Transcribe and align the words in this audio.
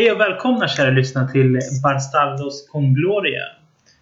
Hej 0.00 0.12
och 0.12 0.20
välkomna 0.20 0.68
kära 0.68 0.90
lyssnare 0.90 1.32
till 1.32 1.60
Barstaldos 1.82 2.68
Congloria. 2.68 3.46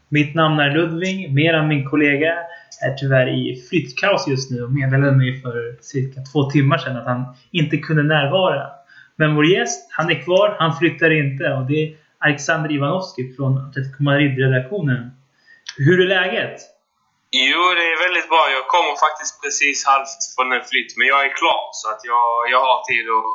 Mitt 0.09 0.35
namn 0.35 0.59
är 0.61 0.71
Ludvig, 0.71 1.35
medan 1.35 1.69
min 1.69 1.91
kollega 1.91 2.33
är 2.87 2.93
tyvärr 3.01 3.29
i 3.29 3.43
flyttkaos 3.69 4.29
just 4.29 4.51
nu 4.51 4.63
och 4.65 4.73
meddelade 4.73 5.17
mig 5.17 5.43
för 5.43 5.77
cirka 5.81 6.21
två 6.33 6.51
timmar 6.51 6.79
sedan 6.79 6.97
att 6.97 7.07
han 7.13 7.23
inte 7.51 7.77
kunde 7.77 8.03
närvara. 8.03 8.67
Men 9.17 9.35
vår 9.35 9.47
gäst, 9.47 9.89
han 9.97 10.11
är 10.11 10.23
kvar, 10.25 10.57
han 10.59 10.79
flyttar 10.79 11.11
inte 11.23 11.45
och 11.57 11.67
det 11.67 11.83
är 11.83 11.97
Alexander 12.19 12.73
Ivanovski 12.73 13.23
från 13.37 13.53
Atletico 13.59 14.03
Madrid-redaktionen. 14.03 15.11
Hur 15.77 15.97
är 16.05 16.09
läget? 16.17 16.57
Jo, 17.31 17.63
det 17.79 17.87
är 17.93 17.99
väldigt 18.07 18.29
bra. 18.33 18.43
Jag 18.57 18.67
kommer 18.75 18.95
faktiskt 19.07 19.35
precis 19.43 19.79
halvt 19.91 20.21
från 20.35 20.49
en 20.57 20.65
flytt, 20.71 20.91
men 20.99 21.07
jag 21.13 21.21
är 21.27 21.33
klar. 21.41 21.63
Så 21.81 21.87
att 21.93 22.01
jag, 22.11 22.25
jag 22.55 22.61
har 22.69 22.79
tid 22.91 23.07
att, 23.17 23.31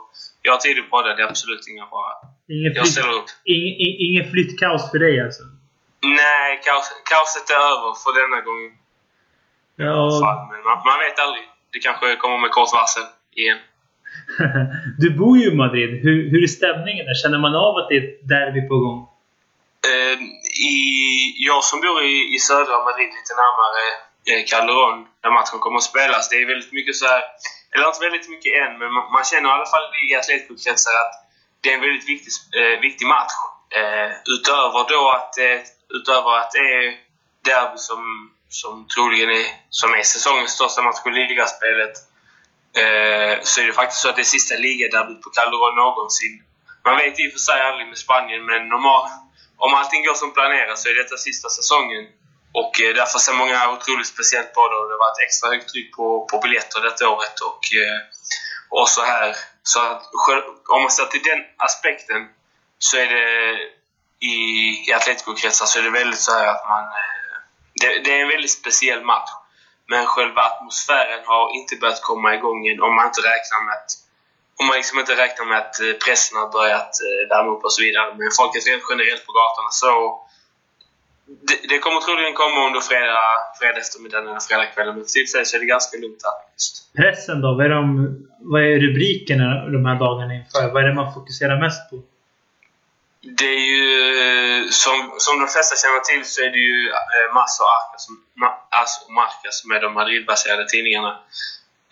jag 0.45 0.51
har 0.55 0.59
tid 0.65 0.77
att 0.79 0.89
podda. 0.93 1.09
Det 1.15 1.21
är 1.23 1.27
absolut 1.33 1.67
inga 1.71 1.85
fara. 1.93 2.13
Ingen, 2.55 2.71
Jag 2.79 2.87
ställer 2.87 3.13
upp. 3.19 3.29
ingen, 3.55 3.75
ingen 4.07 4.25
flyttkaos 4.31 4.83
för 4.91 4.99
dig 5.05 5.15
alltså? 5.25 5.43
Nej, 6.21 6.49
kaos, 6.65 6.87
kaoset 7.11 7.47
är 7.55 7.61
över 7.71 7.91
för 8.03 8.11
denna 8.19 8.39
gången. 8.47 8.71
Ja, 9.85 9.93
Fan, 10.23 10.39
men 10.51 10.59
man, 10.67 10.77
man 10.89 10.97
vet 11.05 11.19
aldrig. 11.25 11.45
Det 11.73 11.79
kanske 11.87 12.05
kommer 12.23 12.37
med 12.43 12.51
kort 12.57 12.71
varsel 12.77 13.07
igen. 13.41 13.59
du 15.03 15.07
bor 15.19 15.33
ju 15.37 15.45
i 15.51 15.55
Madrid. 15.63 15.89
Hur, 16.05 16.15
hur 16.31 16.43
är 16.47 16.47
stämningen 16.59 17.05
där? 17.05 17.15
Känner 17.23 17.39
man 17.45 17.53
av 17.67 17.73
att 17.77 17.87
det 17.89 17.95
är 17.97 18.03
ett 18.09 18.19
derby 18.33 18.61
på 18.71 18.75
gång? 18.85 18.99
Eh, 19.91 20.17
i, 20.71 20.75
jag 21.49 21.63
som 21.69 21.77
bor 21.85 21.97
i, 22.11 22.15
i 22.35 22.39
södra 22.49 22.75
Madrid, 22.87 23.09
lite 23.17 23.33
närmare 23.43 23.81
eh, 24.29 24.41
Calderón, 24.49 24.97
där 25.23 25.31
matchen 25.37 25.59
kommer 25.63 25.77
att 25.77 25.91
spelas. 25.93 26.29
Det 26.29 26.35
är 26.41 26.45
väldigt 26.53 26.73
mycket 26.79 26.95
så 26.95 27.05
här, 27.13 27.21
eller 27.73 27.87
inte 27.87 28.05
väldigt 28.07 28.29
mycket 28.29 28.51
än, 28.61 28.73
men 28.79 28.89
man, 28.93 29.23
känner 29.31 29.49
i 29.49 29.51
alla 29.51 29.69
fall 29.73 29.85
i 30.09 30.15
atletklubbkretsar 30.15 30.91
att 31.03 31.13
det 31.61 31.69
är 31.69 31.73
en 31.73 31.85
väldigt 31.87 32.09
viktig, 32.09 32.31
eh, 32.59 32.79
viktig 32.87 33.07
match. 33.07 33.35
Eh, 33.79 34.09
utöver 34.35 34.81
då 34.93 35.03
att, 35.17 35.37
eh, 35.37 35.59
utöver 35.97 36.31
att 36.39 36.51
det 36.51 36.65
är 36.77 36.85
derby 37.49 37.77
som, 37.77 38.31
som 38.49 38.87
troligen 38.93 39.29
är, 39.29 39.45
som 39.69 39.93
är 39.93 40.03
säsongens 40.03 40.51
största 40.51 40.81
match 40.81 40.99
i 41.05 41.09
ligaspelet, 41.09 41.95
eh, 42.81 43.33
så 43.43 43.61
är 43.61 43.65
det 43.67 43.73
faktiskt 43.73 44.01
så 44.01 44.09
att 44.09 44.15
det 44.15 44.21
är 44.21 44.35
sista 44.37 44.55
ligaderbyt 44.55 45.21
på 45.21 45.29
Calderon 45.29 45.75
någonsin. 45.75 46.43
Man 46.85 46.97
vet 46.97 47.19
i 47.19 47.27
och 47.27 47.31
för 47.31 47.39
sig 47.39 47.61
aldrig 47.61 47.87
med 47.87 47.97
Spanien, 47.97 48.45
men 48.45 48.69
normal, 48.69 49.09
om 49.57 49.73
allting 49.73 50.05
går 50.05 50.13
som 50.13 50.33
planerat 50.33 50.79
så 50.79 50.89
är 50.89 50.95
detta 50.95 51.17
sista 51.17 51.49
säsongen. 51.49 52.03
Och 52.53 52.81
eh, 52.81 52.93
därför 52.95 53.19
ser 53.19 53.33
många 53.33 53.71
otroligt 53.71 54.07
speciellt 54.07 54.53
på 54.53 54.67
det 54.67 54.75
och 54.75 54.87
det 54.87 54.93
har 54.93 55.05
varit 55.07 55.25
extra 55.25 55.49
högt 55.49 55.69
tryck 55.69 55.95
på, 55.95 56.27
på 56.29 56.39
biljetter 56.39 56.81
detta 56.81 57.09
året. 57.09 57.39
Och, 57.49 57.63
eh, 57.81 57.99
och 58.69 58.89
så 58.89 59.01
här. 59.01 59.35
Så 59.63 59.79
att, 59.79 60.03
om 60.73 60.81
man 60.81 60.91
ser 60.91 61.05
till 61.05 61.23
den 61.23 61.41
aspekten 61.57 62.21
så 62.79 62.97
är 62.97 63.07
det 63.07 63.57
i, 64.19 64.35
i 64.87 64.93
Atletico-kretsar 64.93 65.65
så 65.65 65.79
är 65.79 65.83
det 65.83 65.89
väldigt 65.89 66.19
så 66.19 66.31
här 66.31 66.47
att 66.47 66.65
man... 66.69 66.83
Eh, 66.83 67.37
det, 67.81 67.99
det 68.03 68.11
är 68.17 68.21
en 68.21 68.33
väldigt 68.35 68.51
speciell 68.51 69.03
match. 69.03 69.29
Men 69.87 70.05
själva 70.05 70.41
atmosfären 70.41 71.23
har 71.25 71.55
inte 71.55 71.75
börjat 71.75 72.01
komma 72.01 72.35
igång 72.35 72.67
än 72.67 72.81
om 72.81 72.95
man 72.95 73.05
inte 73.05 73.21
räknar 73.21 73.65
med 73.65 73.73
att 73.73 73.91
om 74.59 74.65
man 74.67 74.77
liksom 74.77 74.99
inte 74.99 75.15
räknar 75.15 75.45
med 75.45 75.57
att 75.57 75.79
eh, 75.79 75.93
pressen 76.05 76.37
har 76.37 76.49
börjat 76.57 76.91
eh, 77.05 77.29
värma 77.29 77.51
upp 77.51 77.63
och 77.63 77.73
så 77.73 77.81
vidare. 77.81 78.15
Men 78.17 78.31
folket 78.39 78.67
rent 78.67 78.83
generellt 78.89 79.25
på 79.25 79.31
gatorna 79.31 79.71
så... 79.71 80.19
Det, 81.25 81.67
det 81.69 81.77
kommer 81.79 81.99
troligen 82.01 82.33
komma 82.33 82.67
under 82.67 82.79
fredag, 82.79 83.27
fredag 83.59 83.79
eftermiddag 83.79 84.17
eller 84.17 84.39
fredagskvällen. 84.39 84.95
Men 84.95 85.05
till 85.05 85.27
sig 85.27 85.45
så 85.45 85.55
är 85.55 85.59
det 85.59 85.65
ganska 85.65 85.97
lugnt 85.97 86.21
här 86.23 86.35
faktiskt. 86.41 86.93
Pressen 86.93 87.41
då? 87.41 87.49
Vad 87.57 87.65
är, 87.65 87.69
de, 87.69 87.83
vad 88.39 88.61
är 88.61 88.79
rubrikerna 88.79 89.47
de 89.75 89.85
här 89.85 89.95
dagarna 90.05 90.33
inför? 90.39 90.73
Vad 90.73 90.83
är 90.83 90.87
det 90.87 90.93
man 90.93 91.13
fokuserar 91.13 91.59
mest 91.65 91.89
på? 91.89 91.95
Det 93.39 93.45
är 93.45 93.65
ju, 93.75 93.83
som, 94.71 94.97
som 95.17 95.39
de 95.39 95.47
flesta 95.47 95.75
känner 95.75 95.99
till 95.99 96.25
så 96.25 96.41
är 96.41 96.51
det 96.51 96.63
ju 96.71 96.89
eh, 96.89 97.33
Mas 97.33 97.59
och 97.61 97.69
Arca 97.77 97.97
som, 97.97 98.13
och 99.05 99.13
Marca 99.13 99.49
som 99.51 99.71
är 99.71 99.81
de 99.81 99.93
Madrid-baserade 99.93 100.65
tidningarna. 100.67 101.11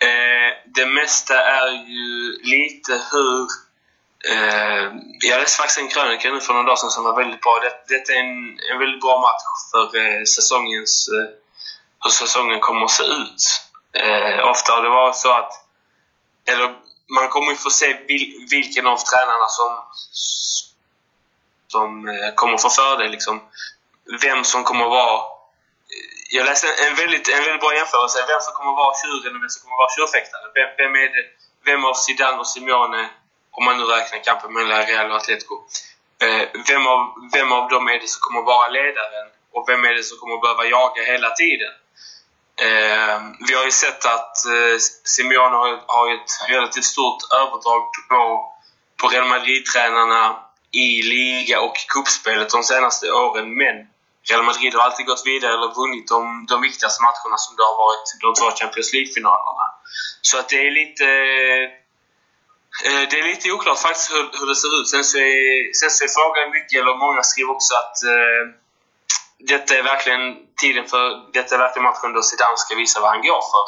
Eh, 0.06 0.50
det 0.76 0.86
mesta 0.86 1.36
är 1.40 1.70
ju 1.72 2.38
lite 2.42 2.92
hur... 2.92 3.46
Eh, 4.30 4.92
jag 5.20 5.40
läste 5.40 5.56
faktiskt 5.56 5.78
en 5.78 5.88
krönika 5.88 6.30
nu 6.30 6.40
för 6.40 6.52
några 6.52 6.66
dagar 6.66 6.76
sedan 6.76 6.90
som 6.90 7.04
var 7.04 7.16
väldigt 7.16 7.40
bra. 7.40 7.60
Det, 7.62 7.94
det 8.06 8.12
är 8.12 8.20
en, 8.20 8.58
en 8.72 8.78
väldigt 8.78 9.00
bra 9.00 9.20
match 9.20 9.44
för 9.70 9.98
eh, 10.00 10.24
säsongens... 10.24 11.08
Eh, 11.08 11.28
hur 12.04 12.10
säsongen 12.10 12.60
kommer 12.60 12.84
att 12.84 12.90
se 12.90 13.02
ut. 13.02 13.42
Eh, 13.92 14.48
ofta 14.48 14.72
har 14.72 14.82
det 14.82 14.88
varit 14.88 15.16
så 15.16 15.32
att... 15.32 15.52
Eller 16.46 16.74
man 17.08 17.28
kommer 17.28 17.50
ju 17.50 17.56
få 17.56 17.70
se 17.70 17.92
vil, 18.08 18.46
vilken 18.50 18.86
av 18.86 18.96
tränarna 18.96 19.48
som 19.48 19.70
som 21.74 22.08
eh, 22.08 22.30
kommer 22.34 22.58
få 22.58 22.70
fördel. 22.70 23.10
Liksom. 23.10 23.34
Vem 24.24 24.44
som 24.44 24.60
kommer 24.64 24.84
vara... 24.98 25.16
Eh, 25.94 26.36
jag 26.36 26.44
läste 26.46 26.66
en, 26.68 26.76
en, 26.86 26.94
väldigt, 27.02 27.28
en 27.28 27.44
väldigt 27.46 27.64
bra 27.64 27.74
jämförelse. 27.80 28.18
Vem 28.32 28.40
som 28.46 28.54
kommer 28.58 28.72
vara 28.82 28.94
tjuren 29.00 29.36
och 29.36 29.42
vem 29.42 29.52
som 29.54 29.62
kommer 29.62 29.78
vara 29.82 29.94
tjurfäktaren. 29.96 30.48
Vem, 30.58 30.68
vem, 30.80 30.92
är 31.02 31.08
det, 31.14 31.24
vem 31.68 31.84
av 31.90 31.94
Zidane 31.94 32.38
och 32.42 32.50
Simeone, 32.52 33.02
om 33.56 33.64
man 33.64 33.78
nu 33.78 33.84
räknar 33.84 34.24
kampen 34.24 34.52
mellan 34.52 34.86
Real 34.86 35.10
och 35.10 35.16
Atletico, 35.16 35.54
eh, 36.24 36.44
vem, 36.68 36.86
av, 36.86 37.00
vem 37.32 37.52
av 37.52 37.68
dem 37.68 37.88
är 37.88 37.98
det 38.00 38.08
som 38.08 38.20
kommer 38.20 38.42
vara 38.42 38.68
ledaren 38.68 39.26
och 39.52 39.64
vem 39.68 39.84
är 39.84 39.94
det 39.94 40.02
som 40.02 40.18
kommer 40.18 40.40
behöva 40.40 40.64
jaga 40.64 41.02
hela 41.02 41.30
tiden? 41.30 41.72
Eh, 42.66 43.16
vi 43.48 43.54
har 43.54 43.64
ju 43.64 43.70
sett 43.70 44.04
att 44.04 44.36
eh, 44.46 44.76
Simeone 45.04 45.56
har, 45.56 45.70
har 45.86 46.14
ett 46.14 46.32
relativt 46.48 46.84
stort 46.84 47.22
övertag 47.40 47.82
på, 48.08 48.52
på 49.00 49.08
Real 49.08 49.28
Madrid-tränarna 49.28 50.36
i 50.72 51.02
liga 51.02 51.60
och 51.60 51.76
kuppspelet 51.88 52.50
de 52.50 52.62
senaste 52.62 53.12
åren. 53.12 53.56
Men 53.56 53.74
Real 54.30 54.44
Madrid 54.44 54.74
har 54.74 54.82
alltid 54.82 55.06
gått 55.06 55.26
vidare 55.26 55.52
eller 55.54 55.74
vunnit 55.74 56.08
de, 56.08 56.46
de 56.48 56.62
viktigaste 56.62 57.02
matcherna 57.02 57.36
som 57.38 57.56
det 57.56 57.62
har 57.62 57.76
varit 57.84 58.06
de 58.20 58.34
två 58.34 58.56
Champions 58.60 58.92
League-finalerna. 58.92 59.66
Så 60.22 60.38
att 60.38 60.48
det 60.48 60.66
är 60.66 60.70
lite... 60.70 61.06
Eh, 62.84 63.02
det 63.10 63.18
är 63.20 63.24
lite 63.32 63.52
oklart 63.52 63.78
faktiskt 63.78 64.12
hur, 64.12 64.24
hur 64.38 64.46
det 64.46 64.56
ser 64.56 64.80
ut. 64.80 64.88
Sen 64.88 65.04
så, 65.04 65.18
är, 65.18 65.72
sen 65.80 65.90
så 65.90 66.04
är 66.04 66.08
frågan 66.18 66.50
mycket, 66.50 66.80
eller 66.80 66.94
många 67.06 67.22
skriver 67.22 67.52
också 67.56 67.74
att 67.74 67.96
eh, 68.12 68.42
detta 69.38 69.74
är 69.78 69.82
verkligen 69.82 70.24
tiden 70.60 70.84
för... 70.92 71.32
Detta 71.32 71.54
är 71.54 71.58
verkligen 71.58 71.84
matchen 71.84 72.12
då 72.12 72.22
Zidane 72.22 72.56
ska 72.56 72.74
visa 72.74 73.00
vad 73.00 73.10
han 73.10 73.22
går 73.22 73.42
för. 73.52 73.66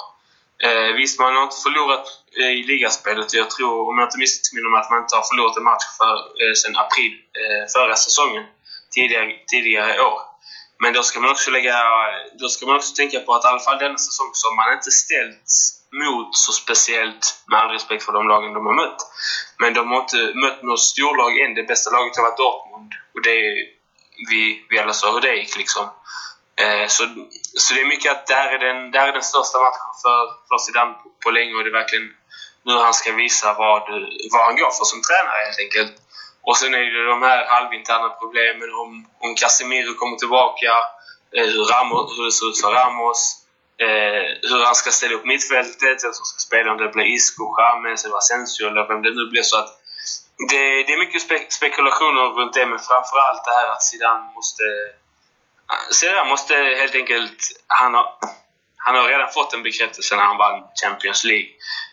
Eh, 0.67 0.91
visst, 1.01 1.21
man 1.21 1.37
har 1.37 1.43
inte 1.43 1.63
förlorat 1.67 2.07
eh, 2.41 2.53
i 2.61 2.63
ligaspelet. 2.63 3.27
och 3.27 3.35
Jag 3.35 3.51
tror, 3.51 3.89
om 3.89 3.99
jag 3.99 4.07
inte 4.07 4.19
missminner 4.19 4.71
mig, 4.71 4.81
att 4.81 4.91
man 4.91 5.03
inte 5.03 5.17
har 5.17 5.27
förlorat 5.31 5.57
en 5.57 5.69
match 5.73 5.87
för, 5.99 6.15
eh, 6.41 6.55
sedan 6.61 6.77
april 6.85 7.13
eh, 7.41 7.63
förra 7.75 7.97
säsongen. 7.97 8.45
Tidigare, 8.95 9.33
tidigare 9.53 10.01
år. 10.01 10.21
Men 10.83 10.93
då 10.93 11.03
ska 11.03 11.21
man 11.21 11.31
också 11.31 11.51
lägga... 11.51 11.77
Då 12.41 12.49
ska 12.49 12.67
man 12.67 12.77
också 12.77 12.95
tänka 12.95 13.21
på 13.21 13.35
att 13.35 13.45
i 13.45 13.49
alla 13.49 13.65
fall 13.67 13.79
denna 13.79 13.99
säsong 13.99 14.31
så 14.33 14.49
har 14.49 14.57
man 14.57 14.73
inte 14.79 14.91
ställt 14.91 15.49
mot 16.03 16.37
så 16.37 16.53
speciellt, 16.53 17.25
med 17.47 17.59
all 17.59 17.71
respekt 17.71 18.05
för 18.05 18.13
de 18.13 18.29
lagen 18.29 18.53
de 18.53 18.67
har 18.67 18.75
mött. 18.75 19.01
Men 19.59 19.75
de 19.75 19.91
har 19.91 20.01
inte 20.01 20.33
mött 20.35 20.63
något 20.63 20.81
storlag 20.81 21.41
än. 21.41 21.55
Det 21.55 21.63
bästa 21.63 21.91
laget 21.91 22.17
har 22.17 22.25
varit 22.25 22.37
Dortmund. 22.37 22.93
Och 23.15 23.23
det 23.23 23.31
är, 23.31 23.55
vi, 24.31 24.67
vi 24.71 24.79
alla 24.79 24.93
sa 24.93 25.13
hur 25.13 25.21
det 25.21 25.37
gick 25.37 25.57
liksom. 25.57 25.85
Eh, 26.63 26.87
så, 26.89 27.03
så 27.55 27.75
det 27.75 27.81
är 27.81 27.87
mycket 27.87 28.13
att 28.13 28.27
det 28.27 28.35
här 28.35 28.55
är 28.55 28.59
den, 28.59 28.91
det 28.91 28.99
här 28.99 29.09
är 29.09 29.13
den 29.13 29.23
största 29.23 29.59
matchen 29.59 29.93
för, 30.03 30.21
för 30.49 30.59
Zidane 30.59 30.93
på, 30.93 31.11
på 31.23 31.31
länge 31.31 31.55
och 31.55 31.65
det 31.65 31.71
är 31.71 31.81
verkligen 31.83 32.15
nu 32.65 32.73
han 32.73 32.95
ska 32.95 33.13
visa 33.13 33.55
vad, 33.59 33.83
vad 34.33 34.45
han 34.47 34.57
går 34.57 34.71
för 34.79 34.85
som 34.85 35.03
tränare 35.03 35.45
helt 35.47 35.65
enkelt. 35.65 35.95
Och 36.43 36.57
sen 36.57 36.75
är 36.75 36.79
det 36.79 37.11
de 37.15 37.23
här 37.23 37.47
halvinterna 37.47 38.09
problemen 38.09 38.71
om, 38.83 38.91
om 39.19 39.35
Casemiro 39.35 39.95
kommer 39.95 40.17
tillbaka, 40.17 40.73
eh, 41.37 41.47
hur, 41.53 41.65
Ramos, 41.65 42.19
hur 42.19 42.25
det 42.25 42.33
ser 42.33 42.49
ut 42.51 42.61
för 42.61 42.73
Ramos, 42.73 43.21
eh, 43.79 44.25
hur 44.51 44.65
han 44.65 44.75
ska 44.75 44.91
ställa 44.91 45.15
upp 45.15 45.25
mittfältet, 45.25 46.05
vem 46.05 46.13
som 46.13 46.25
ska 46.25 46.39
spela, 46.39 46.73
om 46.73 46.79
det 46.79 46.89
blir 46.89 47.15
Isco, 47.17 47.45
James 47.61 48.05
eller 48.05 48.17
Asensio 48.17 48.67
eller 48.69 48.89
vem 48.89 49.03
det 49.03 49.11
nu 49.11 49.31
blir. 49.31 49.43
Så 49.43 49.59
att 49.59 49.71
det, 50.51 50.83
det 50.87 50.93
är 50.93 50.99
mycket 50.99 51.23
spe, 51.23 51.47
spekulationer 51.49 52.23
runt 52.39 52.55
det, 52.55 52.67
men 52.67 52.79
framförallt 52.79 53.45
det 53.45 53.55
här 53.59 53.69
att 53.73 53.83
Zidane 53.83 54.33
måste 54.35 54.65
eh, 55.71 55.91
Zidane 55.91 56.29
måste 56.29 56.55
helt 56.55 56.95
enkelt... 56.95 57.41
Han 57.67 57.95
har, 57.95 58.07
han 58.77 58.95
har 58.97 59.05
redan 59.09 59.33
fått 59.33 59.55
en 59.55 59.63
bekräftelse 59.63 60.17
när 60.17 60.25
han 60.25 60.37
vann 60.37 60.65
Champions 60.83 61.25
League. 61.25 61.51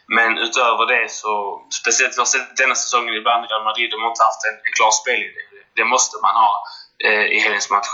Men 0.07 0.38
utöver 0.38 0.86
det 0.86 1.12
så... 1.12 1.62
Speciellt 1.81 2.18
vi 2.18 2.22
har 2.22 2.25
sett 2.25 2.57
denna 2.57 2.75
säsongen 2.75 3.13
ibland 3.16 3.50
Real 3.50 3.63
Madrid, 3.63 3.92
de 3.92 4.01
har 4.01 4.10
inte 4.10 4.24
haft 4.24 4.45
en, 4.50 4.57
en 4.66 4.74
klar 4.78 4.92
spelidé. 4.92 5.42
Det 5.75 5.83
måste 5.83 6.18
man 6.22 6.36
ha 6.36 6.63
eh, 7.06 7.25
i 7.36 7.39
helgens 7.39 7.69
match. 7.69 7.88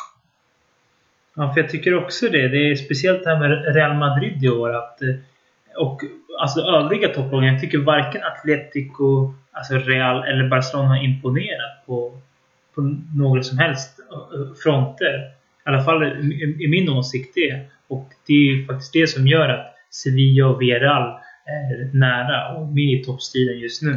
Ja, 1.38 1.54
för 1.54 1.62
jag 1.62 1.70
tycker 1.70 1.96
också 1.96 2.30
det. 2.30 2.48
Det 2.48 2.72
är 2.72 2.76
speciellt 2.76 3.24
det 3.24 3.30
här 3.30 3.40
med 3.40 3.76
Real 3.76 3.98
Madrid 3.98 4.44
i 4.44 4.50
år. 4.50 4.76
Att, 4.76 5.02
eh, 5.02 5.16
och 5.76 6.02
alltså 6.40 6.60
övriga 6.60 7.08
topplagen. 7.08 7.54
Jag 7.54 7.62
tycker 7.62 7.78
varken 7.78 8.22
Atletico, 8.24 9.34
alltså 9.52 9.74
Real 9.74 10.24
eller 10.24 10.50
Barcelona 10.50 10.88
har 10.88 11.04
imponerat 11.04 11.86
på, 11.86 12.22
på 12.76 12.82
några 13.16 13.44
som 13.44 13.58
helst 13.58 14.00
eh, 14.00 14.56
fronter. 14.64 15.32
I 15.66 15.70
alla 15.70 15.84
fall 15.84 16.04
i, 16.04 16.58
i 16.60 16.68
min 16.68 16.90
åsikt 16.90 17.36
det. 17.36 17.60
Och 17.88 18.10
det 18.28 18.34
är 18.34 18.56
ju 18.56 18.66
faktiskt 18.66 18.94
det 18.94 19.08
som 19.08 19.28
gör 19.28 19.50
att 19.50 19.76
Sevilla 19.90 20.48
och 20.48 20.62
Villarreal 20.62 21.20
är 21.46 21.98
nära 21.98 22.56
och 22.56 22.68
med 22.68 23.00
i 23.00 23.04
toppstriden 23.04 23.60
just 23.60 23.82
nu. 23.82 23.92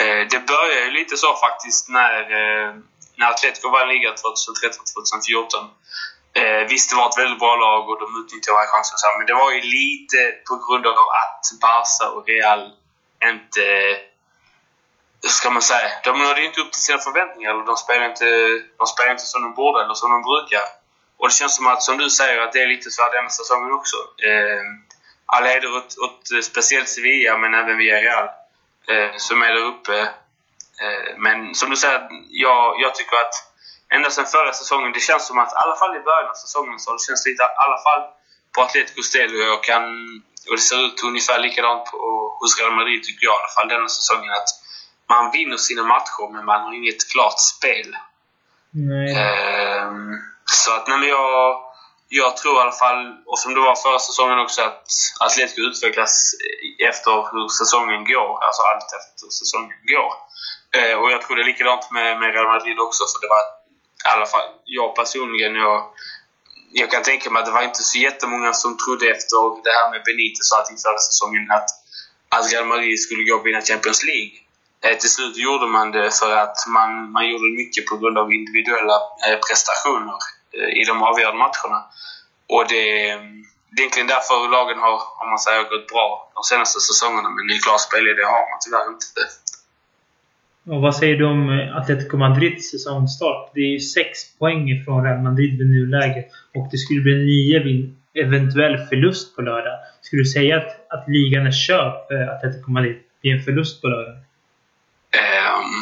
Eh, 0.00 0.22
det 0.30 0.40
började 0.52 0.86
ju 0.86 0.98
lite 0.98 1.16
så 1.16 1.26
faktiskt 1.46 1.88
när, 1.88 2.20
eh, 2.20 2.74
när 3.16 3.30
Atletico 3.30 3.70
vann 3.70 3.88
ligan 3.88 4.14
2013-2014. 4.14 5.68
Eh, 6.36 6.68
visst, 6.68 6.90
det 6.90 6.96
var 6.96 7.08
ett 7.08 7.18
väldigt 7.18 7.38
bra 7.38 7.56
lag 7.56 7.88
och 7.88 8.00
de 8.00 8.06
utnyttjade 8.20 8.56
varje 8.56 8.68
chans. 8.68 8.92
Men 9.18 9.26
det 9.26 9.34
var 9.34 9.50
ju 9.52 9.60
lite 9.60 10.18
på 10.48 10.54
grund 10.64 10.86
av 10.86 10.94
att 11.22 11.44
Barca 11.60 12.06
och 12.14 12.26
Real 12.26 12.72
inte... 13.30 13.64
Hur 15.22 15.28
ska 15.28 15.50
man 15.50 15.62
säga? 15.62 15.88
De 16.04 16.18
nådde 16.18 16.44
inte 16.44 16.60
upp 16.60 16.72
till 16.72 16.82
sina 16.82 16.98
förväntningar. 16.98 17.50
Eller 17.50 17.64
de 17.64 17.76
spelade 17.76 18.06
inte, 18.06 18.26
de 18.78 18.86
spelade 18.86 19.12
inte 19.12 19.24
som 19.24 19.42
de 19.42 19.54
borde 19.54 19.84
eller 19.84 19.94
som 19.94 20.10
de 20.10 20.22
brukar. 20.22 20.64
Och 21.16 21.28
det 21.28 21.34
känns 21.34 21.56
som 21.56 21.66
att, 21.66 21.82
som 21.82 21.98
du 21.98 22.10
säger, 22.10 22.40
att 22.40 22.52
det 22.52 22.62
är 22.62 22.66
lite 22.66 22.90
så 22.90 23.02
här 23.02 23.12
denna 23.12 23.28
säsongen 23.28 23.72
också. 23.72 23.96
Eh, 24.28 24.62
alla 25.26 25.46
heder 25.48 25.76
åt, 25.76 25.98
åt 25.98 26.32
eh, 26.32 26.40
speciellt 26.40 26.88
Sevilla, 26.88 27.38
men 27.38 27.54
även 27.54 27.78
Villarreal 27.78 28.28
eh, 28.88 29.10
som 29.16 29.42
är 29.42 29.52
där 29.54 29.64
uppe. 29.64 30.08
Eh, 30.82 31.18
men 31.18 31.54
som 31.54 31.70
du 31.70 31.76
säger, 31.76 32.08
jag, 32.28 32.80
jag 32.80 32.94
tycker 32.94 33.16
att 33.16 33.34
ända 33.94 34.10
sedan 34.10 34.26
förra 34.26 34.52
säsongen, 34.52 34.92
det 34.92 35.00
känns 35.00 35.26
som 35.26 35.38
att 35.38 35.52
i 35.52 35.56
alla 35.56 35.76
fall 35.76 35.96
i 35.96 36.00
början 36.00 36.30
av 36.30 36.34
säsongen 36.34 36.78
så 36.78 36.92
det 36.92 37.02
känns 37.06 37.26
lite, 37.26 37.42
i 37.42 37.46
alla 37.66 37.78
fall 37.86 38.02
på 38.54 38.62
Atleticos 38.62 39.10
del, 39.10 39.34
och 39.34 39.48
jag 39.52 39.62
kan 39.64 39.82
och 40.48 40.56
det 40.56 40.62
ser 40.62 40.86
ut 40.86 41.02
ungefär 41.04 41.38
likadant 41.38 41.84
på, 41.84 41.98
hos 42.40 42.60
Real 42.60 42.76
Madrid 42.76 43.02
tycker 43.02 43.26
jag 43.26 43.34
i 43.34 43.38
alla 43.38 43.54
fall 43.56 43.68
denna 43.68 43.88
säsongen 43.88 44.32
att 44.32 44.50
man 45.08 45.30
vinner 45.30 45.56
sina 45.56 45.82
matcher 45.82 46.32
men 46.32 46.44
man 46.44 46.60
har 46.60 46.72
inget 46.74 47.10
klart 47.12 47.40
spel. 47.40 47.96
Ehm, 49.16 50.12
så 50.44 50.72
att, 50.76 50.88
nej 50.88 50.98
men 50.98 51.08
jag, 51.08 51.60
jag 52.08 52.36
tror 52.36 52.58
i 52.58 52.60
alla 52.60 52.78
fall, 52.84 53.00
och 53.26 53.38
som 53.38 53.54
det 53.54 53.60
var 53.60 53.76
förra 53.76 53.98
säsongen 53.98 54.38
också, 54.38 54.62
att 54.62 54.88
Atletico 55.20 55.60
utvecklas 55.60 56.34
efter 56.90 57.14
hur 57.32 57.48
säsongen 57.48 58.04
går. 58.04 58.32
Alltså 58.44 58.62
allt 58.62 58.88
efter 58.98 59.24
hur 59.26 59.30
säsongen 59.42 59.78
går. 59.94 60.12
Eh, 60.76 60.94
och 61.00 61.10
jag 61.12 61.22
tror 61.22 61.36
det 61.36 61.42
är 61.42 61.52
likadant 61.52 61.90
med, 61.90 62.18
med 62.20 62.34
Real 62.34 62.46
Madrid 62.46 62.78
också, 62.78 63.02
för 63.10 63.20
det 63.20 63.30
var 63.36 63.44
i 64.06 64.10
alla 64.14 64.26
fall 64.26 64.48
jag 64.64 64.96
personligen, 64.96 65.54
jag, 65.54 65.78
jag 66.72 66.90
kan 66.90 67.02
tänka 67.02 67.30
mig 67.30 67.40
att 67.40 67.46
det 67.46 67.52
var 67.58 67.62
inte 67.62 67.82
så 67.82 67.98
jättemånga 67.98 68.52
som 68.52 68.76
trodde 68.78 69.06
efter 69.14 69.36
det 69.64 69.72
här 69.78 69.90
med 69.90 70.02
Benitez 70.06 70.52
och 70.52 70.58
allting 70.58 70.78
förra 70.86 70.98
säsongen 70.98 71.50
att, 71.50 71.70
att 72.36 72.52
Real 72.52 72.66
Madrid 72.66 73.00
skulle 73.00 73.24
gå 73.24 73.34
och 73.36 73.46
vinna 73.46 73.60
Champions 73.60 74.04
League. 74.04 74.34
Eh, 74.84 74.98
till 74.98 75.10
slut 75.10 75.36
gjorde 75.36 75.66
man 75.66 75.92
det 75.92 76.10
för 76.20 76.36
att 76.36 76.58
man, 76.76 77.12
man 77.12 77.28
gjorde 77.30 77.56
mycket 77.62 77.86
på 77.86 77.96
grund 77.96 78.18
av 78.18 78.32
individuella 78.32 78.96
eh, 79.26 79.38
prestationer 79.46 80.18
eh, 80.56 80.70
i 80.80 80.84
de 80.84 81.02
avgörande 81.02 81.38
matcherna. 81.38 81.78
Och 82.54 82.64
det, 82.68 82.82
det 83.72 83.78
är 83.78 83.84
egentligen 83.84 84.12
därför 84.14 84.48
lagen 84.56 84.78
har, 84.78 84.98
om 85.20 85.28
man 85.32 85.38
säger, 85.38 85.62
gått 85.62 85.86
bra 85.94 86.30
de 86.34 86.42
senaste 86.42 86.80
säsongerna. 86.80 87.28
Men 87.36 87.50
en 87.50 87.60
klar 87.64 87.78
spelidé 87.78 88.22
har 88.22 88.44
man 88.50 88.60
tyvärr 88.64 88.88
inte 88.94 89.06
det. 89.18 89.43
Och 90.66 90.80
vad 90.80 90.96
säger 90.96 91.16
du 91.16 91.24
om 91.24 91.50
eh, 91.50 91.76
Atletico 91.76 92.16
Madrids 92.16 92.70
säsongstart? 92.70 93.50
Det 93.54 93.60
är 93.60 93.72
ju 93.72 93.80
sex 93.80 94.38
poäng 94.38 94.70
ifrån 94.70 95.04
Real 95.04 95.22
Madrid 95.22 95.58
vid 95.58 95.70
nuläget 95.70 96.26
och 96.54 96.68
det 96.70 96.78
skulle 96.78 97.00
bli 97.00 97.14
9 97.14 97.58
vid 97.58 97.96
eventuell 98.14 98.78
förlust 98.78 99.36
på 99.36 99.42
lördag. 99.42 99.78
Skulle 100.00 100.22
du 100.22 100.26
säga 100.26 100.56
att, 100.56 100.92
att 100.92 101.08
ligan 101.08 101.46
är 101.46 101.52
körd 101.52 101.92
för 102.08 102.14
Atletico 102.14 102.70
Madrid 102.70 102.96
vid 103.22 103.34
en 103.34 103.42
förlust 103.42 103.82
på 103.82 103.88
lördag? 103.88 104.14
Um, 104.14 105.72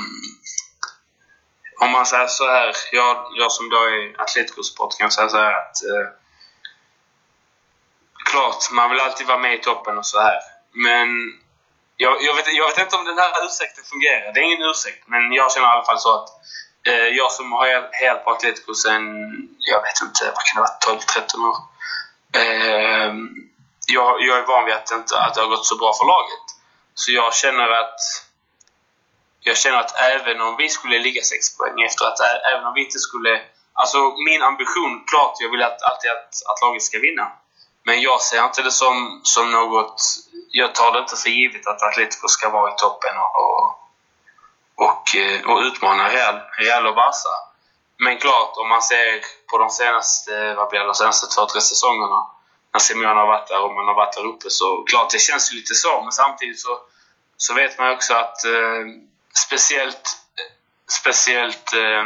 om 1.80 1.90
man 1.92 2.06
säger 2.06 2.26
så 2.26 2.44
här, 2.44 2.72
jag, 2.92 3.16
jag 3.38 3.52
som 3.52 3.70
då 3.70 3.76
är 3.76 4.22
Atletico-sport 4.22 4.98
kan 4.98 5.10
säga 5.10 5.28
så 5.28 5.36
här 5.36 5.52
att 5.52 5.76
uh, 5.92 6.08
klart, 8.30 8.60
man 8.76 8.90
vill 8.90 9.00
alltid 9.00 9.26
vara 9.26 9.38
med 9.38 9.54
i 9.54 9.58
toppen 9.58 9.98
och 9.98 10.06
så 10.06 10.20
här. 10.20 10.38
Men 10.72 11.08
jag, 11.96 12.22
jag, 12.22 12.34
vet, 12.34 12.52
jag 12.52 12.66
vet 12.66 12.78
inte 12.78 12.96
om 12.96 13.04
den 13.04 13.18
här 13.18 13.46
ursäkten 13.46 13.84
fungerar. 13.84 14.32
Det 14.32 14.40
är 14.40 14.44
ingen 14.44 14.70
ursäkt, 14.70 15.02
men 15.06 15.32
jag 15.32 15.52
känner 15.52 15.66
i 15.66 15.70
alla 15.70 15.84
fall 15.84 16.00
så 16.00 16.14
att 16.18 16.28
eh, 16.86 17.08
jag 17.20 17.32
som 17.32 17.52
har 17.52 17.88
helt 17.92 18.24
på 18.24 18.30
Atletico 18.30 18.74
sen, 18.74 19.02
jag 19.58 19.82
vet 19.82 20.00
inte, 20.02 20.24
vad 20.34 20.44
kan 20.44 20.54
det 20.56 20.68
vara, 20.68 20.98
12-13 20.98 21.48
år. 21.50 21.56
Eh, 22.40 23.12
jag, 23.86 24.22
jag 24.22 24.38
är 24.38 24.46
van 24.46 24.64
vid 24.64 24.74
att, 24.74 24.90
inte, 24.90 25.18
att 25.18 25.34
det 25.34 25.40
har 25.40 25.48
gått 25.48 25.66
så 25.66 25.76
bra 25.76 25.92
för 25.98 26.06
laget. 26.06 26.46
Så 26.94 27.12
jag 27.12 27.34
känner 27.34 27.68
att 27.68 28.00
jag 29.44 29.56
känner 29.56 29.78
att 29.78 30.00
även 30.00 30.40
om 30.40 30.56
vi 30.56 30.68
skulle 30.68 30.98
ligga 30.98 31.22
6 31.22 31.56
poäng 31.56 31.82
efter, 31.82 32.04
att 32.04 32.20
även 32.52 32.66
om 32.66 32.74
vi 32.74 32.84
inte 32.84 32.98
skulle... 32.98 33.40
Alltså 33.72 33.98
min 34.28 34.42
ambition, 34.42 35.04
klart, 35.06 35.36
jag 35.40 35.50
vill 35.50 35.62
att, 35.62 35.82
alltid 35.82 36.10
att, 36.10 36.34
att 36.50 36.62
laget 36.62 36.82
ska 36.82 36.98
vinna. 36.98 37.32
Men 37.84 38.00
jag 38.00 38.20
ser 38.20 38.44
inte 38.44 38.62
det 38.62 38.70
som, 38.70 39.20
som 39.22 39.52
något 39.52 40.00
jag 40.52 40.74
tar 40.74 40.92
det 40.92 40.98
inte 40.98 41.16
för 41.16 41.30
givet 41.30 41.66
att 41.66 41.82
Atletico 41.82 42.28
ska 42.28 42.50
vara 42.50 42.72
i 42.72 42.74
toppen 42.76 43.16
och, 43.16 43.32
och, 43.42 43.66
och, 44.74 45.16
eh, 45.16 45.50
och 45.50 45.58
utmana 45.58 46.08
Real, 46.08 46.40
Real 46.58 46.86
och 46.86 46.94
Barca. 46.94 47.34
Men 47.98 48.18
klart, 48.18 48.52
om 48.56 48.68
man 48.68 48.82
ser 48.82 49.20
på 49.50 49.58
de 49.58 49.70
senaste, 49.70 50.54
vad 50.54 50.68
blir 50.70 50.80
det, 50.80 50.86
de 50.86 50.94
senaste 50.94 51.26
två, 51.34 51.46
tre 51.46 51.60
säsongerna 51.60 52.26
när 52.72 52.80
Simeone 52.80 53.20
har 53.20 53.26
varit 53.26 53.48
där 53.48 53.62
och 53.62 53.74
man 53.74 53.86
har 53.86 53.94
varit 53.94 54.16
där 54.16 54.26
uppe 54.26 54.50
så 54.50 54.82
klart, 54.82 55.10
det 55.10 55.18
känns 55.18 55.52
ju 55.52 55.56
lite 55.56 55.74
så. 55.74 56.02
Men 56.02 56.12
samtidigt 56.12 56.60
så, 56.60 56.78
så 57.36 57.54
vet 57.54 57.78
man 57.78 57.90
också 57.90 58.14
att 58.14 58.44
eh, 58.44 58.84
speciellt, 59.46 60.06
speciellt 61.00 61.72
eh, 61.72 62.04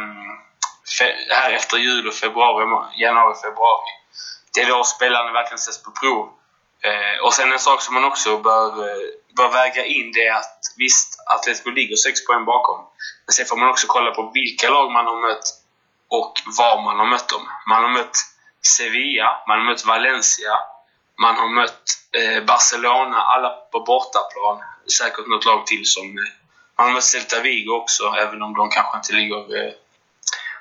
här 1.31 1.53
efter 1.53 1.77
jul 1.77 2.09
och 2.09 2.15
februari, 2.15 2.65
januari, 2.97 3.35
februari. 3.43 3.91
Det 4.55 4.61
är 4.61 4.69
då 4.69 4.85
spelarna 4.85 5.33
verkligen 5.33 5.59
sätts 5.59 5.83
på 5.83 5.91
prov. 5.91 6.36
Eh, 6.85 7.25
och 7.25 7.35
sen 7.35 7.53
en 7.53 7.59
sak 7.59 7.83
som 7.83 7.95
man 7.95 8.05
också 8.05 8.39
bör, 8.39 8.89
eh, 8.89 9.09
bör 9.37 9.49
väga 9.49 9.85
in 9.85 10.13
det 10.13 10.27
är 10.27 10.35
att 10.35 10.61
visst, 10.77 11.21
Atletico 11.27 11.71
ligger 11.71 11.97
sex 11.97 12.27
poäng 12.27 12.45
bakom. 12.45 12.87
Men 13.27 13.33
sen 13.33 13.47
får 13.47 13.57
man 13.57 13.69
också 13.69 13.87
kolla 13.87 14.11
på 14.11 14.31
vilka 14.35 14.71
lag 14.71 14.93
man 14.93 15.07
har 15.07 15.29
mött 15.29 15.45
och 16.09 16.33
var 16.59 16.83
man 16.83 16.99
har 16.99 17.07
mött 17.07 17.29
dem. 17.29 17.49
Man 17.67 17.83
har 17.83 17.91
mött 17.91 18.17
Sevilla, 18.77 19.45
man 19.49 19.59
har 19.59 19.67
mött 19.67 19.87
Valencia, 19.87 20.59
man 21.19 21.37
har 21.37 21.49
mött 21.49 21.83
eh, 22.13 22.45
Barcelona, 22.45 23.17
alla 23.17 23.51
på 23.51 23.81
bortaplan. 23.81 24.59
Säkert 24.99 25.27
något 25.27 25.45
lag 25.45 25.67
till 25.67 25.87
som... 25.87 26.05
Eh, 26.05 26.33
man 26.79 26.87
har 26.87 26.95
mött 26.95 27.05
Celta 27.05 27.41
Vigo 27.41 27.73
också, 27.73 28.05
även 28.05 28.43
om 28.43 28.55
de 28.55 28.71
kanske 28.71 28.97
inte 28.99 29.13
ligger 29.13 29.57
eh, 29.57 29.73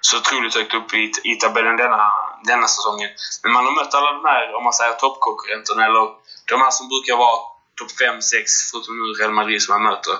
så 0.01 0.17
otroligt 0.17 0.55
högt 0.55 0.73
upp 0.73 0.93
i, 0.93 1.11
i 1.23 1.35
tabellen 1.35 1.77
denna, 1.77 2.11
denna 2.45 2.67
säsongen. 2.67 3.09
Men 3.43 3.51
man 3.53 3.65
har 3.65 3.71
mött 3.71 3.93
alla 3.93 4.11
de 4.11 4.25
här, 4.25 4.55
om 4.57 4.63
man 4.63 4.73
säger 4.73 4.93
toppkonkurrenterna, 4.93 5.85
eller 5.85 6.05
de 6.51 6.55
här 6.61 6.71
som 6.71 6.87
brukar 6.93 7.15
vara 7.17 7.37
topp 7.77 7.91
5, 7.91 8.21
6, 8.21 8.51
förutom 8.71 8.93
nu 8.99 9.05
Real 9.19 9.31
Madrid 9.39 9.61
som 9.61 9.71
man 9.75 9.83
möter. 9.91 10.15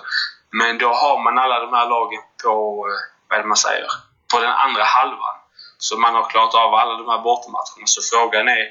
Men 0.60 0.78
då 0.78 0.90
har 0.94 1.24
man 1.24 1.40
alla 1.44 1.60
de 1.60 1.74
här 1.78 1.88
lagen 1.90 2.22
på, 2.44 2.54
eh, 2.90 3.00
vad 3.28 3.38
är 3.38 3.44
det 3.44 3.48
man 3.48 3.66
säger, 3.68 3.90
på 4.32 4.40
den 4.40 4.52
andra 4.66 4.84
halvan. 4.84 5.36
Så 5.78 5.98
man 5.98 6.16
har 6.16 6.30
klarat 6.30 6.56
av 6.56 6.74
alla 6.74 6.94
de 7.02 7.08
här 7.10 7.22
bortamatcherna. 7.28 7.86
Så 7.86 8.02
frågan 8.12 8.48
är 8.48 8.66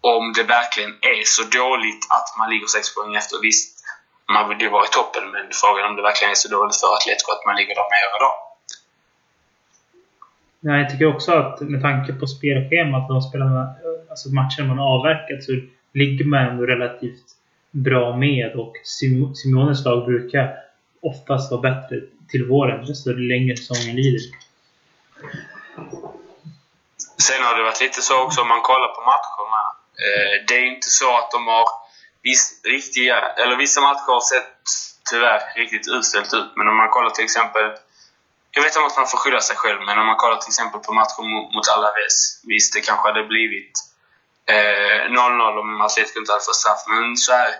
om 0.00 0.32
det 0.32 0.42
verkligen 0.42 0.92
är 1.00 1.22
så 1.24 1.42
dåligt 1.42 2.02
att 2.16 2.28
man 2.38 2.50
ligger 2.50 2.66
sex 2.66 2.94
poäng 2.94 3.14
efter. 3.14 3.36
Visst, 3.48 3.84
man 4.34 4.48
vill 4.48 4.60
ju 4.60 4.70
vara 4.70 4.84
i 4.84 4.88
toppen, 4.88 5.30
men 5.30 5.44
frågan 5.62 5.84
är 5.84 5.88
om 5.88 5.96
det 5.96 6.02
verkligen 6.02 6.30
är 6.30 6.34
så 6.44 6.48
dåligt 6.48 6.80
för 6.80 6.94
Atletico 6.94 7.32
att 7.32 7.46
man 7.46 7.56
ligger 7.56 7.74
där 7.74 7.88
mer 7.94 8.16
idag. 8.18 8.36
Nej, 10.66 10.80
jag 10.80 10.90
tycker 10.90 11.06
också 11.14 11.32
att 11.32 11.60
med 11.60 11.82
tanke 11.82 12.12
på 12.12 12.26
spelschemat 12.26 13.08
och 13.08 13.14
de 13.14 13.22
spelarna, 13.22 13.74
alltså 14.10 14.28
matcherna 14.28 14.74
man 14.74 14.78
avverkat 14.78 15.44
så 15.44 15.52
ligger 15.92 16.24
man 16.24 16.46
ändå 16.46 16.66
relativt 16.66 17.24
bra 17.70 18.16
med 18.16 18.52
och 18.54 18.72
Simones 19.34 19.84
lag 19.84 20.06
brukar 20.06 20.56
oftast 21.02 21.50
vara 21.50 21.60
bättre 21.60 22.00
till 22.28 22.44
våren, 22.48 22.86
desto 22.86 23.12
längre 23.12 23.56
säsongen 23.56 23.96
lider. 23.96 24.20
Sen 27.26 27.42
har 27.42 27.56
det 27.56 27.62
varit 27.62 27.80
lite 27.80 28.02
så 28.02 28.24
också 28.24 28.40
om 28.40 28.48
man 28.48 28.62
kollar 28.62 28.88
på 28.96 29.00
matcherna. 29.12 29.62
Eh, 30.04 30.34
det 30.48 30.54
är 30.54 30.66
inte 30.74 30.90
så 31.00 31.18
att 31.18 31.30
de 31.30 31.46
har 31.46 31.66
viss, 32.22 32.60
riktiga, 32.64 33.16
eller 33.40 33.56
vissa 33.56 33.80
matcher 33.80 34.12
har 34.16 34.20
sett 34.34 34.62
tyvärr 35.10 35.40
riktigt 35.56 35.88
uselt 35.88 36.34
ut. 36.34 36.50
Men 36.56 36.68
om 36.68 36.76
man 36.76 36.88
kollar 36.88 37.10
till 37.10 37.24
exempel 37.24 37.66
jag 38.54 38.62
vet 38.62 38.76
inte 38.76 38.86
att 38.86 38.96
man 38.96 39.06
får 39.06 39.18
skylla 39.18 39.40
sig 39.40 39.56
själv, 39.56 39.80
men 39.86 39.98
om 39.98 40.06
man 40.06 40.16
kollar 40.16 40.36
till 40.36 40.48
exempel 40.48 40.80
på 40.80 40.92
matchen 40.92 41.24
mot 41.54 41.68
Alaves. 41.68 42.40
Visst, 42.44 42.74
det 42.74 42.80
kanske 42.80 43.08
hade 43.08 43.24
blivit 43.24 43.72
0-0 44.48 45.10
eh, 45.10 45.58
om 45.58 45.80
Atletico 45.80 46.18
inte 46.18 46.32
hade 46.32 46.44
fått 46.44 46.62
straff. 46.62 46.82
Men 46.88 47.16
så 47.16 47.32
här, 47.32 47.50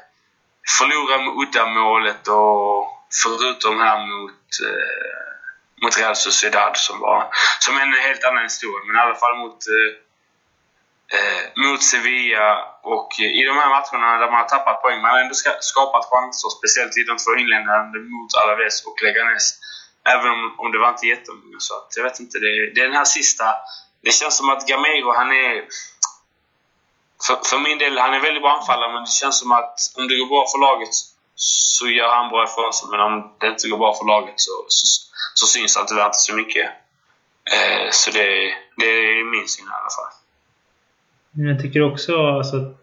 förlora 0.79 1.19
med 1.19 1.35
uddamålet 1.43 2.29
och 2.29 2.77
förutom 3.23 3.81
här 3.81 3.99
mot, 4.07 4.43
eh, 4.67 5.83
mot 5.83 5.99
Real 5.99 6.17
Sociedad 6.17 6.77
som 6.77 7.01
var 7.01 7.29
som 7.61 7.79
en 7.79 7.93
helt 7.93 8.25
annan 8.25 8.43
historia. 8.43 8.85
Men 8.87 8.97
i 8.97 8.99
alla 8.99 9.15
fall 9.15 9.37
mot, 9.37 9.61
eh, 9.77 9.91
eh 11.17 11.45
mot 11.65 11.83
Sevilla 11.83 12.49
och 12.83 13.11
i 13.19 13.43
de 13.51 13.57
här 13.61 13.71
matcherna 13.77 14.19
där 14.19 14.31
man 14.31 14.41
har 14.43 14.49
tappat 14.49 14.83
poäng. 14.83 15.01
Man 15.03 15.11
har 15.11 15.19
ändå 15.19 15.35
skapat 15.61 16.05
chanser, 16.11 16.49
speciellt 16.59 16.97
i 16.97 17.03
de 17.11 17.17
två 17.23 17.33
inledande 17.41 17.99
mot 17.99 18.31
Alaves 18.35 18.87
och 18.87 18.97
Leganes. 19.03 19.47
Även 20.13 20.31
om, 20.31 20.55
om 20.59 20.73
det 20.73 20.79
var 20.79 20.89
inte 20.89 21.07
jättemånga. 21.07 21.59
Så 21.59 21.75
att, 21.75 21.89
jag 21.97 22.05
vet 22.05 22.21
inte. 22.21 22.39
Det, 22.39 22.51
det 22.75 22.81
är 22.81 22.89
den 22.91 22.97
här 22.97 23.05
sista... 23.05 23.45
Det 24.01 24.11
känns 24.11 24.37
som 24.37 24.49
att 24.49 24.69
Gamero, 24.69 25.13
han 25.21 25.31
är... 25.31 25.65
För, 27.27 27.37
för 27.51 27.59
min 27.59 27.79
del, 27.79 27.99
han 27.99 28.15
är 28.15 28.21
väldigt 28.21 28.43
bra 28.43 28.53
anfallare 28.59 28.93
men 28.93 29.05
det 29.05 29.11
känns 29.11 29.39
som 29.39 29.53
att 29.53 29.77
om 29.97 30.09
det 30.09 30.17
går 30.19 30.27
bra 30.27 30.45
för 30.53 30.59
laget 30.59 30.95
så 31.35 31.89
gör 31.89 32.09
han 32.09 32.31
bra 32.31 32.45
ifrån 32.45 32.73
sig. 32.73 32.89
Men 32.91 33.01
om 33.01 33.15
det 33.41 33.47
inte 33.47 33.69
går 33.69 33.79
bra 33.79 33.95
för 33.95 34.05
laget 34.05 34.35
så, 34.37 34.53
så, 34.69 34.85
så 35.35 35.47
syns 35.47 35.77
han 35.77 35.87
tyvärr 35.87 36.07
inte 36.07 36.19
så 36.19 36.35
mycket. 36.35 36.67
Eh, 37.55 37.91
så 37.91 38.11
det, 38.11 38.55
det 38.77 38.87
är 38.87 39.31
min 39.31 39.49
syn 39.49 39.67
i 39.67 39.77
alla 39.81 39.95
fall. 39.97 40.13
Jag 41.49 41.63
tycker 41.63 41.93
också 41.93 42.13
alltså, 42.27 42.75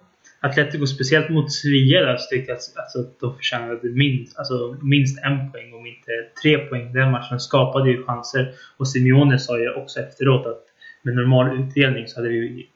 Atletico, 0.43 0.85
speciellt 0.87 1.29
mot 1.29 1.53
Sevilla, 1.53 1.99
där, 1.99 2.17
så 2.17 2.27
tyckte 2.29 2.51
jag 2.51 2.57
att 2.57 2.77
alltså, 2.77 2.99
de 3.19 3.35
förtjänade 3.35 3.89
minst, 3.89 4.37
alltså, 4.37 4.77
minst 4.81 5.23
en 5.23 5.51
poäng, 5.51 5.73
om 5.73 5.85
inte 5.85 6.11
tre 6.41 6.57
poäng. 6.57 6.93
Den 6.93 7.11
matchen 7.11 7.39
skapade 7.39 7.89
ju 7.91 8.05
chanser. 8.05 8.53
Och 8.77 8.87
Simeone 8.87 9.39
sa 9.39 9.57
ju 9.59 9.73
också 9.73 9.99
efteråt 9.99 10.45
att 10.45 10.63
med 11.01 11.15
normal 11.15 11.59
utdelning 11.59 12.07
så 12.07 12.19
hade 12.19 12.29
vi 12.29 12.69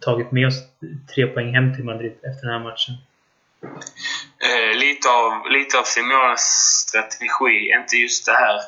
tagit 0.00 0.32
med 0.32 0.46
oss 0.46 0.58
tre 1.14 1.26
poäng 1.26 1.54
hem 1.54 1.74
till 1.74 1.84
Madrid 1.84 2.12
efter 2.28 2.42
den 2.46 2.54
här 2.56 2.64
matchen. 2.68 2.94
Eh, 4.48 4.72
lite, 4.84 5.08
av, 5.08 5.32
lite 5.56 5.78
av 5.78 5.86
Simeones 5.94 6.44
strategi, 6.84 7.56
inte 7.78 7.96
just 7.96 8.26
det 8.26 8.36
här, 8.44 8.58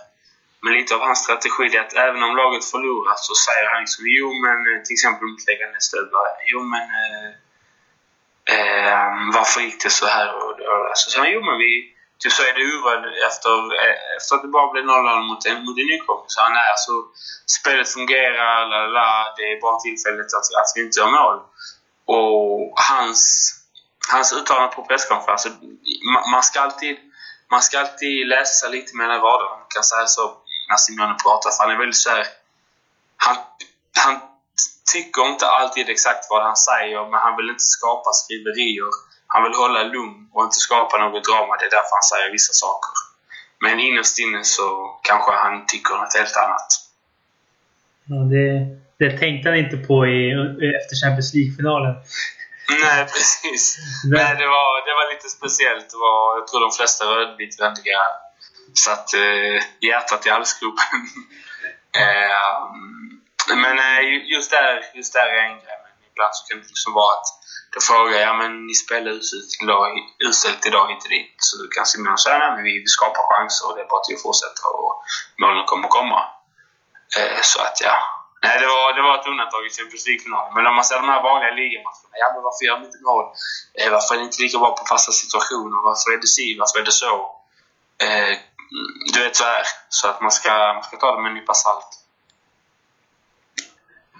men 0.62 0.72
lite 0.78 0.94
av 0.94 1.00
hans 1.00 1.18
strategi 1.24 1.76
är 1.76 1.80
att 1.80 1.94
även 2.06 2.22
om 2.22 2.36
laget 2.42 2.64
förlorar 2.72 3.16
så 3.28 3.34
säger 3.46 3.66
han 3.72 3.80
liksom 3.84 4.04
jo 4.18 4.28
men 4.44 4.58
till 4.84 4.96
exempel 4.96 5.24
mot 5.30 5.46
Leganes 5.48 5.86
jo 6.52 6.60
men 6.72 6.86
eh, 7.02 7.30
eh, 8.54 9.08
varför 9.36 9.60
gick 9.60 9.82
det 9.82 9.90
så 9.90 10.06
här? 10.06 10.28
Och, 10.36 10.50
och, 10.70 10.88
alltså, 10.88 11.04
så 11.04 11.10
sa 11.10 11.18
han 11.20 11.32
jo 11.32 11.40
men 11.48 11.58
vi, 11.58 11.70
typ 12.18 12.32
så 12.32 12.42
är 12.42 12.52
det 12.54 12.68
urval 12.70 13.00
efter, 13.28 13.52
eh, 13.80 13.96
efter 14.16 14.32
att 14.36 14.42
det 14.42 14.48
bara 14.48 14.72
blev 14.72 14.84
0-0 14.84 15.22
mot 15.28 15.46
en, 15.46 15.64
mot 15.64 15.78
en 15.78 15.86
nykomling. 15.86 16.30
Så 16.34 16.40
han 16.46 16.56
är 16.62 16.70
alltså, 16.74 16.92
spelet 17.56 17.88
fungerar, 17.88 18.66
la, 18.72 18.80
la, 18.96 19.34
det 19.36 19.42
är 19.52 19.60
bara 19.60 19.78
tillfället 19.80 20.28
att, 20.38 20.46
att 20.60 20.72
vi 20.74 20.80
inte 20.84 21.00
gör 21.00 21.10
mål. 21.20 21.38
Och 22.16 22.72
hans, 22.90 23.20
hans 24.12 24.32
uttalande 24.32 24.74
på 24.76 24.82
presskonferensen, 24.84 25.52
alltså, 25.52 25.66
man, 26.12 26.30
man 26.30 26.42
ska 26.42 26.60
alltid 26.60 26.96
man 27.50 27.62
ska 27.62 27.80
alltid 27.80 28.28
läsa 28.28 28.68
lite 28.68 28.96
mellan 28.96 29.20
raderna. 29.20 29.50
Man 29.50 29.66
kan 29.68 29.84
säga 29.84 30.06
så 30.06 30.36
när 30.68 30.76
Simeone 30.76 31.16
pratar, 31.24 31.50
för 31.50 31.62
han 31.62 31.72
är 31.74 31.78
väldigt 31.78 31.96
såhär... 31.96 32.26
Han, 33.16 33.36
han 33.96 34.20
tycker 34.94 35.22
inte 35.32 35.46
alltid 35.46 35.88
exakt 35.88 36.24
vad 36.30 36.42
han 36.42 36.56
säger, 36.56 37.00
men 37.10 37.20
han 37.24 37.36
vill 37.36 37.50
inte 37.54 37.70
skapa 37.78 38.10
skriverier. 38.12 38.90
Han 39.32 39.42
vill 39.44 39.54
hålla 39.62 39.82
lugn 39.82 40.28
och 40.32 40.44
inte 40.44 40.60
skapa 40.66 40.94
något 40.98 41.24
drama. 41.28 41.56
Det 41.56 41.66
är 41.70 41.76
därför 41.78 41.94
han 42.00 42.10
säger 42.12 42.32
vissa 42.32 42.52
saker. 42.64 42.92
Men 43.64 43.80
innerst 43.80 44.18
inne 44.18 44.44
så 44.44 44.66
kanske 45.02 45.32
han 45.32 45.66
tycker 45.66 45.94
något 45.94 46.16
helt 46.20 46.36
annat. 46.44 46.70
Ja, 48.10 48.16
det, 48.34 48.46
det 49.00 49.18
tänkte 49.18 49.48
han 49.48 49.58
inte 49.64 49.76
på 49.76 49.96
i, 50.06 50.20
efter 50.78 50.94
Champions 51.02 51.34
League-finalen. 51.34 51.94
Nej, 52.84 53.00
precis. 53.04 53.64
Nej, 54.04 54.32
det, 54.40 54.48
var, 54.56 54.68
det 54.86 54.94
var 54.98 55.14
lite 55.14 55.28
speciellt. 55.38 55.90
Det 55.90 56.00
var, 56.06 56.38
jag 56.38 56.46
tror 56.46 56.60
de 56.60 56.72
flesta 56.78 57.04
rödvitvänliga 57.04 58.00
satt 58.84 59.14
eh, 59.14 59.58
hjärtat 59.88 60.26
i 60.26 60.30
halsgropen. 60.30 61.00
eh, 62.02 62.56
men 63.48 63.78
eh, 63.78 64.00
just, 64.34 64.50
där, 64.50 64.84
just 64.94 65.12
där 65.12 65.26
är 65.26 65.42
en 65.48 65.60
grej. 65.62 65.78
Men 65.84 65.92
ibland 66.10 66.34
så 66.34 66.46
kan 66.46 66.58
det 66.60 66.68
liksom 66.68 66.92
vara 66.92 67.12
att 67.18 67.28
då 67.72 67.80
frågar 67.80 68.12
jag, 68.12 68.28
ja 68.28 68.34
men 68.34 68.66
ni 68.66 68.74
spelar 68.74 69.10
uselt 69.10 69.62
idag, 69.62 69.86
uselt 70.28 70.66
idag 70.66 70.90
inte 70.90 71.08
dit. 71.08 71.34
Så 71.38 71.62
du 71.62 71.68
kan 71.68 71.86
Simon 71.86 72.18
säga, 72.18 72.38
nej 72.38 72.50
men 72.54 72.64
vi, 72.64 72.86
skapar 72.86 73.22
chanser 73.32 73.64
och 73.68 73.74
det 73.76 73.82
är 73.82 73.88
bara 73.92 74.00
att 74.00 74.12
att 74.14 74.22
fortsätta 74.22 74.62
och 74.74 74.92
målen 75.42 75.64
kommer 75.66 75.88
komma. 75.88 76.20
Eh, 77.18 77.40
så 77.42 77.58
att 77.66 77.78
ja. 77.88 77.96
Nej, 78.44 78.58
det 78.60 78.66
var, 78.66 78.94
det 78.96 79.02
var 79.02 79.14
ett 79.18 79.26
undantag 79.26 79.66
i 79.66 79.70
Champions 79.78 80.06
League-finalen. 80.06 80.54
Men 80.54 80.66
om 80.66 80.74
man 80.74 80.84
ser 80.84 81.00
de 81.02 81.08
här 81.14 81.22
vanliga 81.22 81.52
ligamatcherna, 81.60 82.14
ja 82.22 82.28
men 82.34 82.42
varför 82.46 82.62
gör 82.64 82.76
de 82.78 82.84
inte 82.88 83.02
mål? 83.10 83.24
Eh, 83.78 83.90
varför 83.94 84.14
är 84.14 84.18
ni 84.18 84.24
inte 84.24 84.42
lika 84.42 84.58
bra 84.58 84.70
på 84.76 84.84
fasta 84.92 85.12
situationer? 85.12 85.78
Varför 85.88 86.08
är 86.14 86.20
det 86.24 86.30
si? 86.36 86.46
Varför 86.60 86.78
är 86.82 86.86
det 86.90 86.98
så? 87.04 87.14
Eh, 88.04 88.34
mm, 88.74 88.90
du 89.12 89.18
vet 89.24 89.36
så 89.36 89.44
här. 89.44 89.64
Så 89.88 90.08
att 90.08 90.20
man 90.20 90.32
ska, 90.38 90.52
man 90.76 90.82
ska 90.82 90.96
ta 90.96 91.14
det 91.14 91.22
med 91.22 91.30
en 91.30 91.38
nypa 91.38 91.54
salt. 91.54 91.90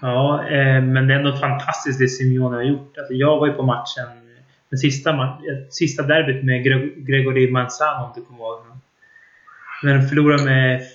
Ja, 0.01 0.47
eh, 0.47 0.81
men 0.81 1.07
det 1.07 1.13
är 1.13 1.17
ändå 1.17 1.37
fantastiskt 1.37 1.99
det 1.99 2.07
Simeone 2.07 2.55
har 2.55 2.63
gjort. 2.63 2.97
Alltså, 2.97 3.13
jag 3.13 3.39
var 3.39 3.47
ju 3.47 3.53
på 3.53 3.63
matchen, 3.63 4.07
den 4.69 4.79
sista, 4.79 5.37
sista 5.69 6.03
derbyt 6.03 6.43
med 6.43 6.63
Gregory 7.07 7.51
Manzano 7.51 8.05
om 8.05 8.11
du 8.15 8.25
kommer 8.25 8.39
ihåg 8.39 8.57
honom. 8.57 8.81
När 9.83 9.93
de 9.97 10.07
förlorade 10.07 10.43
med 10.43 10.81
4-1 10.81 10.85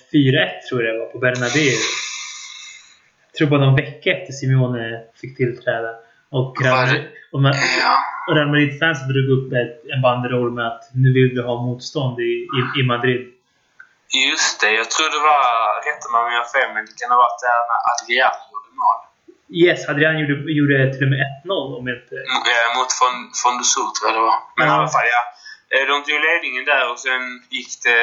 tror 0.69 0.83
jag 0.83 0.95
det 0.95 0.99
var 0.99 1.05
på 1.05 1.19
Bernabéu. 1.19 1.77
Jag 3.27 3.37
tror 3.37 3.47
bara 3.47 3.65
någon 3.65 3.75
vecka 3.75 4.09
efter 4.11 4.33
Simeone 4.33 5.01
fick 5.21 5.37
tillträda. 5.37 5.91
Och 6.29 6.53
Real 8.35 8.47
Madrid-fans 8.51 8.99
drog 9.11 9.27
upp 9.37 9.53
ett, 9.53 9.75
en 9.93 10.01
banderoll 10.01 10.51
med 10.51 10.67
att 10.67 10.83
nu 10.93 11.13
vill 11.13 11.29
vi 11.35 11.41
ha 11.41 11.55
motstånd 11.67 12.19
i, 12.19 12.33
i, 12.57 12.59
i 12.79 12.83
Madrid. 12.83 13.21
Just 14.29 14.61
det, 14.61 14.71
jag 14.81 14.87
tror 14.93 15.09
det 15.15 15.23
var, 15.31 15.43
rätta 15.87 16.05
mig 16.11 16.19
om 16.25 16.31
jag 16.35 16.41
har 16.45 16.51
fel, 16.57 16.69
men 16.75 16.83
det 16.87 16.95
kan 16.99 17.09
ha 17.13 17.19
varit 17.25 17.41
där 17.47 17.61
när 17.69 17.79
Adrian 17.91 18.35
gjorde 18.39 18.46
mål. 18.46 18.46
Yes, 19.49 19.89
Adrian 19.89 20.19
gjorde, 20.19 20.51
gjorde 20.57 20.93
till 20.93 21.03
och 21.03 21.11
med 21.13 21.19
1-0 21.45 21.77
om 21.77 21.87
jag 21.87 21.97
inte... 21.97 22.15
Mm, 22.15 22.69
mot 22.77 22.91
Fondosur 23.41 23.89
tror 23.95 24.05
jag 24.09 24.15
det 24.17 24.25
var. 24.31 24.39
Men 24.57 24.67
mm. 24.67 24.73
i 24.73 24.77
alla 24.79 24.91
fall, 24.95 25.07
ja. 25.17 25.23
Eh, 25.73 25.83
de 25.91 25.95
tog 26.03 26.19
ledningen 26.27 26.65
där 26.71 26.83
och 26.91 26.99
sen 27.05 27.21
gick 27.57 27.71
det, 27.85 28.01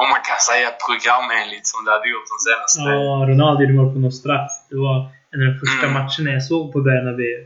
om 0.00 0.06
man 0.14 0.22
kan 0.28 0.40
säga 0.50 0.68
programenligt, 0.86 1.66
som 1.72 1.84
det 1.84 1.90
hade 1.96 2.08
gjort 2.14 2.28
de 2.34 2.38
senaste... 2.48 2.80
Ja, 2.80 3.08
Ronaldo 3.30 3.58
gjorde 3.62 3.78
mål 3.78 3.92
på 3.94 4.00
någon 4.04 4.18
straff. 4.22 4.52
Det 4.70 4.78
var 4.86 4.96
en 5.32 5.38
av 5.42 5.46
de 5.52 5.58
första 5.62 5.86
mm. 5.86 5.94
matcherna 5.98 6.28
jag 6.36 6.44
såg 6.50 6.64
på 6.72 6.78
Bernabéu. 6.88 7.38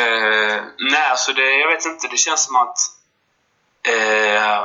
Uh, 0.00 0.58
nej, 0.92 1.06
alltså 1.10 1.30
det, 1.32 1.50
jag 1.62 1.68
vet 1.72 1.84
inte. 1.92 2.08
Det 2.14 2.16
känns 2.26 2.42
som 2.46 2.56
att 2.64 2.78
uh, 3.92 4.64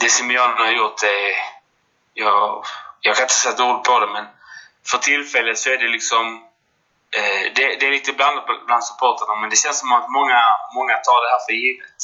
det 0.00 0.08
Simeone 0.16 0.60
har 0.64 0.72
gjort 0.80 1.02
är... 1.02 1.26
Jag, 2.14 2.64
jag 3.00 3.14
kan 3.16 3.24
inte 3.24 3.34
sätta 3.34 3.64
ord 3.70 3.84
på 3.84 4.00
det, 4.00 4.10
men 4.16 4.24
för 4.90 4.98
tillfället 4.98 5.58
så 5.58 5.70
är 5.70 5.78
det 5.78 5.88
liksom... 5.88 6.49
Eh, 7.18 7.44
det, 7.56 7.64
det, 7.78 7.84
är 7.86 7.90
lite 7.98 8.12
blandat 8.12 8.44
bland 8.66 8.84
supportrarna, 8.84 9.34
men 9.40 9.50
det 9.50 9.56
känns 9.56 9.78
som 9.82 9.92
att 9.92 10.08
många, 10.18 10.40
många 10.78 10.94
tar 11.06 11.18
det 11.24 11.30
här 11.34 11.42
för 11.46 11.54
givet. 11.62 11.98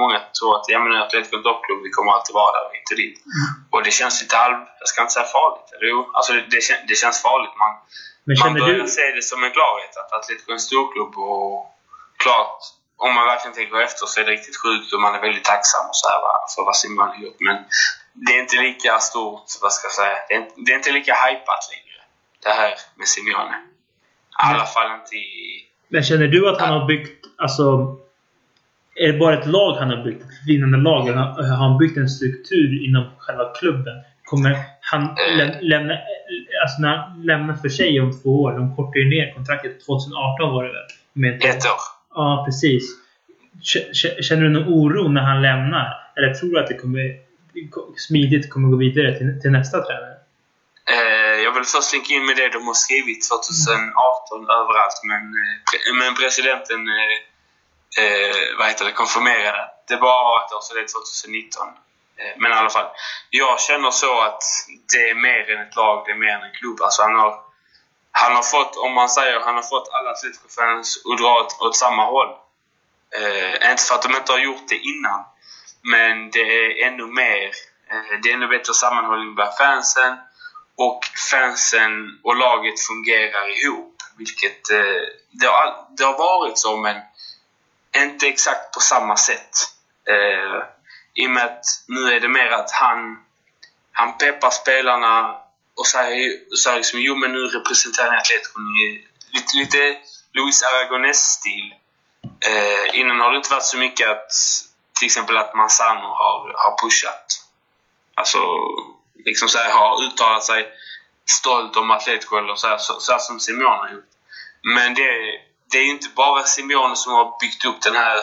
många 0.00 0.18
tror 0.38 0.50
att 0.56 0.66
ja, 0.68 0.78
men 0.84 1.02
Atletico 1.02 1.36
toppklubb, 1.42 1.82
vi 1.86 1.90
kommer 1.96 2.12
alltid 2.12 2.34
vara 2.34 2.52
där, 2.56 2.66
inte 2.80 2.94
dit. 3.02 3.16
Mm. 3.26 3.48
Och 3.72 3.82
det 3.86 3.92
känns 4.00 4.22
lite 4.22 4.36
halv... 4.36 4.58
Jag 4.80 4.88
ska 4.88 5.02
inte 5.02 5.16
säga 5.16 5.34
farligt. 5.38 5.68
Eller 5.72 5.86
jo, 5.92 6.10
alltså 6.16 6.32
det, 6.32 6.60
det, 6.90 6.96
känns 7.02 7.18
farligt. 7.28 7.54
Man, 7.62 7.72
man 8.42 8.54
börjar 8.62 8.84
du... 8.84 8.96
se 8.98 9.06
det 9.16 9.22
som 9.22 9.44
en 9.44 9.54
klarhet 9.56 9.96
att 10.00 10.12
Atletico 10.12 10.50
är 10.50 10.58
en 10.60 10.68
storklubb 10.70 11.14
och 11.18 11.54
klart 12.24 12.60
om 12.96 13.14
man 13.14 13.26
verkligen 13.26 13.54
tänker 13.54 13.80
efter 13.80 14.06
så 14.06 14.20
är 14.20 14.24
det 14.24 14.30
riktigt 14.30 14.56
sjukt 14.56 14.92
och 14.92 15.00
man 15.00 15.14
är 15.14 15.20
väldigt 15.20 15.44
tacksam 15.44 15.84
och 15.90 15.96
så 15.96 16.08
här, 16.08 16.20
för 16.54 16.62
vad 16.64 16.76
Simon 16.76 17.08
har 17.08 17.16
gjort. 17.24 17.40
Men 17.40 17.56
det 18.12 18.32
är 18.36 18.40
inte 18.40 18.56
lika 18.56 18.98
stort, 18.98 19.46
vad 19.62 19.72
ska 19.72 19.86
jag 19.86 19.92
säga, 19.92 20.16
det 20.28 20.34
är, 20.34 20.48
det 20.56 20.72
är 20.72 20.76
inte 20.76 20.92
lika 20.92 21.14
hypat 21.14 21.62
längre. 21.72 22.00
Det 22.42 22.50
här 22.50 22.74
med 22.94 23.08
Simeone. 23.08 23.73
I 24.42 24.54
alla 24.54 24.66
fall 24.66 25.00
inte 25.00 25.16
i... 25.16 25.60
Men 25.88 26.02
känner 26.02 26.26
du 26.26 26.48
att 26.48 26.60
han 26.60 26.80
har 26.80 26.86
byggt, 26.86 27.26
alltså... 27.36 27.96
Är 28.96 29.12
det 29.12 29.18
bara 29.18 29.38
ett 29.38 29.46
lag 29.46 29.74
han 29.74 29.90
har 29.90 30.04
byggt? 30.04 30.22
Ett 30.22 30.48
vinnande 30.48 30.78
lag? 30.78 31.08
Eller 31.08 31.18
har 31.18 31.68
han 31.68 31.78
byggt 31.78 31.96
en 31.96 32.08
struktur 32.08 32.84
inom 32.84 33.04
själva 33.18 33.52
klubben? 33.52 33.94
Kommer 34.24 34.56
han 34.80 35.02
äh, 35.02 35.60
lämna... 35.60 35.94
Alltså 36.62 36.82
när 36.82 36.96
han 36.96 37.22
lämnar 37.22 37.54
för 37.54 37.68
sig 37.68 38.00
om 38.00 38.22
två 38.22 38.42
år, 38.42 38.52
de 38.52 38.76
kortar 38.76 39.00
ju 39.00 39.08
ner 39.08 39.34
kontraktet. 39.34 39.86
2018 39.86 40.52
var 40.52 40.64
det 40.64 40.72
väl? 40.72 40.82
Med 41.12 41.34
ett 41.34 41.66
år. 41.66 41.80
Ja, 42.14 42.42
precis. 42.46 42.84
Känner 44.20 44.42
du 44.42 44.48
någon 44.48 44.68
oro 44.68 45.08
när 45.08 45.20
han 45.20 45.42
lämnar? 45.42 45.94
Eller 46.16 46.34
tror 46.34 46.50
du 46.50 46.60
att 46.60 46.66
det 46.66 46.74
kommer 46.74 47.16
smidigt 47.96 48.50
kommer 48.50 48.68
gå 48.68 48.76
vidare 48.76 49.18
till, 49.18 49.40
till 49.40 49.50
nästa 49.50 49.82
tränare? 49.82 50.13
Väl 51.64 51.70
först 51.70 51.88
slinka 51.90 52.14
in 52.14 52.26
med 52.26 52.36
det 52.36 52.48
de 52.48 52.66
har 52.66 52.74
skrivit 52.74 53.28
2018 53.28 54.50
överallt, 54.60 55.00
men, 55.10 55.22
eh, 55.40 55.94
men 56.00 56.14
presidenten 56.14 56.80
eh, 56.98 57.16
eh, 58.02 58.58
vad 58.58 58.66
heter 58.68 58.84
det, 58.84 58.92
konfirmerade. 58.92 59.62
Det 59.88 59.96
bara 59.96 60.24
var 60.24 60.44
ett 60.44 60.52
år, 60.52 60.60
så 60.62 60.74
det 60.74 60.80
är 60.80 60.86
2019. 60.86 61.68
Eh, 62.16 62.34
men 62.38 62.52
i 62.52 62.54
alla 62.54 62.70
fall, 62.70 62.88
jag 63.30 63.60
känner 63.60 63.90
så 63.90 64.20
att 64.20 64.42
det 64.92 65.10
är 65.10 65.14
mer 65.14 65.50
än 65.50 65.66
ett 65.66 65.76
lag, 65.76 66.04
det 66.06 66.12
är 66.12 66.16
mer 66.16 66.34
än 66.38 66.42
en 66.42 66.54
klubb. 66.60 66.82
Alltså 66.82 67.02
han 67.02 67.14
har 67.14 67.44
han 68.16 68.36
har 68.36 68.42
fått, 68.42 68.76
om 68.76 68.92
man 68.92 69.08
säger, 69.08 69.40
han 69.40 69.54
har 69.54 69.62
fått 69.62 69.88
alla 69.92 70.10
Atletico-fans 70.10 71.02
att 71.12 71.18
dra 71.18 71.40
åt, 71.40 71.60
åt 71.60 71.76
samma 71.76 72.04
håll. 72.04 72.32
Eh, 73.18 73.70
inte 73.70 73.82
för 73.82 73.94
att 73.94 74.02
de 74.02 74.16
inte 74.16 74.32
har 74.32 74.38
gjort 74.38 74.68
det 74.68 74.78
innan, 74.92 75.20
men 75.82 76.30
det 76.30 76.40
är 76.40 76.86
ännu 76.86 77.06
mer. 77.06 77.50
Eh, 77.90 78.20
det 78.22 78.30
är 78.30 78.34
ännu 78.34 78.46
bättre 78.46 78.74
sammanhållning 78.74 79.34
bland 79.34 79.56
fansen 79.56 80.18
och 80.76 81.04
fansen 81.30 82.20
och 82.22 82.36
laget 82.36 82.80
fungerar 82.80 83.64
ihop. 83.64 84.02
Vilket 84.16 84.70
eh, 84.70 85.02
det, 85.30 85.46
har, 85.46 85.86
det 85.96 86.04
har 86.04 86.18
varit 86.18 86.58
så, 86.58 86.76
men 86.76 86.96
inte 87.96 88.26
exakt 88.26 88.74
på 88.74 88.80
samma 88.80 89.16
sätt. 89.16 89.50
Eh, 90.08 90.62
I 91.14 91.26
och 91.26 91.30
med 91.30 91.44
att 91.44 91.64
nu 91.88 92.12
är 92.12 92.20
det 92.20 92.28
mer 92.28 92.50
att 92.50 92.70
han, 92.70 93.24
han 93.92 94.18
peppar 94.18 94.50
spelarna 94.50 95.36
och 95.76 95.86
säger, 95.86 96.56
säger 96.56 96.76
liksom 96.76 97.00
jo 97.00 97.14
men 97.14 97.32
nu 97.32 97.38
representerar 97.38 98.10
ni 98.10 98.16
Atletico. 98.16 98.60
Lite, 99.32 99.56
lite 99.56 99.96
Luis 100.32 100.62
Aragonés-stil. 100.62 101.74
Eh, 102.40 102.98
innan 103.00 103.20
har 103.20 103.30
det 103.30 103.36
inte 103.36 103.50
varit 103.50 103.64
så 103.64 103.76
mycket 103.76 104.10
att 104.10 104.32
till 104.98 105.06
exempel 105.06 105.36
att 105.36 105.54
Manzano 105.54 106.08
har, 106.08 106.52
har 106.56 106.76
pushat. 106.82 107.44
Alltså, 108.14 108.38
liksom 109.24 109.48
så 109.48 109.58
här, 109.58 109.70
har 109.70 110.04
uttalat 110.04 110.44
sig 110.44 110.68
stolt 111.26 111.76
om 111.76 111.90
Atletico 111.90 112.36
eller 112.36 112.54
så 112.54 112.66
här, 112.66 112.78
så, 112.78 113.00
så 113.00 113.12
här 113.12 113.18
som 113.18 113.40
Simeone 113.40 113.82
har 113.82 113.90
gjort. 113.92 114.10
Men 114.62 114.94
det, 114.94 115.10
det 115.70 115.78
är 115.78 115.90
inte 115.90 116.08
bara 116.16 116.42
Simeone 116.42 116.96
som 116.96 117.12
har 117.12 117.40
byggt 117.40 117.64
upp 117.64 117.82
den 117.82 117.96
här... 117.96 118.16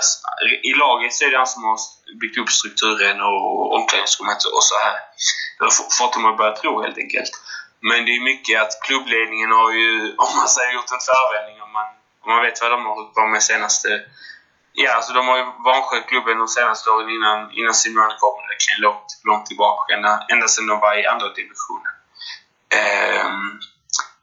I 0.63 0.73
laget 0.73 1.13
så 1.13 1.25
är 1.25 1.31
det 1.31 1.37
han 1.37 1.47
som 1.47 1.63
har 1.63 1.77
byggt 2.21 2.37
upp 2.37 2.49
strukturen 2.49 3.21
och 3.21 3.75
omklädningsrummet 3.75 4.43
och 4.55 4.63
så 4.63 4.75
här. 4.83 4.95
har 5.59 5.71
fått 5.99 6.13
dem 6.13 6.25
att 6.25 6.37
börja 6.37 6.55
tro 6.55 6.81
helt 6.81 6.97
enkelt. 6.97 7.31
Men 7.79 8.05
det 8.05 8.11
är 8.11 8.29
mycket 8.31 8.61
att 8.61 8.73
klubbledningen 8.85 9.51
har 9.51 9.71
ju, 9.71 10.15
om 10.25 10.31
man 10.37 10.47
säger, 10.47 10.73
gjort 10.73 10.91
en 10.91 11.07
förvändning 11.11 11.61
Om 11.61 11.71
man, 11.77 11.87
om 12.23 12.29
man 12.33 12.43
vet 12.45 12.61
vad 12.61 12.71
de 12.71 12.85
har 12.85 12.93
hållit 12.95 13.13
på 13.13 13.27
med 13.27 13.43
senaste... 13.43 13.89
Ja, 14.83 14.93
alltså 14.93 15.13
de 15.13 15.27
har 15.27 15.37
ju 15.37 15.45
vanskött 15.65 16.07
klubben 16.07 16.37
de 16.37 16.47
senaste 16.47 16.89
åren 16.89 17.09
innan, 17.09 17.51
innan 17.51 17.73
Simone 17.73 18.15
kom. 18.19 18.35
Verkligen 18.51 18.81
långt, 18.81 19.09
långt 19.23 19.45
tillbaka. 19.45 19.93
Ända, 19.93 20.25
ända 20.29 20.47
sedan 20.47 20.67
de 20.67 20.79
var 20.79 20.93
i 20.99 21.07
andra 21.07 21.29
divisionen. 21.29 21.93
Um, 23.25 23.59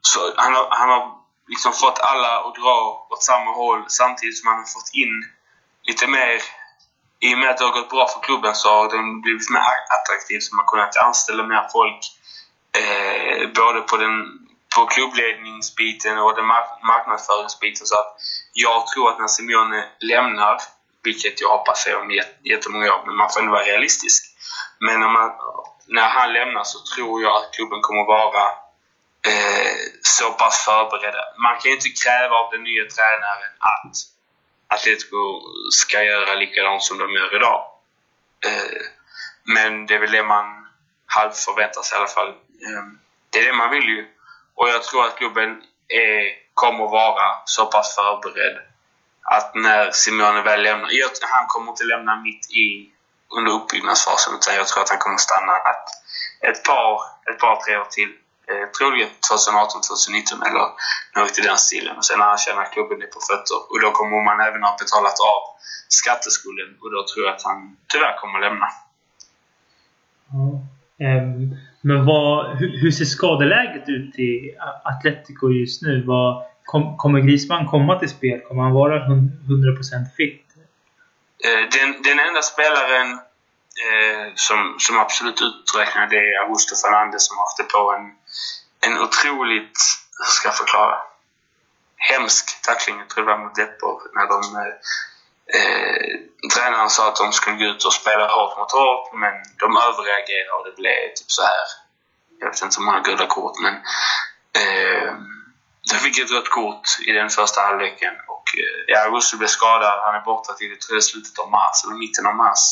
så 0.01 0.19
han 0.37 0.55
har, 0.55 0.67
han 0.71 0.89
har 0.91 1.03
liksom 1.49 1.73
fått 1.73 1.99
alla 1.99 2.41
att 2.41 2.55
dra 2.55 3.07
åt 3.11 3.23
samma 3.23 3.51
håll 3.53 3.85
samtidigt 3.89 4.39
som 4.39 4.49
han 4.49 4.59
har 4.59 4.65
fått 4.65 4.91
in 4.93 5.15
lite 5.83 6.07
mer... 6.07 6.43
I 7.21 7.35
och 7.35 7.39
med 7.39 7.51
att 7.51 7.59
det 7.59 7.65
har 7.65 7.73
gått 7.73 7.91
bra 7.91 8.09
för 8.09 8.21
klubben 8.21 8.55
så 8.55 8.69
har 8.69 8.89
den 8.89 9.21
blivit 9.21 9.51
mer 9.51 9.61
attraktiv 9.97 10.41
så 10.41 10.55
man 10.55 10.65
har 10.65 10.71
kunnat 10.71 10.97
anställa 10.97 11.43
mer 11.43 11.69
folk 11.73 12.01
eh, 12.81 13.49
både 13.49 13.81
på, 13.81 13.97
den, 13.97 14.48
på 14.77 14.87
klubbledningsbiten 14.87 16.19
och 16.19 16.37
den 16.37 16.47
mark 16.47 16.69
marknadsföringsbiten. 16.83 17.87
Så 17.87 17.95
att 17.95 18.17
jag 18.53 18.87
tror 18.87 19.11
att 19.11 19.19
när 19.19 19.27
Simeone 19.27 19.89
lämnar, 20.01 20.57
vilket 21.03 21.41
jag 21.41 21.49
hoppas 21.49 21.87
är 21.87 21.97
om 21.97 22.11
jättemånga 22.45 22.95
år, 22.95 23.03
men 23.07 23.17
man 23.17 23.31
får 23.31 23.41
ändå 23.41 23.53
vara 23.53 23.65
realistisk. 23.65 24.25
Men 24.81 25.01
när, 25.01 25.09
man, 25.09 25.33
när 25.87 26.09
han 26.09 26.33
lämnar 26.33 26.65
så 26.65 26.79
tror 26.95 27.23
jag 27.23 27.37
att 27.37 27.55
klubben 27.55 27.81
kommer 27.81 28.05
vara 28.05 28.45
eh, 29.31 29.77
så 30.03 30.33
pass 30.33 30.65
förberedda. 30.65 31.25
Man 31.39 31.59
kan 31.59 31.71
ju 31.71 31.75
inte 31.75 31.89
kräva 32.05 32.35
av 32.37 32.51
den 32.51 32.63
nya 32.63 32.85
tränaren 32.85 33.53
att 33.59 33.97
Atletico 34.75 35.23
ska 35.71 36.03
göra 36.03 36.35
likadant 36.35 36.83
som 36.83 36.99
de 36.99 37.13
gör 37.13 37.37
idag. 37.37 37.61
Eh, 38.47 38.83
men 39.45 39.87
det 39.87 39.95
är 39.95 39.99
väl 39.99 40.13
det 40.13 40.23
man 40.23 40.67
halvt 41.07 41.37
förväntar 41.37 41.83
sig 41.83 41.97
i 41.97 41.99
alla 41.99 42.09
fall. 42.09 42.29
Eh, 42.29 42.85
det 43.31 43.39
är 43.39 43.47
det 43.47 43.53
man 43.53 43.71
vill 43.71 43.89
ju. 43.89 44.07
Och 44.59 44.69
jag 44.69 44.83
tror 44.83 45.05
att 45.05 45.17
klubben 45.17 45.51
är, 46.05 46.21
kommer 46.55 46.87
vara 47.01 47.27
så 47.45 47.67
pass 47.67 47.95
förberedd 47.95 48.57
att 49.35 49.55
när 49.55 49.91
Simeone 49.91 50.43
väl 50.43 50.63
lämnar... 50.63 50.89
Jag, 50.91 51.11
han 51.37 51.47
kommer 51.47 51.69
inte 51.71 51.85
lämna 51.85 52.17
mitt 52.17 52.45
i 52.51 52.67
under 53.37 53.53
uppbyggnadsfasen 53.53 54.35
utan 54.35 54.55
jag 54.55 54.67
tror 54.67 54.83
att 54.83 54.91
han 54.95 54.99
kommer 54.99 55.17
stanna 55.17 55.55
ett, 55.73 55.89
ett, 56.49 56.61
par, 56.69 56.93
ett 57.31 57.39
par, 57.39 57.57
tre 57.65 57.77
år 57.77 57.89
till 57.97 58.11
eh, 58.51 58.67
troligen 58.77 59.11
2018, 59.29 59.81
2019 59.83 60.43
eller 60.49 60.67
något 61.17 61.39
i 61.39 61.43
den 61.49 61.59
stilen. 61.59 61.97
Och 61.97 62.05
sen 62.05 62.19
när 62.19 62.27
han 62.27 62.45
känner 62.45 62.63
att 62.63 62.73
klubben 62.73 63.03
är 63.03 63.11
på 63.17 63.21
fötter 63.31 63.59
och 63.71 63.81
då 63.85 63.89
kommer 63.99 64.25
man 64.29 64.41
även 64.49 64.63
ha 64.63 64.77
betalat 64.83 65.19
av 65.33 65.41
skatteskulden 66.01 66.71
och 66.83 66.91
då 66.95 67.01
tror 67.07 67.23
jag 67.27 67.35
att 67.35 67.49
han 67.49 67.59
tyvärr 67.93 68.17
kommer 68.21 68.39
lämna. 68.47 68.69
Mm 71.01 71.68
men 71.89 72.07
vad, 72.07 72.59
hur, 72.59 72.81
hur, 72.81 72.91
ser 72.91 73.05
skadeläget 73.05 73.89
ut 73.89 74.19
i 74.19 74.57
Atletico 74.91 75.51
just 75.51 75.83
nu? 75.83 76.05
Vad, 76.07 76.45
kom, 76.65 76.97
kommer 76.97 77.21
Griezmann 77.21 77.67
komma 77.67 77.99
till 77.99 78.09
spel? 78.09 78.41
Kommer 78.41 78.63
han 78.63 78.73
vara 78.73 78.97
100% 78.99 79.15
fit? 80.17 80.47
Eh, 81.47 81.65
den, 81.75 81.89
den 82.03 82.19
enda 82.27 82.43
spelaren 82.43 83.09
eh, 83.87 84.27
som, 84.35 84.77
som 84.79 84.99
absolut 84.99 85.41
uträknar 85.49 86.07
det 86.07 86.23
är 86.31 86.45
Augusto 86.45 86.75
Fernandez 86.83 87.23
som 87.27 87.37
har 87.37 87.45
haft 87.45 87.73
på 87.73 87.83
en 87.97 88.07
en 88.81 88.99
otroligt, 88.99 89.79
hur 90.19 90.33
ska 90.37 90.49
jag 90.49 90.57
förklara, 90.57 90.99
hemsk 91.97 92.63
tackling, 92.63 92.99
jag 92.99 93.09
tror 93.09 93.25
det 93.25 93.31
var 93.33 93.39
mot 93.45 93.55
Depor, 93.55 94.03
när 94.15 94.27
de 94.27 94.57
eh, 94.57 94.75
Eh, 95.55 96.09
tränaren 96.55 96.91
sa 96.91 97.09
att 97.09 97.17
de 97.17 97.33
skulle 97.33 97.57
gå 97.57 97.65
ut 97.65 97.85
och 97.85 97.93
spela 97.93 98.27
hårt 98.27 98.59
mot 98.59 98.73
hårt, 98.73 99.13
men 99.13 99.35
de 99.59 99.77
överreagerade 99.77 100.53
och 100.59 100.65
det 100.65 100.77
blev 100.77 101.15
typ 101.17 101.31
så 101.31 101.43
här. 101.43 101.67
Jag 102.41 102.49
vet 102.49 102.63
inte 102.63 102.77
hur 102.79 102.85
många 102.85 103.01
gula 103.01 103.27
kort, 103.27 103.57
men 103.65 103.75
eh, 104.63 105.13
de 105.91 105.95
fick 105.99 106.19
ett 106.19 106.33
rött 106.33 106.51
kort 106.51 106.87
i 107.07 107.13
den 107.13 107.29
första 107.29 107.61
halvleken 107.61 108.15
och 108.29 108.47
eh, 108.63 108.79
ja, 108.87 109.01
Russo 109.13 109.37
blev 109.37 109.49
skadad. 109.49 110.01
Han 110.05 110.15
är 110.15 110.21
borta 110.21 110.53
till 110.53 110.77
det 110.91 111.03
slutet 111.03 111.39
av 111.39 111.51
mars, 111.51 111.85
eller 111.85 111.97
mitten 111.97 112.27
av 112.27 112.35
mars. 112.35 112.63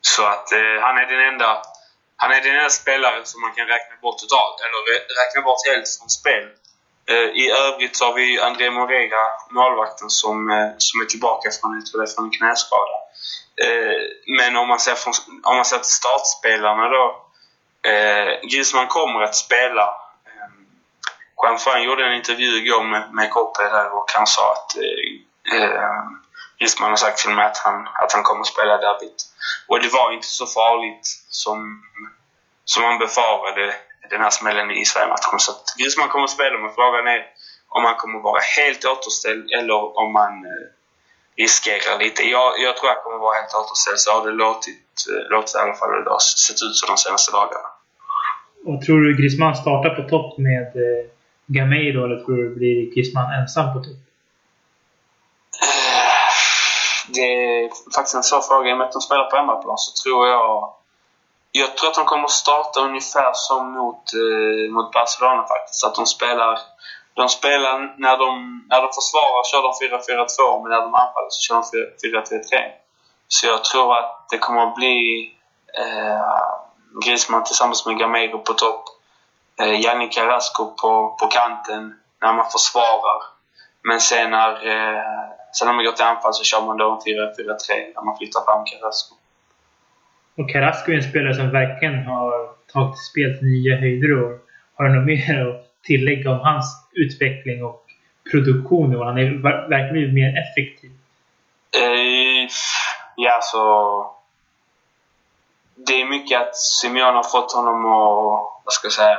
Så 0.00 0.22
att 0.26 0.52
eh, 0.52 0.76
han 0.80 0.98
är 0.98 1.06
den 1.06 1.32
enda 1.32 1.62
han 2.16 2.32
är 2.32 2.40
den 2.40 2.56
enda 2.56 2.70
spelaren 2.70 3.26
som 3.26 3.40
man 3.40 3.52
kan 3.56 3.66
räkna 3.66 3.96
bort 4.02 4.18
totalt, 4.18 4.56
eller 4.64 4.78
räkna 5.20 5.40
bort 5.42 5.66
helt 5.70 5.88
från 5.98 6.10
spel. 6.20 6.44
Eh, 7.10 7.28
I 7.42 7.50
övrigt 7.50 7.96
så 7.96 8.04
har 8.04 8.14
vi 8.14 8.40
André 8.40 8.70
Moreira, 8.70 9.24
målvakten, 9.50 10.10
som, 10.10 10.50
eh, 10.50 10.68
som 10.78 11.00
är 11.00 11.04
tillbaka 11.04 11.50
från, 11.60 11.82
jag 11.92 12.14
från 12.14 12.24
en 12.24 12.30
knäskada. 12.30 12.96
Eh, 13.64 14.00
men 14.38 14.56
om 14.56 14.68
man 14.68 14.80
ser, 14.80 14.94
från, 14.94 15.14
om 15.42 15.56
man 15.56 15.64
ser 15.64 15.78
till 15.78 15.98
startspelarna 16.02 16.88
då. 16.88 17.22
Griezmann 18.42 18.86
kommer 18.86 19.20
att 19.20 19.36
spela. 19.36 19.86
Ehm, 20.26 20.66
Juan 21.42 21.58
Fran 21.58 21.82
gjorde 21.82 22.06
en 22.06 22.14
intervju 22.14 22.56
igår 22.56 22.84
med, 22.84 23.14
med 23.14 23.30
Koppe 23.30 23.62
där 23.62 23.94
och 23.96 24.10
han 24.14 24.26
sa 24.26 24.52
att 24.52 24.76
eh, 25.52 26.02
Griezmann 26.58 26.90
har 26.90 26.96
sagt 26.96 27.18
till 27.18 27.30
mig 27.30 27.44
att 27.44 27.58
han, 27.58 27.88
att 27.94 28.12
han 28.12 28.22
kommer 28.22 28.40
att 28.40 28.46
spela 28.46 28.78
derbyt. 28.78 29.22
Och 29.68 29.80
det 29.82 29.88
var 29.88 30.12
inte 30.12 30.26
så 30.26 30.46
farligt 30.46 31.06
som, 31.28 31.82
som 32.64 32.82
man 32.82 32.98
befarade 32.98 33.74
den 34.10 34.20
här 34.20 34.30
smällen 34.30 34.70
i 34.70 34.84
Sverige-matchen. 34.84 35.38
Så 35.46 35.50
att 35.52 35.64
Griezmann 35.78 36.08
kommer 36.08 36.24
att 36.24 36.38
spela, 36.38 36.58
men 36.58 36.72
frågan 36.78 37.06
är 37.14 37.20
om 37.76 37.82
han 37.88 37.96
kommer 38.00 38.16
att 38.18 38.28
vara 38.30 38.42
helt 38.58 38.82
återställd 38.84 39.44
eller 39.58 39.78
om 40.02 40.08
man 40.20 40.32
eh, 40.52 40.66
riskerar 41.42 41.98
lite. 42.04 42.22
Jag, 42.36 42.48
jag 42.64 42.72
tror 42.76 42.88
han 42.88 43.02
kommer 43.02 43.16
att 43.16 43.26
vara 43.28 43.38
helt 43.40 43.54
återställd. 43.60 43.98
Så 44.04 44.08
har 44.14 44.22
det 44.26 44.36
låtit, 44.44 44.90
eh, 45.10 45.22
låtit 45.34 45.54
i 45.54 45.58
alla 45.58 45.76
fall 45.80 45.92
idag, 46.02 46.22
sett 46.22 46.60
ut 46.66 46.76
så 46.78 46.86
de 46.92 46.96
senaste 47.06 47.32
dagarna. 47.38 47.68
Och 48.68 48.78
tror 48.84 49.00
du 49.04 49.16
Griezmann 49.18 49.56
startar 49.64 49.90
på 49.98 50.02
topp 50.14 50.38
med 50.38 50.68
eh, 50.84 51.02
Gameiro 51.56 51.98
eller 52.04 52.18
tror 52.24 52.36
du 52.36 52.48
blir 52.58 52.76
Griezmann 52.94 53.28
ensam 53.40 53.66
på 53.74 53.78
topp? 53.84 54.02
det 57.14 57.20
är 57.20 57.70
faktiskt 57.94 58.14
en 58.14 58.22
svår 58.22 58.40
fråga. 58.40 58.70
I 58.70 58.72
och 58.72 58.78
med 58.78 58.86
att 58.86 58.92
de 58.92 59.00
spelar 59.00 59.30
på 59.30 59.36
hemmaplan 59.36 59.78
så 59.78 60.02
tror 60.02 60.28
jag... 60.28 60.74
Jag 61.58 61.76
tror 61.76 61.90
att 61.90 61.94
de 61.94 62.04
kommer 62.04 62.28
starta 62.28 62.80
ungefär 62.80 63.30
som 63.34 63.72
mot, 63.72 64.04
eh, 64.12 64.72
mot 64.74 64.92
Barcelona 64.92 65.46
faktiskt. 65.46 65.84
Att 65.84 65.94
de 65.94 66.06
spelar... 66.06 66.58
De 67.14 67.28
spelar 67.28 67.94
när 67.98 68.16
de, 68.16 68.64
när 68.68 68.80
de 68.82 68.88
försvarar 68.98 69.44
kör 69.44 69.62
de 69.62 69.72
4-4-2 70.52 70.62
men 70.62 70.70
när 70.70 70.80
de 70.80 70.94
anfaller 70.94 71.28
så 71.30 71.40
kör 71.40 71.54
de 71.54 71.62
4-3-3. 72.08 72.70
Så 73.28 73.46
jag 73.46 73.64
tror 73.64 73.98
att 73.98 74.26
det 74.30 74.38
kommer 74.38 74.62
att 74.66 74.74
bli 74.74 75.32
eh, 75.78 76.44
Griezmann 77.04 77.44
tillsammans 77.44 77.86
med 77.86 77.98
Gamero 77.98 78.38
på 78.38 78.52
topp. 78.52 78.84
Eh, 79.60 79.80
Yannick 79.80 80.12
Carrasco 80.12 80.64
på, 80.64 81.16
på 81.20 81.26
kanten 81.26 82.00
när 82.22 82.32
man 82.32 82.50
försvarar. 82.50 83.22
Men 83.82 84.00
sen 84.00 84.30
när 84.30 84.66
eh, 84.66 85.36
Sen 85.56 85.66
när 85.66 85.74
man 85.74 85.84
går 85.84 85.92
till 85.92 86.04
anfall 86.04 86.34
så 86.34 86.44
kör 86.44 86.62
man 86.66 86.76
då 86.76 86.90
en 86.90 87.00
4-4-3 87.00 87.92
när 87.94 88.04
man 88.04 88.16
flyttar 88.16 88.44
fram 88.44 88.64
Carrasco. 88.64 89.15
Och 90.36 90.50
Carrasco 90.50 90.92
är 90.92 90.96
en 90.96 91.10
spelare 91.10 91.34
som 91.34 91.50
verkligen 91.50 92.06
har 92.06 92.50
tagit 92.72 92.98
spel 92.98 93.38
till 93.38 93.48
nya 93.48 93.76
höjder 93.76 94.22
och 94.22 94.32
har 94.74 94.84
du 94.84 94.94
något 94.94 95.06
mer 95.06 95.48
att 95.48 95.82
tillägga 95.82 96.30
om 96.30 96.40
hans 96.40 96.88
utveckling 96.92 97.64
och 97.64 97.84
produktion? 98.30 98.96
Och 98.96 99.06
han 99.06 99.18
är 99.18 99.42
verkligen 99.68 99.92
blivit 99.92 100.14
mer 100.14 100.32
effektiv. 100.42 100.90
Eh, 101.82 102.48
ja, 103.16 103.38
så... 103.42 103.62
Det 105.86 106.00
är 106.00 106.06
mycket 106.06 106.40
att 106.40 106.56
Simeone 106.56 107.16
har 107.16 107.22
fått 107.22 107.52
honom 107.52 107.86
att, 107.86 108.62
vad 108.64 108.72
ska 108.72 108.86
jag 108.86 108.92
säga, 108.92 109.18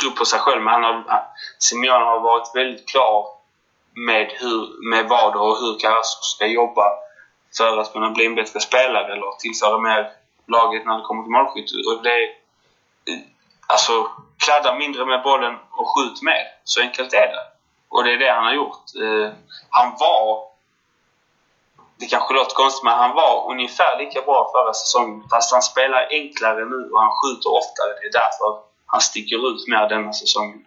tro 0.00 0.10
på 0.10 0.24
sig 0.24 0.38
själv. 0.38 0.62
Men 0.62 0.72
han 0.72 0.84
har, 0.84 1.22
Simeone 1.58 2.04
har 2.04 2.20
varit 2.20 2.50
väldigt 2.54 2.88
klar 2.88 3.26
med, 3.94 4.32
hur, 4.40 4.90
med 4.90 5.08
vad 5.08 5.36
och 5.36 5.56
hur 5.60 5.78
Carrasco 5.78 6.22
ska 6.22 6.46
jobba 6.46 6.86
för 7.56 7.78
att 7.78 7.92
kunna 7.92 8.10
bli 8.10 8.26
en 8.26 8.34
bättre 8.34 8.60
spelare 8.60 9.12
eller 9.12 9.38
tillföra 9.38 9.78
mer 9.78 10.19
laget 10.46 10.86
när 10.86 10.98
det 10.98 11.04
kommer 11.04 11.22
till 11.22 11.32
målskytte. 11.32 11.74
Och 11.88 12.02
det 12.02 12.14
är, 12.22 12.28
alltså, 13.66 13.92
kladda 14.44 14.78
mindre 14.78 15.06
med 15.06 15.22
bollen 15.22 15.54
och 15.70 15.88
skjut 15.92 16.22
mer. 16.22 16.44
Så 16.64 16.80
enkelt 16.80 17.12
är 17.12 17.28
det. 17.34 17.46
Och 17.88 18.04
det 18.04 18.12
är 18.12 18.18
det 18.18 18.32
han 18.32 18.44
har 18.44 18.54
gjort. 18.54 18.84
Eh, 19.04 19.28
han 19.70 19.88
var... 20.00 20.50
Det 22.00 22.06
kanske 22.06 22.34
låter 22.34 22.54
konstigt, 22.54 22.84
men 22.84 22.98
han 23.04 23.14
var 23.14 23.50
ungefär 23.52 23.98
lika 23.98 24.20
bra 24.20 24.50
förra 24.54 24.72
säsongen. 24.72 25.28
Fast 25.30 25.52
han 25.52 25.62
spelar 25.62 26.08
enklare 26.10 26.64
nu 26.64 26.80
och 26.92 27.00
han 27.00 27.12
skjuter 27.18 27.50
oftare. 27.60 27.90
Det 28.00 28.06
är 28.10 28.12
därför 28.22 28.48
han 28.86 29.00
sticker 29.00 29.38
ut 29.50 29.68
mer 29.68 29.88
denna 29.88 30.12
säsongen 30.12 30.64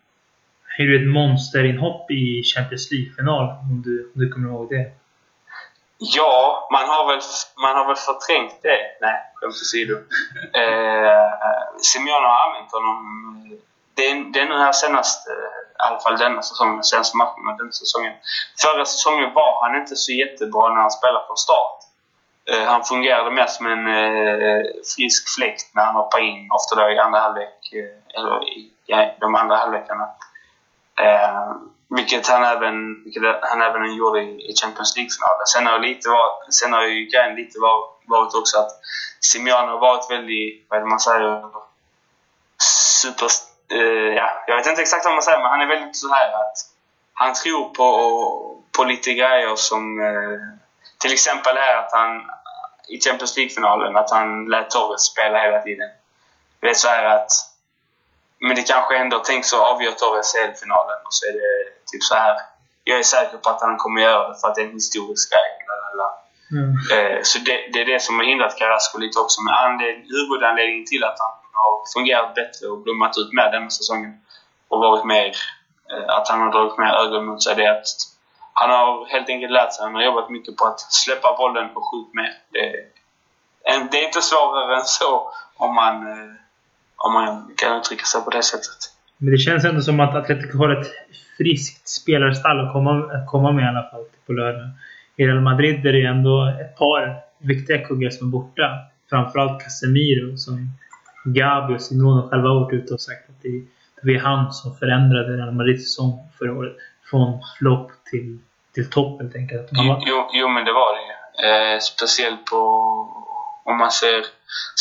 är 0.77 0.83
ju 0.83 0.95
ett 0.95 1.13
monsterinhopp 1.13 2.11
i 2.11 2.43
Champions 2.43 2.91
League-final, 2.91 3.45
om 3.71 3.81
du, 3.85 4.11
om 4.15 4.21
du 4.21 4.29
kommer 4.29 4.49
ihåg 4.49 4.69
det. 4.69 4.91
Ja, 6.05 6.67
man 6.71 6.89
har 6.89 7.07
väl, 7.07 7.21
man 7.57 7.75
har 7.77 7.85
väl 7.87 7.95
förträngt 7.95 8.59
det. 8.61 8.79
Nej, 9.01 9.17
skämt 9.35 9.53
åsido. 9.53 9.93
eh, 10.61 11.31
Simeone 11.77 12.27
har 12.27 12.47
använt 12.47 12.71
honom. 12.71 12.97
Det 13.95 14.09
är, 14.09 14.15
det 14.33 14.39
är 14.39 14.45
nu 14.45 14.57
här 14.57 14.71
senast, 14.71 15.27
eh, 15.29 15.33
i 15.33 15.87
alla 15.87 15.99
fall 15.99 16.17
denna 16.17 16.41
säsongen, 16.41 16.83
senaste 16.83 17.17
matchen 17.17 17.57
denna 17.57 17.71
säsongen. 17.71 18.13
Förra 18.61 18.85
säsongen 18.85 19.33
var 19.33 19.63
han 19.63 19.81
inte 19.81 19.95
så 19.95 20.11
jättebra 20.11 20.69
när 20.69 20.81
han 20.81 20.91
spelade 20.91 21.25
från 21.27 21.37
start. 21.37 21.79
Eh, 22.51 22.65
han 22.65 22.83
fungerade 22.83 23.31
mest 23.31 23.55
som 23.55 23.65
en 23.65 23.87
eh, 23.87 24.61
frisk 24.95 25.35
fläkt 25.35 25.75
när 25.75 25.85
han 25.85 25.95
hoppade 25.95 26.23
in, 26.23 26.49
ofta 26.51 26.75
då 26.75 26.91
i 26.91 26.97
andra 26.99 27.19
halvlek, 27.19 27.73
eh, 27.73 28.19
eller 28.19 28.49
i 28.57 28.71
ja, 28.85 29.15
de 29.19 29.35
andra 29.35 29.55
halvlekarna. 29.55 30.09
Eh, 30.99 31.51
vilket 31.89 32.27
han 32.27 32.43
även, 32.43 33.03
vilket 33.03 33.23
han 33.41 33.61
även 33.61 33.95
gjorde 33.95 34.21
i 34.21 34.53
Champions 34.61 34.95
League-finalen. 34.95 35.45
Sen 35.53 35.65
har, 35.65 35.79
lite 35.79 36.09
var, 36.09 36.51
sen 36.51 36.73
har 36.73 36.83
ju 36.83 37.05
grejen 37.05 37.35
lite 37.35 37.59
var, 37.59 37.85
varit 38.07 38.35
också 38.35 38.59
att 38.59 38.71
Simeone 39.19 39.71
har 39.71 39.79
varit 39.79 40.11
väldigt, 40.11 40.65
vad 40.69 40.77
är 40.77 40.83
det 40.83 40.89
man 40.89 40.99
säger, 40.99 41.43
super... 43.01 43.27
Uh, 43.73 44.13
ja, 44.15 44.43
jag 44.47 44.55
vet 44.55 44.67
inte 44.67 44.81
exakt 44.81 45.05
vad 45.05 45.13
man 45.13 45.23
säger, 45.23 45.39
men 45.39 45.49
han 45.49 45.61
är 45.61 45.67
väldigt 45.67 45.97
så 45.97 46.13
här 46.13 46.29
att 46.33 46.57
han 47.13 47.33
tror 47.33 47.69
på, 47.69 48.61
på 48.77 48.83
lite 48.83 49.13
grejer 49.13 49.55
som... 49.55 49.99
Uh, 49.99 50.39
till 50.99 51.13
exempel 51.13 51.57
här 51.57 51.77
att 51.77 51.91
han 51.91 52.21
i 52.87 52.99
Champions 52.99 53.37
League-finalen, 53.37 53.95
att 53.95 54.11
han 54.11 54.45
lät 54.45 54.69
Torres 54.69 55.01
spela 55.01 55.39
hela 55.39 55.61
tiden. 55.61 55.89
Det 56.59 56.69
är 56.69 56.73
så 56.73 56.87
här 56.87 57.05
att 57.05 57.31
men 58.39 58.55
det 58.55 58.63
kanske 58.63 58.97
ändå 58.97 59.19
Tänk 59.19 59.45
så 59.45 59.63
avgör 59.63 59.91
Torres 59.91 60.33
CL-finalen 60.33 60.97
och 61.05 61.13
så 61.13 61.25
är 61.25 61.33
det 61.33 61.72
typ 61.93 62.03
så 62.03 62.15
här. 62.15 62.35
Jag 62.83 62.99
är 62.99 63.03
säker 63.03 63.37
på 63.37 63.49
att 63.49 63.61
han 63.61 63.77
kommer 63.77 64.01
göra 64.01 64.27
det 64.29 64.35
för 64.39 64.47
att 64.47 64.55
det 64.55 64.61
är 64.61 64.65
en 64.65 64.81
historisk 64.83 65.31
grej. 65.33 65.49
Mm. 66.57 66.71
Eh, 66.93 67.19
så 67.23 67.39
det, 67.39 67.55
det, 67.73 67.81
är 67.81 67.85
det 67.85 68.01
som 68.01 68.15
har 68.15 68.25
hindrat 68.25 68.57
Carrasco 68.57 68.97
lite 68.99 69.19
också. 69.19 69.41
Men 69.41 69.53
anledning, 69.53 70.05
huvudanledningen 70.17 70.85
till 70.85 71.03
att 71.03 71.19
han 71.19 71.33
har 71.61 71.73
fungerat 71.93 72.35
bättre 72.35 72.67
och 72.67 72.79
blommat 72.83 73.17
ut 73.17 73.33
mer 73.33 73.51
denna 73.51 73.69
säsongen 73.69 74.13
och 74.67 74.79
varit 74.79 75.05
mer, 75.05 75.35
eh, 75.91 76.15
att 76.17 76.27
han 76.29 76.41
har 76.41 76.51
dragit 76.51 76.77
mer 76.77 76.93
ögon 77.03 77.25
mot 77.25 77.43
sig, 77.43 77.55
det 77.55 77.65
är 77.65 77.71
att 77.79 77.95
han 78.53 78.69
har 78.69 79.05
helt 79.05 79.29
enkelt 79.29 79.51
lärt 79.51 79.73
sig. 79.73 79.85
Han 79.85 79.95
har 79.95 80.01
jobbat 80.01 80.29
mycket 80.29 80.57
på 80.57 80.65
att 80.65 80.79
släppa 80.79 81.35
bollen 81.37 81.69
och 81.75 81.83
skjuta 81.89 82.11
mer. 82.13 82.33
Det, 82.49 82.65
det 83.91 83.97
är 84.01 84.05
inte 84.05 84.21
svårare 84.21 84.75
än 84.75 84.85
så 84.85 85.31
om 85.57 85.75
man 85.75 85.95
eh, 86.11 86.33
om 86.97 87.13
man 87.13 87.51
kan 87.55 87.77
uttrycka 87.77 88.05
sig 88.05 88.21
på 88.21 88.29
det 88.29 88.43
sättet. 88.43 88.92
Men 89.23 89.31
det 89.31 89.37
känns 89.37 89.65
ändå 89.65 89.81
som 89.81 89.99
att 89.99 90.15
Atletico 90.15 90.57
har 90.57 90.69
ett 90.69 90.87
friskt 91.37 91.89
spelarstall 91.89 92.59
att 92.59 92.73
komma, 92.73 92.91
att 92.91 93.27
komma 93.27 93.51
med 93.51 93.63
i 93.63 93.67
alla 93.67 93.89
fall 93.91 94.05
på 94.25 94.33
lördag. 94.33 94.69
I 95.15 95.25
Real 95.27 95.41
Madrid 95.41 95.85
är 95.85 95.93
det 95.93 96.05
ändå 96.05 96.53
ett 96.61 96.77
par 96.77 97.15
viktiga 97.37 97.77
kuggar 97.77 98.09
som 98.09 98.27
är 98.27 98.31
borta. 98.31 98.67
Framförallt 99.09 99.63
Casemiro 99.63 100.37
som 100.37 100.69
Gabi 101.25 101.75
och 101.75 101.81
Simone 101.81 102.29
själva 102.29 102.49
har 102.49 102.59
varit 102.59 102.73
ute 102.73 102.93
och 102.93 103.01
sagt 103.01 103.29
att 103.29 103.41
det, 103.41 103.63
det 104.01 104.13
var 104.13 104.19
han 104.19 104.53
som 104.53 104.75
förändrade 104.75 105.37
Real 105.37 105.51
Madrids 105.51 105.83
säsong 105.83 106.29
förra 106.39 106.53
året. 106.53 106.75
Från 107.09 107.39
flopp 107.57 107.91
till, 108.11 108.39
till 108.73 108.89
topp 108.89 109.21
helt 109.21 109.35
enkelt. 109.35 109.69
Jo, 109.71 110.01
jo, 110.07 110.29
jo, 110.33 110.47
men 110.47 110.65
det 110.65 110.73
var 110.73 110.91
det 110.95 111.03
ju. 111.07 111.13
Eh, 111.47 111.79
speciellt 111.79 112.45
på 112.45 112.57
om 113.63 113.77
man 113.77 113.91
ser 113.91 114.21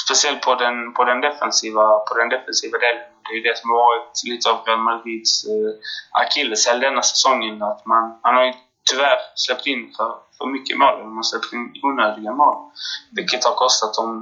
speciellt 0.05 0.43
på 0.43 0.55
den, 0.55 0.95
på 0.95 1.05
den 1.05 1.21
defensiva 1.21 1.85
på 2.09 2.19
den 2.19 2.29
defensiva 2.29 2.79
delen. 2.79 3.12
Det 3.33 3.37
är 3.37 3.43
ju 3.43 3.49
det 3.51 3.59
som 3.59 3.71
har 3.71 3.77
varit 3.77 4.25
lite 4.25 4.51
av 4.51 4.65
Real 4.67 4.79
Madrids 4.79 5.45
eh, 5.45 5.73
akilleshäl 6.11 6.81
denna 6.81 7.03
säsongen. 7.03 7.63
Att 7.63 7.87
man, 7.87 8.19
man 8.25 8.35
har 8.35 8.45
ju 8.45 8.53
tyvärr 8.91 9.19
släppt 9.35 9.67
in 9.67 9.93
för, 9.97 10.17
för 10.39 10.47
mycket 10.47 10.79
mål. 10.79 11.05
Man 11.05 11.17
har 11.17 11.23
släppt 11.23 11.53
in 11.53 11.75
onödiga 11.83 12.33
mål. 12.33 12.71
Vilket 13.11 13.45
har 13.45 13.55
kostat 13.55 13.95
dem 13.95 14.13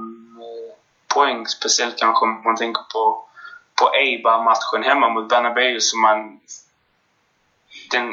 eh, 0.41 0.75
poäng. 1.15 1.47
Speciellt 1.47 1.97
kanske 1.97 2.25
om 2.25 2.41
man 2.43 2.55
tänker 2.55 2.83
på, 2.93 3.25
på 3.75 3.95
Eibar-matchen 3.95 4.83
hemma 4.83 5.09
mot 5.09 5.29
Bernabéu 5.29 5.79
som 5.79 6.01
man... 6.01 6.39
Den, 7.91 8.05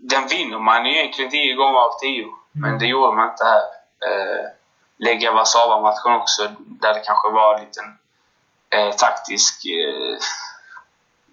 den 0.00 0.26
vinner 0.26 0.58
man 0.58 0.86
egentligen 0.86 1.30
10 1.30 1.54
gånger 1.54 1.78
av 1.78 1.98
10. 2.00 2.26
Men 2.52 2.78
det 2.78 2.86
gjorde 2.86 3.16
man 3.16 3.30
inte 3.30 3.44
här. 3.44 3.62
Eh, 4.08 4.44
lägga 4.98 5.32
Warszawa-matchen 5.32 6.12
också, 6.20 6.42
där 6.58 6.94
det 6.94 7.00
kanske 7.00 7.28
var 7.30 7.54
en 7.54 7.64
liten 7.64 7.98
eh, 8.72 8.92
taktisk 8.96 9.64
eh, 9.66 10.18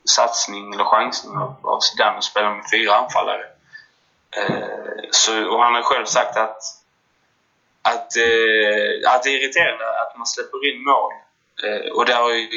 satsning 0.05 0.73
eller 0.73 0.83
chansning 0.83 1.37
av, 1.37 1.55
av 1.63 1.79
Zidane 1.79 2.17
att 2.17 2.23
spela 2.23 2.53
med 2.53 2.65
fyra 2.71 2.95
anfallare. 2.95 3.45
Eh, 4.37 5.09
så, 5.11 5.47
och 5.49 5.63
han 5.63 5.73
har 5.73 5.81
själv 5.81 6.05
sagt 6.05 6.37
att, 6.37 6.61
att, 7.81 8.17
eh, 8.17 9.11
att 9.11 9.23
det 9.23 9.29
är 9.29 9.43
irriterande 9.43 10.01
att 10.01 10.17
man 10.17 10.27
släpper 10.27 10.69
in 10.69 10.83
mål. 10.83 11.11
Eh, 11.63 11.91
och 11.91 12.05
det, 12.05 12.13
har 12.13 12.29
ju, 12.29 12.47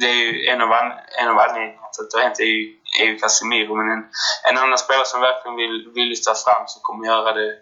det 0.00 0.06
är 0.06 0.14
ju 0.14 0.46
en 0.46 0.60
av, 0.60 0.72
an, 0.72 0.92
en 1.20 1.28
av 1.28 1.38
anledningarna 1.38 1.88
till 1.88 2.04
att 2.04 2.10
det 2.10 2.18
har 2.18 2.24
hänt 2.24 2.40
är 2.40 2.44
ju, 2.44 2.76
är 3.00 3.06
ju 3.06 3.18
Casemiro. 3.18 3.74
Men 3.74 3.90
en, 3.90 4.04
en 4.50 4.58
annan 4.58 4.78
spelare 4.78 5.06
som 5.06 5.20
verkligen 5.20 5.56
vill, 5.56 5.92
vill 5.94 6.08
lyfta 6.08 6.34
fram, 6.34 6.66
som 6.66 6.82
kommer 6.82 7.06
göra 7.06 7.32
det 7.32 7.54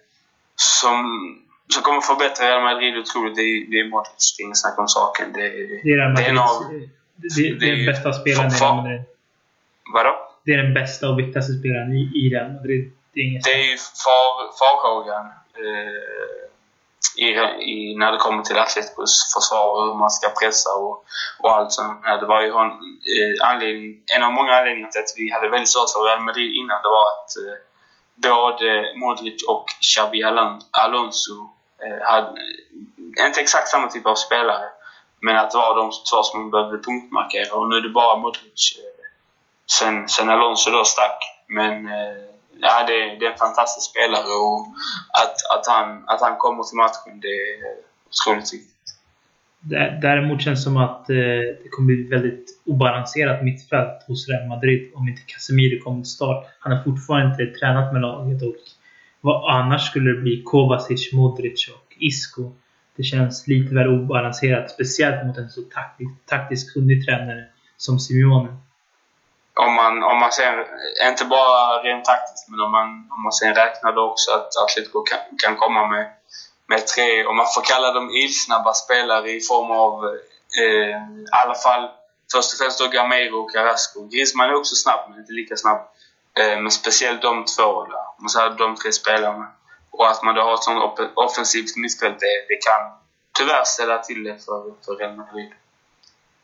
som 0.56 1.04
som 1.72 1.82
kommer 1.82 2.00
förbättra 2.00 2.46
Real 2.46 2.62
Madrid 2.62 2.98
otroligt, 2.98 3.36
det 3.36 3.42
är, 3.42 3.70
det 3.70 3.76
är 3.80 3.88
Modric. 3.88 4.34
Det 4.36 4.42
är 4.42 4.44
inget 4.44 4.58
snack 4.58 4.78
om 4.78 4.88
saken. 4.88 5.32
Det, 5.32 5.48
det 5.82 5.90
är 5.92 5.98
Real 5.98 6.12
Madrid. 6.12 6.90
Det, 7.16 7.28
det, 7.36 7.58
det, 7.60 7.66
är 7.70 7.76
den 7.76 7.86
bästa 7.86 8.12
spelaren 8.12 8.52
i 8.52 8.54
Real 8.54 8.76
Madrid. 8.76 9.02
Vadå? 9.94 10.12
Det 10.44 10.50
är 10.52 10.58
den 10.62 10.74
bästa 10.74 11.08
och 11.10 11.18
viktigaste 11.18 11.52
spelaren 11.52 11.92
i, 11.92 12.02
i 12.20 12.22
Real 12.34 12.52
Madrid. 12.52 12.92
Det 13.12 13.20
är, 13.20 13.24
inget 13.24 13.44
det 13.44 13.52
är 13.52 13.66
ju 13.70 13.76
far, 14.04 14.32
farhågan 14.60 15.26
eh, 15.62 16.30
i, 17.24 17.28
i, 17.72 17.96
när 17.96 18.12
det 18.12 18.18
kommer 18.18 18.42
till 18.42 18.58
Atleticos 18.58 19.12
försvar 19.34 19.66
och 19.76 19.86
hur 19.86 19.94
man 19.94 20.10
ska 20.10 20.28
pressa 20.40 20.70
och, 20.82 21.04
och 21.42 21.50
allt 21.56 21.72
sånt. 21.72 22.02
Det 22.20 22.26
var 22.26 22.40
ju 22.42 22.48
en, 22.48 22.72
eh, 23.16 23.48
anledning, 23.50 24.02
en 24.16 24.22
av 24.22 24.32
många 24.32 24.52
anledningar 24.52 24.90
till 24.90 25.00
att 25.00 25.14
vi 25.16 25.32
hade 25.34 25.48
väldigt 25.48 25.72
svårt 25.74 25.90
för 25.92 26.00
Real 26.08 26.22
Madrid 26.28 26.50
innan. 26.60 26.82
Det 26.84 26.92
var 26.98 27.06
att 27.14 27.30
eh, 27.42 27.56
både 28.28 28.68
Modric 29.02 29.38
och 29.52 29.66
Xabi 29.80 30.22
Alonso 30.70 31.36
Eh, 31.84 32.02
hade, 32.02 32.40
inte 33.26 33.40
exakt 33.40 33.68
samma 33.68 33.86
typ 33.86 34.06
av 34.06 34.14
spelare, 34.14 34.64
men 35.20 35.36
att 35.36 35.50
det 35.50 35.56
var 35.56 35.76
de 35.76 35.90
två 35.90 36.22
som 36.22 36.50
behövde 36.50 36.78
punktmarkera. 36.78 37.54
Och 37.54 37.68
nu 37.68 37.76
är 37.76 37.80
det 37.80 37.88
bara 37.88 38.16
Modric 38.16 38.78
eh, 38.78 39.04
sen, 39.78 40.08
sen 40.08 40.30
Alonso 40.30 40.70
då 40.70 40.84
stack. 40.84 41.18
Men 41.48 41.86
eh, 41.86 42.16
ja, 42.60 42.84
det, 42.86 42.98
det 43.18 43.26
är 43.26 43.32
en 43.32 43.38
fantastisk 43.38 43.90
spelare 43.90 44.32
och 44.46 44.66
att, 45.22 45.36
att, 45.54 45.66
han, 45.66 46.04
att 46.06 46.20
han 46.20 46.36
kommer 46.36 46.62
till 46.62 46.76
matchen, 46.76 47.20
det 47.20 47.28
är 47.28 47.56
otroligt 48.08 48.54
viktigt. 48.54 48.70
Däremot 50.02 50.42
känns 50.42 50.58
det 50.58 50.62
som 50.62 50.76
att 50.76 51.06
det 51.06 51.70
kommer 51.70 51.86
bli 51.86 52.02
väldigt 52.02 52.60
obalanserat 52.66 53.44
mittfält 53.44 54.02
hos 54.06 54.28
Real 54.28 54.48
Madrid 54.48 54.92
om 54.94 55.08
inte 55.08 55.22
Casemiro 55.26 55.84
kommer 55.84 56.02
till 56.02 56.10
start. 56.10 56.46
Han 56.60 56.72
har 56.72 56.84
fortfarande 56.84 57.44
inte 57.44 57.58
tränat 57.58 57.92
med 57.92 58.02
laget 58.02 58.42
och 58.42 58.54
vad 59.20 59.54
annars 59.56 59.86
skulle 59.86 60.10
det 60.10 60.20
bli 60.20 60.42
Kovacic, 60.42 61.12
Modric 61.12 61.68
och 61.68 61.96
Isco. 61.98 62.52
Det 62.96 63.02
känns 63.02 63.46
lite 63.46 63.74
väl 63.74 63.88
obalanserat. 63.88 64.70
Speciellt 64.70 65.26
mot 65.26 65.36
en 65.38 65.50
så 65.50 65.60
taktisk, 65.60 66.10
taktiskt 66.26 66.72
kunnig 66.72 67.06
tränare 67.06 67.44
som 67.76 67.98
Simeone. 67.98 68.56
Om 69.54 69.74
man, 69.74 70.02
om 70.02 70.18
man 70.18 70.32
ser, 70.32 70.66
inte 71.08 71.24
bara 71.24 71.82
rent 71.82 72.04
taktiskt, 72.04 72.48
men 72.48 72.60
om 72.60 72.70
man, 72.70 72.88
om 73.10 73.22
man 73.22 73.32
sen 73.32 73.54
räknar 73.54 73.92
då 73.92 74.02
också 74.10 74.30
att 74.30 74.50
Atletico 74.62 75.02
kan, 75.02 75.18
kan 75.42 75.56
komma 75.56 75.86
med, 75.86 76.06
med 76.66 76.86
tre, 76.86 77.24
om 77.24 77.36
man 77.36 77.46
får 77.54 77.62
kalla 77.72 77.92
dem 77.92 78.10
ilsnabba 78.10 78.72
spelare 78.74 79.30
i 79.30 79.40
form 79.40 79.70
av 79.70 80.04
eh, 80.60 80.96
i 81.24 81.26
alla 81.42 81.54
fall 81.54 81.88
först 82.32 82.52
och 82.52 82.58
främst 82.58 82.78
då 82.80 82.86
Gamero 82.86 83.36
och 83.42 83.52
Carrasco. 83.52 84.08
Griezmann 84.12 84.50
är 84.50 84.54
också 84.54 84.74
snabb, 84.74 85.00
men 85.08 85.18
inte 85.18 85.32
lika 85.32 85.56
snabb. 85.56 85.80
Eh, 86.38 86.62
men 86.62 86.70
speciellt 86.70 87.22
de 87.22 87.44
två, 87.56 87.84
där. 87.84 88.06
man 88.22 88.30
hade 88.42 88.64
de 88.64 88.76
tre 88.76 88.92
spelarna. 88.92 89.46
Och 89.90 90.10
att 90.10 90.22
man 90.24 90.34
då 90.34 90.42
har 90.42 90.54
ett 90.54 90.62
sånt 90.62 90.98
offensivt 91.14 91.76
mittfält, 91.76 92.18
det, 92.20 92.36
det 92.48 92.58
kan 92.68 92.82
tyvärr 93.38 93.64
ställa 93.64 93.98
till 93.98 94.24
det 94.24 94.44
för, 94.44 94.58
för 94.84 94.92
Real 94.96 95.16
Madrid. 95.16 95.50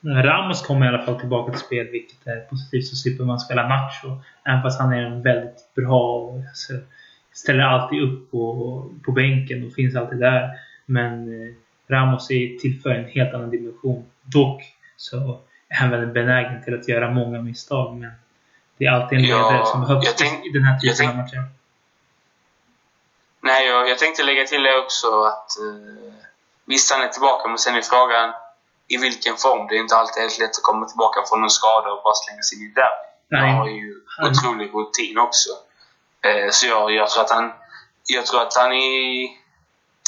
Ramos 0.05 0.63
kommer 0.67 0.87
i 0.87 0.89
alla 0.89 1.05
fall 1.05 1.21
tillbaka 1.21 1.53
till 1.53 1.61
spel, 1.61 1.87
vilket 1.87 2.27
är 2.27 2.41
positivt. 2.41 2.87
Så 2.87 2.97
slipper 2.97 3.25
man 3.25 3.41
spela 3.41 3.69
Nacho. 3.69 4.09
Även 4.45 4.63
fast 4.63 4.81
han 4.81 4.93
är 4.93 5.23
väldigt 5.23 5.75
bra 5.75 6.19
och 6.19 6.39
alltså, 6.39 6.73
ställer 7.33 7.63
alltid 7.63 8.03
upp 8.03 8.31
på, 8.31 8.41
på 9.05 9.13
bänken 9.13 9.67
och 9.67 9.73
finns 9.73 9.97
alltid 9.97 10.19
där. 10.19 10.51
Men 10.87 11.43
eh, 11.43 11.55
Ramos 11.89 12.31
är 12.31 12.59
tillför 12.59 12.91
en 12.91 13.05
helt 13.05 13.35
annan 13.35 13.51
dimension. 13.51 14.05
Dock 14.23 14.63
så 14.97 15.41
är 15.69 15.77
han 15.77 15.91
väldigt 15.91 16.15
benägen 16.15 16.63
till 16.65 16.75
att 16.75 16.89
göra 16.89 17.11
många 17.11 17.43
misstag. 17.43 17.97
Men 17.97 18.11
det 18.79 18.85
är 18.85 18.91
alltid 18.91 19.19
en 19.19 19.25
ledare 19.25 19.57
ja, 19.57 19.65
som 19.65 19.81
behövs 19.81 20.23
i 20.23 20.51
den 20.53 20.63
här 20.63 20.79
typen 20.79 21.09
av 21.09 21.17
matcher. 21.17 21.45
Nej, 23.41 23.67
jag, 23.67 23.89
jag 23.89 23.99
tänkte 23.99 24.23
lägga 24.23 24.45
till 24.45 24.63
det 24.63 24.79
också 24.79 25.23
att 25.25 25.51
uh, 25.61 26.13
visst 26.65 26.93
han 26.93 27.03
är 27.03 27.09
tillbaka, 27.09 27.49
men 27.49 27.59
sen 27.59 27.75
är 27.75 27.83
frågan 27.83 28.33
i 28.89 28.97
vilken 28.97 29.37
form. 29.37 29.67
Det 29.67 29.75
är 29.75 29.81
inte 29.81 29.97
alltid 29.97 30.23
helt 30.23 30.39
lätt 30.39 30.57
att 30.59 30.63
komma 30.63 30.87
tillbaka 30.87 31.21
från 31.29 31.43
en 31.43 31.51
skada 31.51 31.93
och 31.93 32.03
bara 32.03 32.15
slänga 32.15 32.43
sig 32.43 32.59
in 32.59 32.65
i 32.71 32.73
derby. 32.75 33.07
Han 33.31 33.57
har 33.57 33.69
ju 33.69 34.01
han. 34.07 34.31
otrolig 34.31 34.71
rutin 34.75 35.19
också. 35.19 35.51
Uh, 36.27 36.51
så 36.51 36.67
jag, 36.67 36.93
jag, 36.93 37.11
tror 37.11 37.23
att 37.25 37.31
han, 37.31 37.53
jag 38.07 38.27
tror 38.27 38.43
att 38.43 38.57
han 38.57 38.73
i 38.73 39.39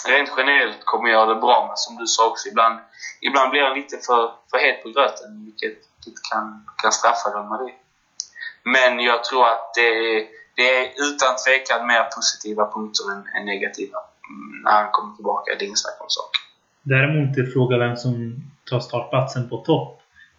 rent 0.08 0.30
generellt 0.36 0.84
kommer 0.84 1.08
göra 1.08 1.26
det 1.34 1.40
bra. 1.40 1.66
Men 1.68 1.76
som 1.76 1.96
du 1.96 2.06
sa 2.06 2.26
också, 2.26 2.48
ibland, 2.48 2.78
ibland 3.20 3.50
blir 3.50 3.62
han 3.62 3.76
lite 3.76 3.98
för, 4.06 4.32
för 4.50 4.58
het 4.58 4.82
på 4.82 4.88
gröten. 4.88 5.44
Vilket, 5.44 5.78
vilket 6.04 6.22
kan, 6.30 6.66
kan 6.82 6.92
straffa 6.92 7.30
Real 7.30 7.48
Madrid. 7.48 7.74
Men 8.74 9.00
jag 9.10 9.24
tror 9.24 9.42
att 9.52 9.66
det 9.78 9.88
är, 10.08 10.24
det 10.56 10.68
är 10.78 10.84
utan 11.06 11.32
tvekan 11.44 11.86
mer 11.86 12.04
positiva 12.16 12.64
punkter 12.74 13.04
än, 13.12 13.22
än 13.36 13.46
negativa 13.54 13.98
mm, 14.30 14.62
när 14.64 14.72
han 14.82 14.90
kommer 14.92 15.16
tillbaka. 15.16 15.46
Det 15.54 15.64
är 15.64 15.66
inget 15.66 15.84
snack 15.86 15.98
om 16.00 16.10
saken. 16.18 16.42
Däremot 16.82 17.38
är 17.38 17.46
frågan 17.54 17.78
vem 17.80 17.96
som 17.96 18.14
tar 18.70 18.80
startplatsen 18.80 19.48
på 19.48 19.56
topp. 19.56 19.94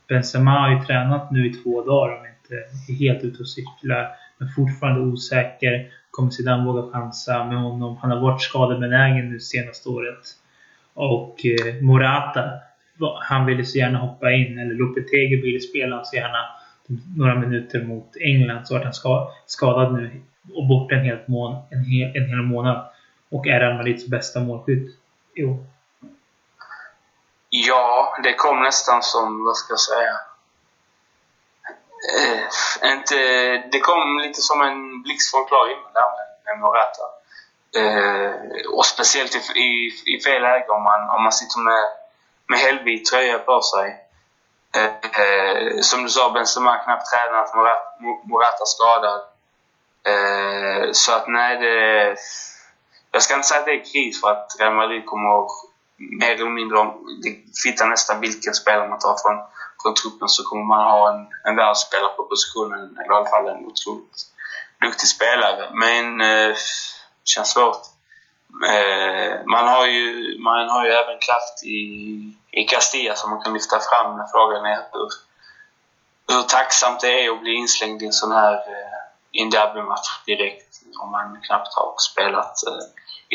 Benzema 0.07 0.51
har 0.51 0.69
ju 0.69 0.79
tränat 0.85 1.31
nu 1.31 1.47
i 1.49 1.53
två 1.53 1.83
dagar 1.83 2.17
om 2.17 2.25
inte 2.25 2.55
är 2.91 2.95
helt 2.95 3.23
ute 3.23 3.39
och 3.43 3.49
cyklar. 3.49 4.09
Men 4.37 4.49
fortfarande 4.55 5.01
osäker. 5.01 5.91
Kommer 6.11 6.31
Zidane 6.31 6.65
våga 6.65 6.91
chansa 6.91 7.43
med 7.43 7.57
honom? 7.57 7.97
Han 7.97 8.11
har 8.11 8.19
varit 8.19 8.41
skadebenägen 8.41 9.29
nu 9.29 9.39
senaste 9.39 9.89
året. 9.89 10.23
Och 10.93 11.45
eh, 11.45 11.81
Morata, 11.81 12.43
han 13.21 13.45
ville 13.45 13.65
så 13.65 13.77
gärna 13.77 13.99
hoppa 13.99 14.31
in. 14.31 14.59
Eller 14.59 14.75
Lopetegi 14.75 15.35
ville 15.35 15.59
spela 15.59 16.03
så 16.03 16.15
gärna 16.15 16.58
några 17.17 17.35
minuter 17.35 17.83
mot 17.83 18.15
England. 18.19 18.67
Så 18.67 18.73
var 18.73 18.83
han 18.83 18.93
skadad 19.45 19.93
nu 19.93 20.21
och 20.55 20.67
borta 20.67 20.95
en, 20.95 21.05
hel, 21.05 21.19
mån 21.27 21.57
en, 21.69 21.83
hel, 21.83 22.17
en 22.17 22.29
hel 22.29 22.41
månad. 22.41 22.85
Och 23.31 23.47
är 23.47 23.59
Real 23.59 23.77
Madrids 23.77 24.07
bästa 24.07 24.39
målskytt 24.39 24.99
i 25.35 25.43
år. 25.43 25.57
Ja, 27.49 28.17
det 28.23 28.33
kom 28.33 28.63
nästan 28.63 29.03
som, 29.03 29.45
vad 29.45 29.57
ska 29.57 29.71
jag 29.71 29.79
säga? 29.79 30.15
Eh, 32.17 32.91
inte, 32.91 33.15
det 33.71 33.79
kom 33.79 34.19
lite 34.19 34.41
som 34.41 34.61
en 34.61 35.01
blixt 35.01 35.31
från 35.31 35.45
klar 35.45 35.67
himmel 35.67 35.93
där 35.93 36.09
med, 36.17 36.27
med 36.45 36.59
Morata. 36.61 37.05
Eh, 37.79 38.31
och 38.77 38.85
speciellt 38.85 39.35
i, 39.35 39.59
i, 39.59 39.91
i 40.05 40.21
fel 40.25 40.41
läge 40.41 40.69
om 40.69 40.83
man, 40.83 41.09
om 41.09 41.23
man 41.23 41.31
sitter 41.31 41.59
med, 41.59 41.83
med 42.47 42.59
helvit 42.59 43.05
tröja 43.05 43.39
på 43.39 43.61
sig. 43.61 44.08
Eh, 44.75 44.83
eh, 45.23 45.81
som 45.81 46.03
du 46.03 46.09
sa, 46.09 46.29
Benzema 46.29 46.77
knappt 46.77 47.05
tränat, 47.11 47.55
Morata, 47.55 47.81
Morata 48.23 48.65
skadad. 48.65 49.21
Eh, 50.03 50.91
så 50.91 51.11
att 51.11 51.27
nej, 51.27 51.57
det... 51.57 52.15
Jag 53.11 53.21
ska 53.23 53.35
inte 53.35 53.47
säga 53.47 53.59
att 53.59 53.65
det 53.65 53.71
är 53.71 53.93
kris 53.93 54.21
för 54.21 54.31
att 54.31 54.55
Real 54.59 54.73
Madrid 54.73 55.05
kommer 55.05 55.45
att 55.45 55.51
mer 55.97 56.31
eller 56.31 56.49
mindre 56.49 56.77
om... 56.77 57.19
Det 57.23 57.31
kvittar 57.63 57.87
nästan 57.87 58.21
vilken 58.21 58.53
spelare 58.53 58.89
man 58.89 58.99
tar 58.99 59.15
från, 59.23 59.37
från 59.81 59.95
truppen 59.95 60.29
så 60.29 60.43
kommer 60.43 60.63
man 60.63 60.91
ha 60.91 61.13
en, 61.13 61.27
en 61.43 61.55
världsspelare 61.55 62.13
på 62.17 62.23
positionen, 62.23 62.97
eller 62.97 63.13
i 63.13 63.17
alla 63.17 63.29
fall 63.29 63.47
en 63.47 63.65
otroligt 63.65 64.19
duktig 64.81 65.09
spelare. 65.09 65.69
Men 65.73 66.21
eh, 66.21 66.55
känns 67.23 67.51
svårt. 67.51 67.81
Eh, 68.73 69.45
man, 69.45 69.67
har 69.67 69.85
ju, 69.87 70.37
man 70.39 70.69
har 70.69 70.85
ju 70.85 70.91
även 70.91 71.19
kraft 71.19 71.63
i, 71.63 71.79
i 72.51 72.63
Castilla 72.63 73.15
som 73.15 73.29
man 73.29 73.41
kan 73.41 73.53
lyfta 73.53 73.79
fram 73.79 74.17
när 74.17 74.27
frågan 74.33 74.65
är 74.65 74.79
hur, 74.91 75.09
hur 76.35 76.43
tacksamt 76.43 76.99
det 77.01 77.25
är 77.25 77.31
att 77.31 77.41
bli 77.41 77.53
inslängd 77.53 78.01
i 78.01 78.05
en 78.05 78.13
sån 78.13 78.31
här 78.31 78.59
i 79.31 79.41
en 79.41 79.49
derbymatch 79.49 80.09
direkt 80.25 80.71
om 81.01 81.11
man 81.11 81.37
knappt 81.47 81.73
har 81.75 81.95
spelat 82.11 82.55
eh, 82.67 82.85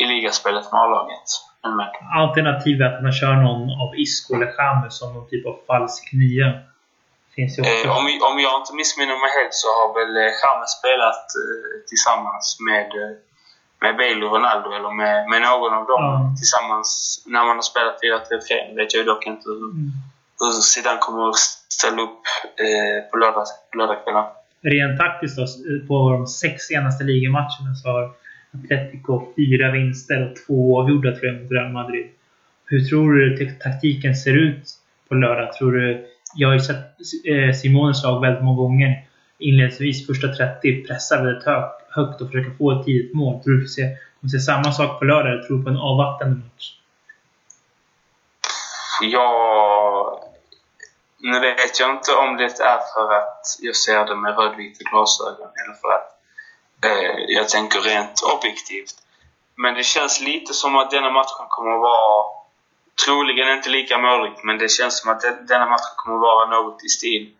i 0.03 0.05
ligaspelet 0.05 0.71
med 0.71 0.81
A-laget. 0.81 1.29
Mm. 1.65 1.79
Alternativet 2.23 2.93
att 2.93 3.03
man 3.03 3.13
kör 3.19 3.35
någon 3.45 3.63
av 3.83 3.89
Isco 4.03 4.35
eller 4.35 4.51
Chamez 4.57 4.97
som 4.99 5.13
någon 5.13 5.29
typ 5.29 5.45
av 5.45 5.57
falsk 5.67 6.03
nia. 6.13 6.49
Finns 7.35 7.57
ju 7.57 7.61
också. 7.61 7.87
Eh, 7.87 7.97
om, 7.97 8.03
om 8.29 8.35
jag 8.45 8.53
inte 8.61 8.73
missminner 8.81 9.17
mig 9.23 9.31
helt 9.37 9.57
så 9.63 9.67
har 9.77 9.87
väl 9.97 10.13
Chamez 10.39 10.71
eh, 10.73 10.79
spelat 10.79 11.25
eh, 11.43 11.73
tillsammans 11.89 12.45
med, 12.69 12.89
med 13.85 13.93
Bale 13.99 14.21
och 14.25 14.33
Ronaldo 14.35 14.67
eller 14.77 14.91
med, 15.01 15.15
med 15.31 15.41
någon 15.49 15.73
av 15.79 15.85
dem 15.91 16.03
ja. 16.05 16.35
tillsammans 16.39 16.89
när 17.33 17.43
man 17.47 17.55
har 17.59 17.67
spelat 17.71 17.95
4-3-3. 18.01 18.69
Nu 18.69 18.75
vet 18.81 18.93
jag 18.93 19.05
dock 19.05 19.23
inte 19.31 19.45
hur, 19.49 19.69
mm. 19.77 19.91
hur 20.39 20.51
Zidane 20.71 21.01
kommer 21.05 21.21
att 21.29 21.41
ställa 21.79 22.01
upp 22.07 22.23
eh, 22.65 22.97
på 23.09 23.13
lördag, 23.21 23.45
lördagskvällen. 23.77 24.25
Rent 24.73 24.99
taktiskt 24.99 25.37
då, 25.37 25.45
på 25.87 25.95
de 26.15 26.27
sex 26.27 26.53
senaste 26.71 27.03
ligamatcherna 27.03 27.71
så 27.81 27.87
har 27.89 28.03
Atletico 28.55 29.13
fyra 29.35 29.71
vinster 29.71 30.17
och 30.25 30.35
två 30.41 30.81
avgjorda 30.81 31.11
tror 31.11 31.25
jag 31.25 31.41
mot 31.41 31.51
Real 31.51 31.71
Madrid. 31.71 32.07
Hur 32.65 32.81
tror 32.89 33.13
du 33.13 33.55
taktiken 33.65 34.15
ser 34.15 34.35
ut 34.47 34.65
på 35.07 35.15
lördag? 35.15 35.53
Tror 35.53 35.71
du, 35.71 36.07
jag 36.35 36.47
har 36.47 36.53
ju 36.53 36.59
sett 36.59 36.85
eh, 37.31 37.51
Simones 37.61 38.03
lag 38.03 38.21
väldigt 38.21 38.43
många 38.43 38.57
gånger 38.57 39.05
inledningsvis 39.39 40.07
första 40.07 40.27
30 40.27 40.83
pressa 40.87 41.23
väldigt 41.23 41.43
högt, 41.43 41.84
högt 41.95 42.21
och 42.21 42.27
försöka 42.27 42.57
få 42.57 42.71
ett 42.71 42.85
tidigt 42.85 43.15
mål. 43.15 43.43
Tror 43.43 43.53
du 43.53 43.61
vi 43.61 43.67
se, 43.67 43.81
kommer 44.19 44.31
se 44.31 44.39
samma 44.39 44.71
sak 44.71 44.99
på 44.99 45.05
lördag 45.05 45.31
eller 45.31 45.43
tror 45.43 45.57
du 45.57 45.63
på 45.63 45.69
en 45.69 45.77
avvaktande 45.77 46.35
match? 46.35 46.65
Ja... 49.01 50.21
Nu 51.17 51.39
vet 51.39 51.79
jag 51.79 51.91
inte 51.91 52.11
om 52.11 52.37
det 52.37 52.43
är 52.43 52.79
för 52.93 53.13
att 53.19 53.41
jag 53.61 53.75
ser 53.75 54.05
det 54.05 54.15
med 54.15 54.37
rödvita 54.37 54.89
glasögon 54.89 55.49
eller 55.63 55.73
för 55.81 55.87
att 55.87 56.15
Eh, 56.85 57.23
jag 57.27 57.49
tänker 57.49 57.79
rent 57.79 58.21
objektivt. 58.35 58.95
Men 59.55 59.73
det 59.73 59.83
känns 59.83 60.21
lite 60.21 60.53
som 60.53 60.75
att 60.75 60.91
denna 60.91 61.11
matchen 61.11 61.45
kommer 61.49 61.71
att 61.71 61.81
vara 61.81 62.25
troligen 63.05 63.57
inte 63.57 63.69
lika 63.69 63.97
målrik, 63.97 64.43
men 64.43 64.57
det 64.57 64.69
känns 64.69 64.99
som 64.99 65.11
att 65.11 65.21
denna 65.47 65.65
matchen 65.65 65.95
kommer 65.95 66.17
att 66.17 66.21
vara 66.21 66.49
något 66.49 66.83
i 66.83 66.89
stil 66.89 67.33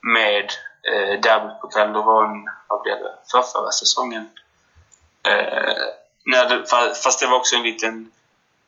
med 0.00 0.46
eh, 0.82 1.20
derbyt 1.20 1.60
på 1.60 1.68
Calderon, 1.68 2.48
vad 2.68 2.82
blev 2.82 2.98
det, 2.98 3.14
för 3.30 3.42
förra 3.42 3.70
säsongen. 3.70 4.30
Eh, 5.28 5.82
när 6.24 6.48
det, 6.48 6.66
fast 7.04 7.20
det 7.20 7.26
var 7.26 7.36
också 7.36 7.56
en 7.56 7.62
liten, 7.62 8.12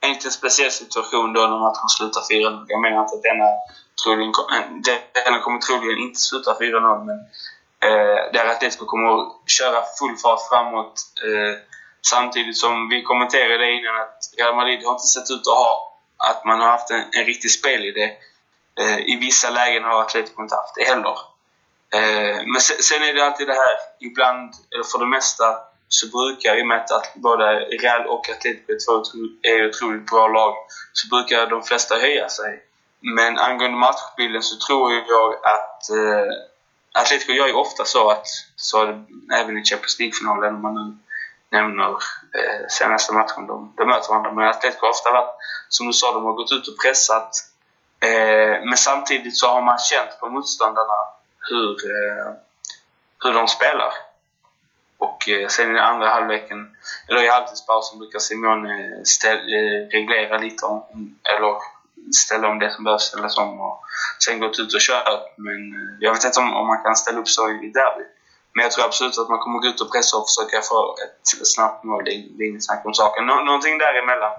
en 0.01 0.11
liten 0.11 0.31
speciell 0.31 0.71
situation 0.71 1.33
då 1.33 1.41
när 1.41 1.59
matchen 1.59 1.89
slutade 1.89 2.27
4-0. 2.27 2.65
Jag 2.69 2.81
menar 2.81 3.03
inte 3.03 3.15
att 3.17 3.23
denna, 3.23 3.49
troligen, 4.05 4.33
denna 5.25 5.41
kommer 5.41 5.59
troligen 5.59 5.99
inte 5.99 6.21
sluta 6.21 6.55
4-0, 6.55 7.05
men 7.05 7.19
Eh, 7.85 8.33
där 8.33 8.47
Atletico 8.47 8.87
kommer 8.87 9.09
att 9.23 9.51
köra 9.51 9.83
full 9.99 10.17
fart 10.17 10.49
framåt. 10.49 10.95
Eh, 11.25 11.59
samtidigt 12.03 12.57
som 12.57 12.89
vi 12.89 13.03
kommenterade 13.03 13.73
innan 13.73 14.01
att 14.01 14.19
Real 14.39 14.57
Madrid 14.57 14.85
har 14.85 14.93
inte 14.93 15.07
sett 15.07 15.31
ut 15.31 15.47
att 15.47 15.55
ha 15.65 15.97
att 16.17 16.45
man 16.45 16.61
har 16.61 16.67
haft 16.67 16.91
en, 16.91 17.05
en 17.13 17.25
riktig 17.25 17.51
spelidé. 17.51 18.05
Eh, 18.81 18.99
I 18.99 19.17
vissa 19.21 19.51
lägen 19.51 19.85
har 19.85 20.01
Atletico 20.01 20.43
inte 20.43 20.55
haft 20.55 20.75
det 20.75 20.85
heller. 20.85 21.19
Eh, 21.95 22.47
men 22.47 22.61
sen, 22.61 22.77
sen, 22.83 23.03
är 23.03 23.15
det 23.15 23.25
alltid 23.27 23.47
det 23.47 23.55
här, 23.55 23.77
ibland, 24.01 24.55
eller 24.75 24.85
för 24.85 24.99
det 24.99 25.07
mesta, 25.07 25.59
så 25.89 26.07
brukar, 26.09 26.59
i 26.59 26.63
och 26.63 26.67
med 26.67 26.77
att 26.91 27.15
både 27.15 27.45
Real 27.83 28.07
och 28.07 28.31
Atletico 28.31 28.73
är 29.43 29.69
otroligt 29.69 30.07
bra 30.07 30.29
lag, 30.29 30.55
så 30.93 31.09
brukar 31.09 31.47
de 31.47 31.63
flesta 31.63 31.95
höja 31.95 32.29
sig. 32.29 32.63
Men 33.01 33.39
angående 33.39 33.79
matchbilden 33.79 34.43
så 34.43 34.67
tror 34.67 34.93
jag 34.93 35.35
att 35.35 35.91
eh, 35.91 36.33
Atletico 36.93 37.33
gör 37.33 37.47
ju 37.47 37.53
ofta 37.53 37.85
så 37.85 38.11
att, 38.11 38.27
så 38.57 39.05
även 39.35 39.59
i 39.59 39.65
Champions 39.65 39.99
League-finalen, 39.99 40.55
om 40.55 40.63
man 40.63 40.75
nu 40.75 40.97
nämner 41.59 41.91
eh, 42.39 42.67
senaste 42.69 43.13
matchen 43.13 43.47
de, 43.47 43.73
de 43.77 43.89
möter 43.89 44.09
varandra. 44.09 44.33
Men 44.33 44.49
Atletico 44.49 44.87
har 44.87 44.91
ofta 44.91 45.13
varit, 45.13 45.35
som 45.69 45.87
du 45.87 45.93
sa, 45.93 46.13
de 46.13 46.25
har 46.25 46.33
gått 46.33 46.53
ut 46.53 46.69
och 46.69 46.79
pressat. 46.85 47.31
Eh, 48.01 48.65
men 48.65 48.77
samtidigt 48.77 49.37
så 49.39 49.47
har 49.47 49.63
man 49.63 49.79
känt 49.79 50.21
på 50.21 50.29
motståndarna 50.29 51.20
hur, 51.51 51.71
eh, 51.71 52.33
hur 53.25 53.33
de 53.35 53.49
spelar. 53.49 53.93
Och 54.99 55.29
eh, 55.29 55.49
sen 55.49 55.77
i 55.77 55.79
andra 55.79 56.09
halvleken, 56.09 56.77
eller 57.09 57.25
i 57.25 57.29
halvtidspausen, 57.29 57.99
brukar 57.99 58.19
Simone 58.19 59.01
ställ, 59.05 59.39
eh, 59.39 59.89
reglera 59.97 60.39
lite 60.39 60.67
om, 60.67 60.83
eller 61.35 61.55
ställa 62.15 62.49
om 62.49 62.59
det 62.59 62.71
som 62.71 62.85
behövs 62.85 63.03
ställas 63.03 63.39
om 63.39 63.61
och 63.61 63.81
sen 64.25 64.41
gått 64.41 64.59
ut 64.59 64.75
och 64.75 64.81
kört. 64.81 65.09
Men 65.37 65.61
jag 66.01 66.13
vet 66.13 66.25
inte 66.25 66.41
om, 66.41 66.57
om 66.57 66.67
man 66.67 66.83
kan 66.83 66.97
ställa 66.97 67.19
upp 67.21 67.29
så 67.29 67.51
i 67.51 67.71
derby. 67.79 68.05
Men 68.55 68.63
jag 68.63 68.73
tror 68.73 68.85
absolut 68.85 69.19
att 69.19 69.29
man 69.29 69.39
kommer 69.39 69.59
gå 69.59 69.69
ut 69.69 69.81
och 69.81 69.93
pressa 69.93 70.17
och 70.17 70.27
försöka 70.29 70.63
få 70.71 70.97
ett 71.05 71.47
snabbt 71.47 71.85
mål. 71.85 72.05
Det 72.05 72.11
är 72.11 72.49
inget 72.49 72.65
snack 72.65 72.83
om 72.87 72.95
saken. 72.95 73.27
Nå 73.27 73.35
någonting 73.41 73.79
däremellan. 73.79 74.33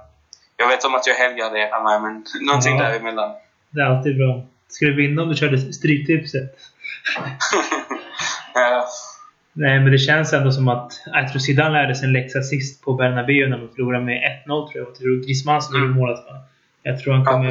Jag 0.57 0.67
vet 0.67 0.85
om 0.85 0.95
att 0.95 1.07
jag 1.07 1.15
helgarderar 1.15 1.83
mig, 1.83 1.99
men 2.05 2.25
någonting 2.47 2.77
ja. 2.77 2.83
däremellan. 2.83 3.31
Det 3.69 3.81
är 3.81 3.85
alltid 3.85 4.17
bra. 4.17 4.41
Skulle 4.67 4.91
du 4.91 4.97
vinna 4.97 5.21
om 5.21 5.29
du 5.29 5.35
körde 5.35 5.73
Stryktipset? 5.73 6.49
Ja. 8.53 8.87
Nej, 9.53 9.79
men 9.79 9.91
det 9.91 9.97
känns 9.97 10.33
ändå 10.33 10.51
som 10.51 10.67
att... 10.67 11.03
Jag 11.05 11.31
tror 11.31 11.39
Zidane 11.39 11.69
lärde 11.69 11.95
sig 11.95 12.07
en 12.07 12.13
läxa 12.13 12.41
sist 12.41 12.83
på 12.83 12.93
Bernabéu 12.93 13.49
när 13.49 13.57
man 13.57 13.69
förlorade 13.75 14.05
med 14.05 14.43
1-0 14.47 14.47
tror 14.47 14.71
jag. 14.73 14.87
Jag 14.87 14.95
tror 14.95 15.25
Griezmann 15.25 15.61
som 15.61 15.75
mm. 15.75 15.91
målet? 15.91 16.19
Jag 16.83 16.99
tror 16.99 17.13
han 17.13 17.25
kommer... 17.25 17.45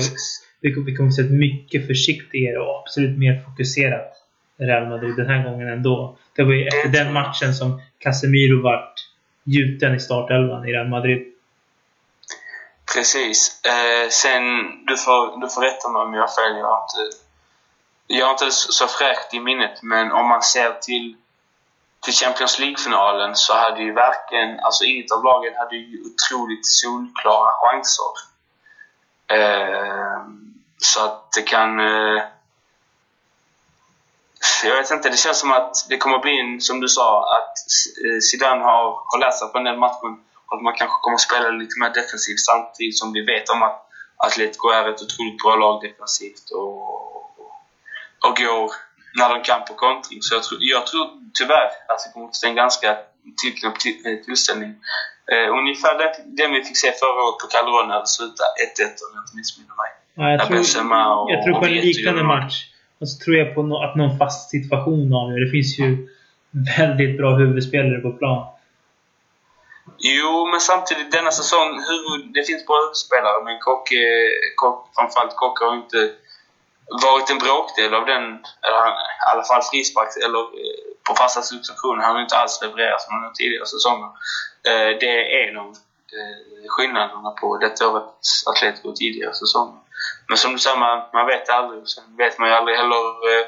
Ja, 0.61 0.73
vi 0.87 0.97
kommer 0.97 1.11
se 1.11 1.23
ett 1.23 1.31
mycket 1.31 1.87
försiktigare 1.87 2.59
och 2.59 2.81
absolut 2.81 3.19
mer 3.19 3.43
fokuserat 3.45 4.13
Real 4.59 4.89
Madrid 4.89 5.17
den 5.17 5.27
här 5.27 5.45
gången 5.45 5.69
ändå. 5.69 6.17
Det 6.37 6.43
var 6.45 6.53
ju 6.53 6.67
efter 6.67 6.89
den 6.89 7.13
matchen 7.13 7.55
som 7.55 7.83
Casemiro 7.99 8.63
vart 8.63 8.95
gjuten 9.45 9.95
i 9.95 10.01
startelvan 10.01 10.69
i 10.69 10.73
Real 10.73 10.89
Madrid. 10.89 11.23
Precis. 12.95 13.61
Eh, 13.65 14.09
sen, 14.11 14.43
du 14.87 14.97
får, 14.97 15.41
du 15.41 15.49
får 15.49 15.63
rätta 15.63 15.89
mig 15.89 16.03
om 16.03 16.15
jag 16.15 16.23
har 16.23 16.29
inte, 16.29 17.17
jag 18.13 18.27
har 18.27 18.33
inte 18.33 18.51
så 18.51 18.87
fräscht 18.87 19.35
i 19.35 19.41
minnet, 19.41 19.83
men 19.83 20.13
om 20.13 20.29
man 20.29 20.43
ser 20.43 20.73
till 20.73 21.17
till 22.01 22.15
Champions 22.15 22.59
League-finalen 22.59 23.37
så 23.37 23.55
hade 23.55 23.83
ju 23.83 23.93
verkligen, 23.93 24.61
alltså 24.61 24.85
inget 24.85 25.13
av 25.13 25.25
lagen 25.25 25.55
hade 25.57 25.77
ju 25.77 26.05
otroligt 26.05 26.67
solklara 26.67 27.51
chanser. 27.53 28.13
Eh, 29.27 30.19
så 30.79 31.05
att 31.05 31.33
det 31.33 31.43
kan... 31.43 31.81
Eh, 31.81 32.23
jag 34.65 34.77
vet 34.77 34.91
inte, 34.91 35.09
det 35.09 35.17
känns 35.17 35.39
som 35.39 35.53
att 35.53 35.87
det 35.89 35.99
kommer 35.99 36.19
bli 36.19 36.41
en, 36.41 36.61
som 36.61 36.81
du 36.81 36.89
sa, 36.89 37.37
att 37.37 37.57
eh, 38.05 38.21
Zidane 38.21 38.65
har, 38.65 39.03
har 39.07 39.19
lärt 39.19 39.39
sig 39.39 39.49
på 39.49 39.59
den 39.59 39.79
matchen 39.79 40.25
att 40.47 40.63
man 40.63 40.75
kanske 40.75 40.97
kommer 41.03 41.17
spela 41.17 41.51
lite 41.51 41.81
mer 41.81 41.91
defensivt 41.91 42.41
samtidigt 42.41 42.99
som 42.99 43.13
vi 43.13 43.21
vet 43.25 43.49
om 43.49 43.63
att 43.63 43.87
Atletico 44.17 44.69
är 44.69 44.89
ett 44.89 45.03
otroligt 45.03 45.43
bra 45.43 45.57
lag 45.57 45.83
defensivt 45.83 46.51
och, 46.51 47.00
och 48.27 48.35
går 48.43 48.69
när 49.19 49.29
de 49.35 49.37
kan 49.49 49.61
på 49.69 49.75
kontring. 49.75 50.19
Så 50.23 50.35
jag 50.35 50.43
tror, 50.47 50.59
jag 50.75 50.87
tror 50.87 51.05
tyvärr 51.39 51.69
att 51.91 52.01
det 52.03 52.09
kommer 52.13 52.27
att 52.27 52.41
bli 52.41 52.49
en 52.51 52.61
ganska 52.65 52.89
tillknäppt 53.43 53.81
tillställning. 54.27 54.73
Eh, 55.33 55.49
ungefär 55.59 55.93
det, 56.01 56.09
det 56.39 56.47
vi 56.55 56.65
fick 56.69 56.79
se 56.85 56.91
förra 57.03 57.21
året 57.27 57.39
på 57.43 57.47
Calderon 57.53 57.89
när 57.89 58.01
det 58.05 58.11
slutade 58.17 58.51
1-1 58.89 59.05
om 59.05 59.11
jag 59.15 59.23
inte 59.25 59.37
missminner 59.41 59.77
mig. 59.83 59.91
Ja, 60.19 60.25
jag, 60.33 60.41
tror, 60.47 60.59
och, 60.59 61.31
jag 61.33 61.39
tror 61.45 61.55
på 61.61 61.67
en 61.67 61.81
liknande 61.89 62.25
match. 62.35 62.57
Och 63.01 63.09
så 63.09 63.15
tror 63.25 63.37
jag 63.37 63.55
på 63.55 63.63
no, 63.63 63.77
att 63.85 63.97
någon 63.97 64.19
fast 64.19 64.51
situation 64.51 65.15
avgör. 65.21 65.41
Det 65.45 65.51
finns 65.57 65.79
ju 65.79 65.89
väldigt 66.79 67.17
bra 67.19 67.31
huvudspelare 67.41 68.01
på 68.07 68.13
plan. 68.13 68.41
Jo, 69.99 70.49
men 70.51 70.61
samtidigt 70.61 71.13
denna 71.13 71.31
säsong, 71.31 71.69
huvud, 71.89 72.21
det 72.37 72.43
finns 72.49 72.67
bra 72.67 72.77
huvudspelare 72.85 73.39
men 73.47 73.57
Kock, 73.67 73.85
Kock, 74.61 74.79
framförallt 74.97 75.37
Kock 75.37 75.57
har 75.61 75.75
inte 75.83 76.01
varit 76.91 77.31
en 77.31 77.39
bråkdel 77.39 77.95
av 77.95 78.05
den, 78.07 78.25
eller 78.67 78.85
i 78.89 79.29
alla 79.33 79.45
fall 79.45 79.63
frisparks 79.63 80.17
eller 80.17 80.41
eh, 80.41 80.81
på 81.07 81.15
fasta 81.15 81.43
substitutioner. 81.43 82.03
Han 82.03 82.15
har 82.15 82.23
inte 82.23 82.37
alls 82.37 82.63
levererat 82.63 83.03
som 83.03 83.17
under 83.17 83.31
tidigare 83.31 83.67
säsonger. 83.67 84.11
Eh, 84.69 84.91
det 85.01 85.11
är 85.19 85.49
en 85.49 85.57
av 85.57 85.71
eh, 86.17 86.39
skillnaderna 86.69 87.31
på 87.31 87.59
detta 87.59 87.89
årets 87.89 88.47
Atletico 88.47 88.93
tidigare 88.93 89.35
säsonger. 89.35 89.81
Men 90.29 90.37
som 90.37 90.53
du 90.53 90.59
säger, 90.59 90.79
man, 90.79 91.03
man 91.13 91.27
vet 91.27 91.49
aldrig. 91.49 91.89
Sen 91.89 92.17
vet 92.17 92.39
man 92.39 92.49
ju 92.49 92.55
aldrig 92.55 92.77
heller 92.77 93.05
eh, 93.33 93.47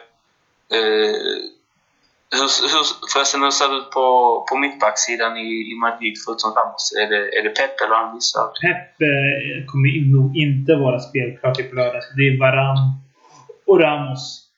hur, 2.36 2.48
hur, 2.72 2.84
förresten, 3.12 3.42
hur 3.42 3.50
ser 3.50 3.68
det 3.68 3.76
ut 3.76 3.90
på, 3.90 4.06
på 4.48 4.56
mittbacksidan 4.56 5.36
i, 5.36 5.50
i 5.72 5.74
Madrid 5.84 6.14
förutom 6.24 6.50
Ramos? 6.56 6.92
Är 7.02 7.06
det, 7.12 7.38
är 7.38 7.42
det 7.42 7.50
Pep 7.58 7.80
eller 7.80 7.94
han 7.94 8.14
missar? 8.14 8.46
Pep 8.62 9.00
eh, 9.10 9.66
kommer 9.70 9.88
nog 10.16 10.36
inte 10.36 10.72
vara 10.74 10.98
spelklar 11.00 11.54
till 11.54 11.68
på 11.68 11.74
lördag. 11.74 12.02
Det 12.16 12.22
är 12.28 12.38
Varan 12.38 13.01
och 13.66 13.80
Ramos. 13.80 14.48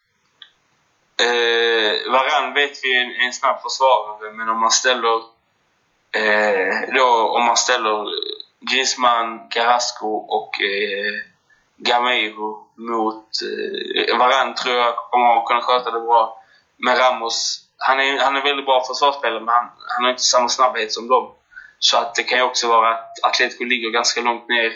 Eh, 1.21 2.13
Varan 2.13 2.55
vet 2.55 2.85
vi 2.85 2.97
är 2.97 3.01
en, 3.01 3.27
en 3.27 3.33
snabb 3.33 3.63
försvarare, 3.63 4.33
men 4.33 4.49
om 4.49 4.61
man 4.61 4.71
ställer 4.71 5.17
eh, 6.13 6.95
då, 6.95 7.29
om 7.29 7.45
man 7.45 7.57
ställer 7.57 8.07
Griezmann, 8.61 9.49
Carrasco 9.49 10.07
och 10.09 10.63
eh, 10.63 11.15
Gameiro 11.77 12.67
mot 12.77 13.29
eh, 13.43 14.19
Varan 14.19 14.55
tror 14.55 14.75
jag 14.75 14.97
kommer 14.97 15.39
att 15.39 15.47
kunna 15.47 15.61
sköta 15.61 15.91
det 15.91 16.01
bra. 16.01 16.43
Men 16.77 16.97
Ramos, 16.97 17.61
han 17.79 18.01
är, 18.01 18.19
han 18.19 18.37
är 18.37 18.43
väldigt 18.43 18.67
bra 18.67 18.85
försvarsspelare 18.85 19.41
men 19.41 19.55
han, 19.55 19.71
han 19.89 20.05
har 20.05 20.11
inte 20.11 20.23
samma 20.23 20.49
snabbhet 20.49 20.93
som 20.93 21.09
dem. 21.09 21.33
Så 21.79 21.97
att 21.99 22.15
det 22.15 22.23
kan 22.23 22.39
ju 22.39 22.45
också 22.45 22.69
vara 22.69 22.95
att 22.95 23.19
Atletico 23.23 23.65
ligger 23.65 23.91
ganska 23.91 24.21
långt 24.21 24.49
ner 24.49 24.73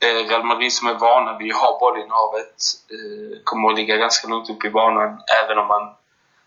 Eh, 0.00 0.28
Real 0.28 0.44
Madrid 0.44 0.72
som 0.72 0.88
är 0.88 0.94
vana 0.94 1.38
vid 1.38 1.52
att 1.52 1.60
ha 1.60 1.78
bollinnehavet 1.78 2.56
eh, 2.94 3.38
kommer 3.44 3.68
att 3.70 3.76
ligga 3.76 3.96
ganska 3.96 4.28
långt 4.28 4.50
upp 4.50 4.64
i 4.64 4.70
banan 4.70 5.22
även 5.42 5.58
om 5.58 5.66
man, 5.66 5.94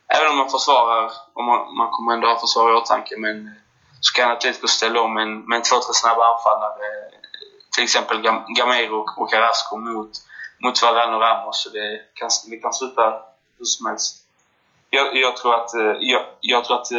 även 0.08 0.32
om 0.32 0.38
man 0.38 0.50
försvarar. 0.50 1.12
Och 1.34 1.44
man, 1.44 1.76
man 1.76 1.90
kommer 1.92 2.14
ändå 2.14 2.28
ha 2.28 2.40
försvar 2.40 2.72
i 2.72 2.76
åtanke 2.76 3.16
men 3.18 3.48
eh, 3.48 3.54
så 4.02 4.14
kan 4.14 4.32
Atletico 4.32 4.68
ställa 4.68 5.02
om 5.02 5.14
med 5.14 5.28
med 5.28 5.64
två, 5.64 5.76
tre 5.76 5.94
snabba 5.94 6.24
anfallare. 6.34 6.76
Till 7.76 7.84
exempel 7.84 8.22
Gamero 8.58 9.06
och 9.18 9.30
Carrasco 9.30 9.78
mot, 9.78 10.12
mot 10.64 10.82
Varane 10.84 11.16
och 11.16 11.22
Ramos. 11.22 11.64
Så 11.64 11.70
det 11.70 12.02
kan, 12.14 12.30
det 12.50 12.58
kan 12.58 12.74
sluta 12.74 13.22
hur 13.58 13.66
som 13.66 13.86
helst. 13.86 14.26
Jag, 14.90 15.16
jag 15.16 15.38
tror 15.38 15.56
att, 15.56 15.72
jag, 16.00 16.22
jag 16.40 16.66
tror 16.66 16.78
att 16.82 16.90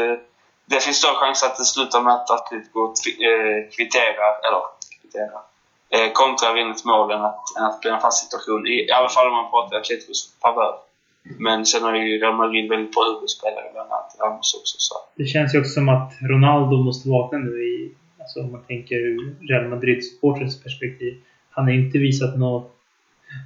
det 0.67 0.81
finns 0.81 0.97
större 0.97 1.15
chans 1.15 1.43
att 1.43 1.57
det 1.57 1.65
slutar 1.65 2.01
med 2.01 2.15
att 2.15 2.31
Atletico 2.31 2.95
kvitterar, 3.77 4.47
eller 4.47 4.63
kvitterar, 5.01 5.43
eh, 5.95 6.13
kontra 6.13 6.53
vinna 6.53 6.71
ett 6.71 6.85
mål 6.85 7.11
än 7.11 7.23
att, 7.31 7.45
än 7.59 7.65
att 7.65 7.81
bli 7.81 7.91
en 7.91 8.01
fast 8.01 8.25
situation. 8.25 8.67
I, 8.67 8.75
I 8.89 8.93
alla 8.93 9.09
fall 9.09 9.27
om 9.27 9.33
man 9.33 9.51
pratar 9.51 9.77
Atleticos 9.77 10.37
favör. 10.43 10.75
Men 11.23 11.67
sen 11.67 11.83
har 11.83 11.95
ju 11.97 12.19
Real 12.19 12.37
Madrid 12.37 12.69
väldigt 12.71 12.95
bra 12.95 13.05
huvudspelare, 13.15 13.67
bland 13.73 13.91
annat 13.93 14.17
Ramos 14.21 14.55
också. 14.61 14.77
Så. 14.79 14.95
Det 15.17 15.25
känns 15.25 15.55
ju 15.55 15.59
också 15.59 15.71
som 15.71 15.89
att 15.89 16.13
Ronaldo 16.21 16.77
måste 16.77 17.09
vakna 17.09 17.39
nu 17.39 17.65
i, 17.65 17.95
alltså 18.21 18.41
om 18.41 18.53
man 18.53 18.63
tänker 18.63 18.97
ur 18.97 19.37
Real 19.49 19.69
Madrid-supporters 19.69 20.63
perspektiv. 20.63 21.15
Han 21.51 21.65
har 21.65 21.73
inte 21.73 21.99
visat 21.99 22.39
något, 22.39 22.77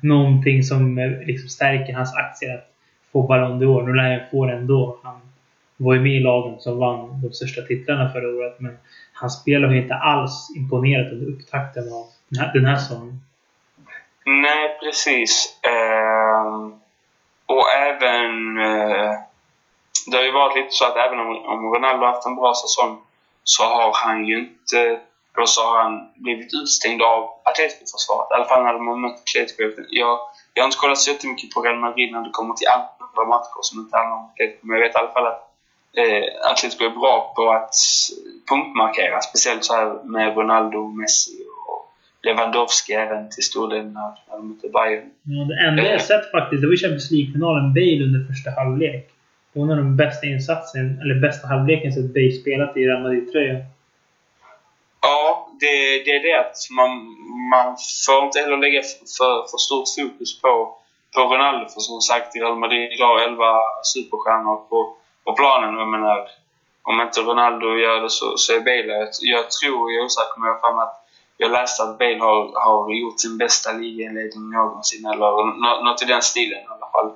någonting 0.02 0.62
som 0.62 0.98
eh, 0.98 1.26
liksom 1.26 1.48
stärker 1.48 1.92
hans 1.94 2.14
aktier 2.14 2.54
att 2.54 2.70
få 3.12 3.22
Ballon 3.22 3.62
d'Or. 3.62 3.86
Nu 3.86 3.92
lär 3.94 4.18
han 4.18 4.30
få 4.30 4.46
den 4.46 4.58
ändå. 4.58 4.98
Han 5.02 5.20
var 5.76 5.94
ju 5.94 6.00
med 6.00 6.16
i 6.16 6.20
lagen 6.20 6.60
som 6.60 6.78
vann 6.78 7.20
de 7.22 7.32
största 7.32 7.62
titlarna 7.62 8.12
förra 8.12 8.28
året 8.28 8.60
men 8.60 8.76
hans 9.12 9.40
spel 9.40 9.64
har 9.64 9.72
ju 9.72 9.82
inte 9.82 9.94
alls 9.94 10.52
imponerat 10.56 11.12
under 11.12 11.26
upptakten 11.26 11.92
av 11.92 12.06
den 12.54 12.66
här 12.66 12.76
säsongen. 12.76 13.20
Nej, 14.24 14.78
precis. 14.80 15.58
Eh, 15.62 16.68
och 17.46 17.70
även... 17.70 18.58
Eh, 18.58 19.12
det 20.06 20.16
har 20.16 20.24
ju 20.24 20.32
varit 20.32 20.56
lite 20.56 20.70
så 20.70 20.84
att 20.84 20.96
även 20.96 21.20
om, 21.20 21.46
om 21.46 21.74
Ronaldo 21.74 22.06
haft 22.06 22.26
en 22.26 22.36
bra 22.36 22.54
säsong 22.54 23.02
så 23.44 23.64
har 23.64 23.92
han 23.94 24.24
ju 24.26 24.38
inte... 24.38 25.00
Då 25.36 25.46
så 25.46 25.62
har 25.62 25.82
han 25.82 26.12
blivit 26.14 26.54
utstängd 26.54 27.02
av 27.02 27.30
Atletico-försvaret. 27.44 28.30
I 28.30 28.34
alla 28.34 28.44
fall 28.44 28.62
när 28.62 28.72
de 28.72 28.88
har 28.88 28.96
mött 28.96 29.20
Atletico. 29.20 29.62
Jag, 29.88 30.18
jag 30.54 30.62
har 30.62 30.68
inte 30.68 30.78
kollat 30.78 30.98
så 30.98 31.10
jättemycket 31.10 31.50
på 31.50 31.62
Real 31.62 31.78
Madrid 31.78 32.12
när 32.12 32.20
det 32.20 32.30
kommer 32.30 32.54
till 32.54 32.68
andra 32.68 33.24
matcher 33.28 33.60
som 33.62 33.80
inte 33.80 33.96
handlar 33.96 34.16
om 34.16 34.24
Atletico. 34.24 34.66
Men 34.66 34.76
jag 34.76 34.86
vet 34.86 34.94
i 34.94 34.98
alla 34.98 35.12
fall 35.12 35.26
att 35.26 35.42
eh, 35.96 36.50
Atletico 36.50 36.84
är 36.84 36.90
bra 36.90 37.32
på 37.36 37.52
att 37.52 37.74
punktmarkera. 38.48 39.20
Speciellt 39.20 39.64
så 39.64 39.74
här 39.74 40.04
med 40.04 40.36
Ronaldo, 40.36 40.88
Messi 40.88 41.44
Lewandowski 42.24 42.92
även 42.92 43.30
till 43.30 43.42
stor 43.42 43.68
del 43.70 43.84
när, 43.84 44.10
när 44.28 44.36
de 44.36 44.48
mötte 44.48 44.68
Bayern. 44.68 45.10
Ja, 45.22 45.44
det 45.44 45.68
enda 45.68 45.82
jag 45.82 45.94
eh. 45.94 46.00
sett 46.00 46.30
faktiskt, 46.30 46.60
det 46.62 46.66
var 46.68 46.74
i 46.74 46.82
Champions 46.84 47.10
League-finalen, 47.10 47.74
Bale 47.74 48.04
under 48.06 48.20
första 48.30 48.50
halvlek. 48.50 49.04
Det 49.52 49.58
var 49.58 49.64
en 49.66 49.70
av 49.70 49.76
de 49.76 49.96
bästa 49.96 50.26
insatsen, 50.26 51.00
eller 51.02 51.14
bästa 51.26 51.48
halvleken 51.48 51.92
som 51.92 52.12
Bale 52.12 52.32
spelat 52.32 52.76
i 52.76 52.80
Real 52.86 53.02
Madrid-tröjan. 53.02 53.62
Ja, 55.02 55.48
det, 55.60 55.76
det 56.04 56.12
är 56.18 56.22
det 56.28 56.36
att 56.44 56.56
man, 56.78 56.90
man 57.54 57.76
får 58.06 58.24
inte 58.26 58.38
heller 58.40 58.56
lägga 58.56 58.82
för, 59.16 59.34
för 59.50 59.58
stort 59.66 59.88
fokus 59.96 60.40
på, 60.42 60.52
på 61.14 61.20
Ronaldo. 61.20 61.64
För 61.72 61.80
som 61.80 62.00
sagt, 62.00 62.36
Real 62.36 62.58
Madrid 62.58 63.00
har 63.00 63.20
11 63.28 63.44
superstjärnor 63.92 64.56
på, 64.68 64.96
på 65.24 65.32
planen. 65.32 65.74
Jag 65.82 65.88
menar, 65.88 66.18
om 66.82 67.00
inte 67.00 67.20
Ronaldo 67.20 67.66
gör 67.84 68.00
det 68.00 68.10
så, 68.10 68.36
så 68.36 68.52
är 68.56 68.60
Bale 68.60 68.92
Jag, 68.98 69.08
jag 69.36 69.50
tror, 69.50 69.92
jag 69.92 70.00
är 70.00 70.04
osäker, 70.04 70.40
men 70.40 70.48
jag 70.48 70.58
har 70.58 70.82
att 70.82 71.03
jag 71.36 71.50
läste 71.50 71.82
att 71.82 71.98
Bale 71.98 72.18
har, 72.18 72.40
har 72.64 72.94
gjort 73.00 73.20
sin 73.20 73.38
bästa 73.38 73.72
ligainledning 73.72 74.50
någonsin, 74.50 75.06
eller 75.06 75.30
något 75.84 76.02
i 76.02 76.06
den 76.06 76.22
stilen 76.22 76.58
i 76.58 76.66
alla 76.74 76.88
fall. 76.94 77.10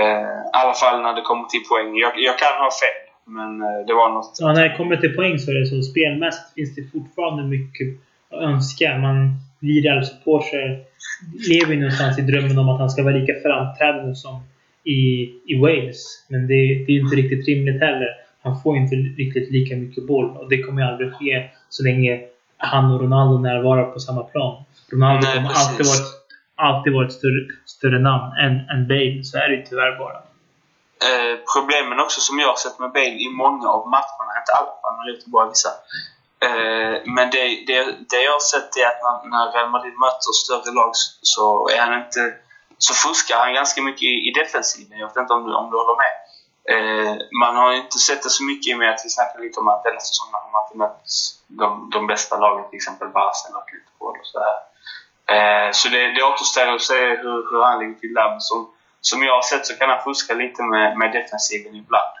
Eh, 0.00 0.30
I 0.54 0.56
alla 0.62 0.74
fall 0.74 1.02
när 1.02 1.14
det 1.14 1.22
kommer 1.22 1.44
till 1.44 1.64
poäng. 1.70 1.96
Jag, 2.04 2.12
jag 2.28 2.38
kan 2.38 2.54
ha 2.64 2.70
fel, 2.82 3.00
men 3.24 3.50
eh, 3.62 3.86
det 3.86 3.94
var 3.94 4.08
något... 4.10 4.36
Ja, 4.40 4.52
när 4.52 4.68
det 4.68 4.76
kommer 4.76 4.96
till 4.96 5.16
poäng 5.16 5.38
så 5.38 5.50
är 5.50 5.54
det 5.54 5.66
så. 5.66 5.82
Spelmässigt 5.82 6.54
finns 6.54 6.74
det 6.74 6.84
fortfarande 6.92 7.42
mycket 7.56 7.88
att 8.30 8.40
önska. 8.42 8.98
Man, 8.98 9.16
vi 9.60 9.80
Real-supportrar 9.80 10.68
lever 11.50 11.72
ju 11.74 11.80
någonstans 11.80 12.18
i 12.18 12.22
drömmen 12.22 12.58
om 12.58 12.68
att 12.68 12.80
han 12.80 12.90
ska 12.90 13.02
vara 13.02 13.14
lika 13.14 13.32
framträdande 13.42 14.14
som 14.14 14.40
i, 14.84 15.00
i 15.52 15.54
Wales. 15.60 16.26
Men 16.28 16.40
det, 16.46 16.84
det 16.84 16.92
är 16.92 17.00
inte 17.00 17.16
riktigt 17.16 17.48
rimligt 17.48 17.80
heller. 17.80 18.08
Han 18.42 18.60
får 18.62 18.76
inte 18.76 18.94
riktigt 18.94 19.50
lika 19.50 19.76
mycket 19.76 20.06
boll 20.06 20.36
och 20.36 20.48
det 20.48 20.62
kommer 20.62 20.82
aldrig 20.82 21.12
ske 21.12 21.50
så 21.68 21.82
länge 21.82 22.20
han 22.58 22.92
och 22.92 23.00
Ronaldo 23.00 23.38
närvarar 23.38 23.84
på 23.92 23.98
samma 24.00 24.22
plan. 24.22 24.64
Ronaldo 24.92 25.26
kommer 25.26 25.52
alltid 25.60 25.86
varit, 25.86 26.08
alltid 26.56 26.92
varit 26.92 27.12
större, 27.12 27.40
större 27.66 27.98
namn 27.98 28.32
än, 28.44 28.54
än 28.72 28.88
Bale. 28.88 29.24
Så 29.24 29.38
är 29.38 29.48
det 29.48 29.56
ju 29.56 29.64
tyvärr 29.66 29.98
bara. 29.98 30.18
Eh, 31.08 31.34
problemen 31.54 32.00
också 32.00 32.20
som 32.20 32.38
jag 32.38 32.48
har 32.48 32.56
sett 32.56 32.78
med 32.78 32.92
Bale 32.92 33.18
i 33.26 33.28
många 33.28 33.68
av 33.68 33.88
matcherna, 33.88 34.32
inte 34.40 34.52
alla, 34.58 34.72
har 34.82 35.10
gjort 35.10 35.26
bara 35.26 35.48
vissa. 35.48 35.72
Eh, 36.46 36.94
men 37.14 37.30
det, 37.34 37.42
det, 37.68 37.80
det 38.10 38.20
jag 38.26 38.32
har 38.38 38.46
sett 38.52 38.70
är 38.82 38.86
att 38.90 39.00
när, 39.04 39.16
när 39.32 39.52
Real 39.52 39.70
Madrid 39.70 39.96
möter 40.04 40.32
större 40.44 40.70
lag 40.74 40.90
så 41.32 41.68
är 41.68 41.80
han 41.86 41.98
inte 42.02 42.22
så 42.78 42.94
fuskar 42.94 43.36
han 43.38 43.54
ganska 43.54 43.82
mycket 43.82 44.02
i, 44.02 44.14
i 44.28 44.30
defensiven. 44.40 44.98
Jag 44.98 45.06
vet 45.06 45.16
inte 45.16 45.34
om 45.34 45.44
du, 45.46 45.54
om 45.54 45.70
du 45.70 45.76
håller 45.76 45.96
med? 46.04 46.14
Eh, 46.74 47.16
man 47.42 47.56
har 47.56 47.72
inte 47.72 47.98
sett 47.98 48.22
det 48.22 48.30
så 48.30 48.44
mycket 48.44 48.70
i 48.70 48.74
och 48.74 48.78
med 48.78 48.90
att 48.94 49.02
vi 49.04 49.10
snackade 49.10 49.44
lite 49.44 49.60
om 49.60 49.68
att 49.68 49.84
denna 49.84 50.00
säsongen 50.00 50.34
har 50.34 50.50
man 50.52 50.62
inte 50.66 50.78
mött 50.78 51.02
de, 51.46 51.90
de 51.92 52.06
bästa 52.06 52.38
lagen, 52.38 52.70
till 52.70 52.76
exempel 52.76 53.08
Barca 53.08 53.48
och 53.52 53.62
Atletico 53.62 54.04
och 54.04 54.16
sådär. 54.22 54.56
Eh, 55.34 55.68
så 55.72 55.88
det, 55.88 56.02
det 56.14 56.22
återstår 56.22 56.74
att 56.74 56.80
se 56.80 57.00
hur, 57.22 57.38
hur 57.50 57.62
han 57.64 57.78
ligger 57.80 57.94
till 58.00 58.14
där. 58.14 58.36
Som, 58.38 58.68
som 59.00 59.22
jag 59.22 59.34
har 59.34 59.42
sett 59.42 59.66
så 59.66 59.74
kan 59.78 59.90
han 59.90 60.04
fuska 60.04 60.34
lite 60.34 60.62
med, 60.62 60.98
med 60.98 61.12
defensiven 61.12 61.74
ibland. 61.76 62.14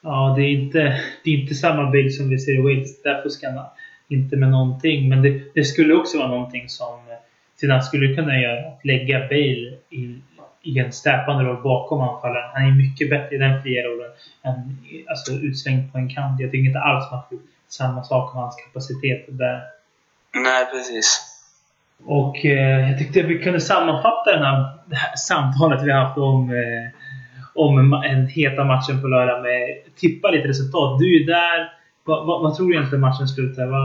Ja, 0.00 0.34
det 0.36 0.42
är 0.42 0.52
inte, 0.52 0.78
det 1.24 1.30
är 1.30 1.38
inte 1.42 1.54
samma 1.54 1.90
bild 1.90 2.14
som 2.14 2.28
vi 2.28 2.38
ser 2.38 2.52
i 2.52 2.62
Wales. 2.62 3.02
Där 3.02 3.22
fuskar 3.22 3.50
han 3.50 3.64
inte 4.08 4.36
med 4.36 4.50
någonting. 4.50 5.08
Men 5.08 5.22
det, 5.22 5.54
det 5.54 5.64
skulle 5.64 5.94
också 5.94 6.18
vara 6.18 6.28
någonting 6.28 6.68
som 6.68 6.94
eh, 6.94 7.16
Zidane 7.56 7.82
skulle 7.82 8.14
kunna 8.14 8.38
göra. 8.38 8.68
Att 8.68 8.84
lägga 8.84 9.18
Bale 9.18 9.76
i, 9.90 10.20
i 10.62 10.78
en 10.78 10.92
släpande 10.92 11.44
roll 11.44 11.62
bakom 11.62 12.00
anfallaren. 12.00 12.50
Han 12.54 12.62
är 12.62 12.76
mycket 12.76 13.10
bättre 13.10 13.36
i 13.36 13.38
den 13.38 13.62
fria 13.62 13.82
rollen 13.82 14.10
än 14.42 14.78
alltså, 15.08 15.32
utslängd 15.32 15.92
på 15.92 15.98
en 15.98 16.08
kant. 16.08 16.40
Jag 16.40 16.50
tycker 16.50 16.66
inte 16.66 16.80
alls 16.80 17.10
man 17.10 17.22
får 17.28 17.38
samma 17.68 18.04
sak 18.04 18.34
om 18.34 18.40
hans 18.40 18.56
kapacitet 18.56 19.24
där. 19.28 19.62
Nej, 20.34 20.66
precis. 20.66 21.36
Och 22.04 22.44
eh, 22.44 22.90
jag 22.90 22.98
tyckte 22.98 23.22
vi 23.22 23.42
kunde 23.42 23.60
sammanfatta 23.60 24.32
den 24.32 24.42
här, 24.42 24.78
det 24.86 24.96
här 24.96 25.16
samtalet 25.16 25.82
vi 25.82 25.92
haft 25.92 26.18
om, 26.18 26.50
eh, 26.50 27.00
om 27.54 28.02
en 28.04 28.26
heta 28.26 28.64
matchen 28.64 29.02
på 29.02 29.06
lördag 29.08 29.42
med 29.42 29.94
tippa 29.96 30.30
lite 30.30 30.48
resultat. 30.48 30.98
Du 30.98 31.22
är 31.22 31.26
där. 31.26 31.72
Va, 32.04 32.24
va, 32.24 32.38
vad 32.38 32.56
tror 32.56 32.68
du 32.68 32.74
egentligen 32.74 33.00
matchen 33.00 33.28
slutar? 33.28 33.66
Va, 33.66 33.84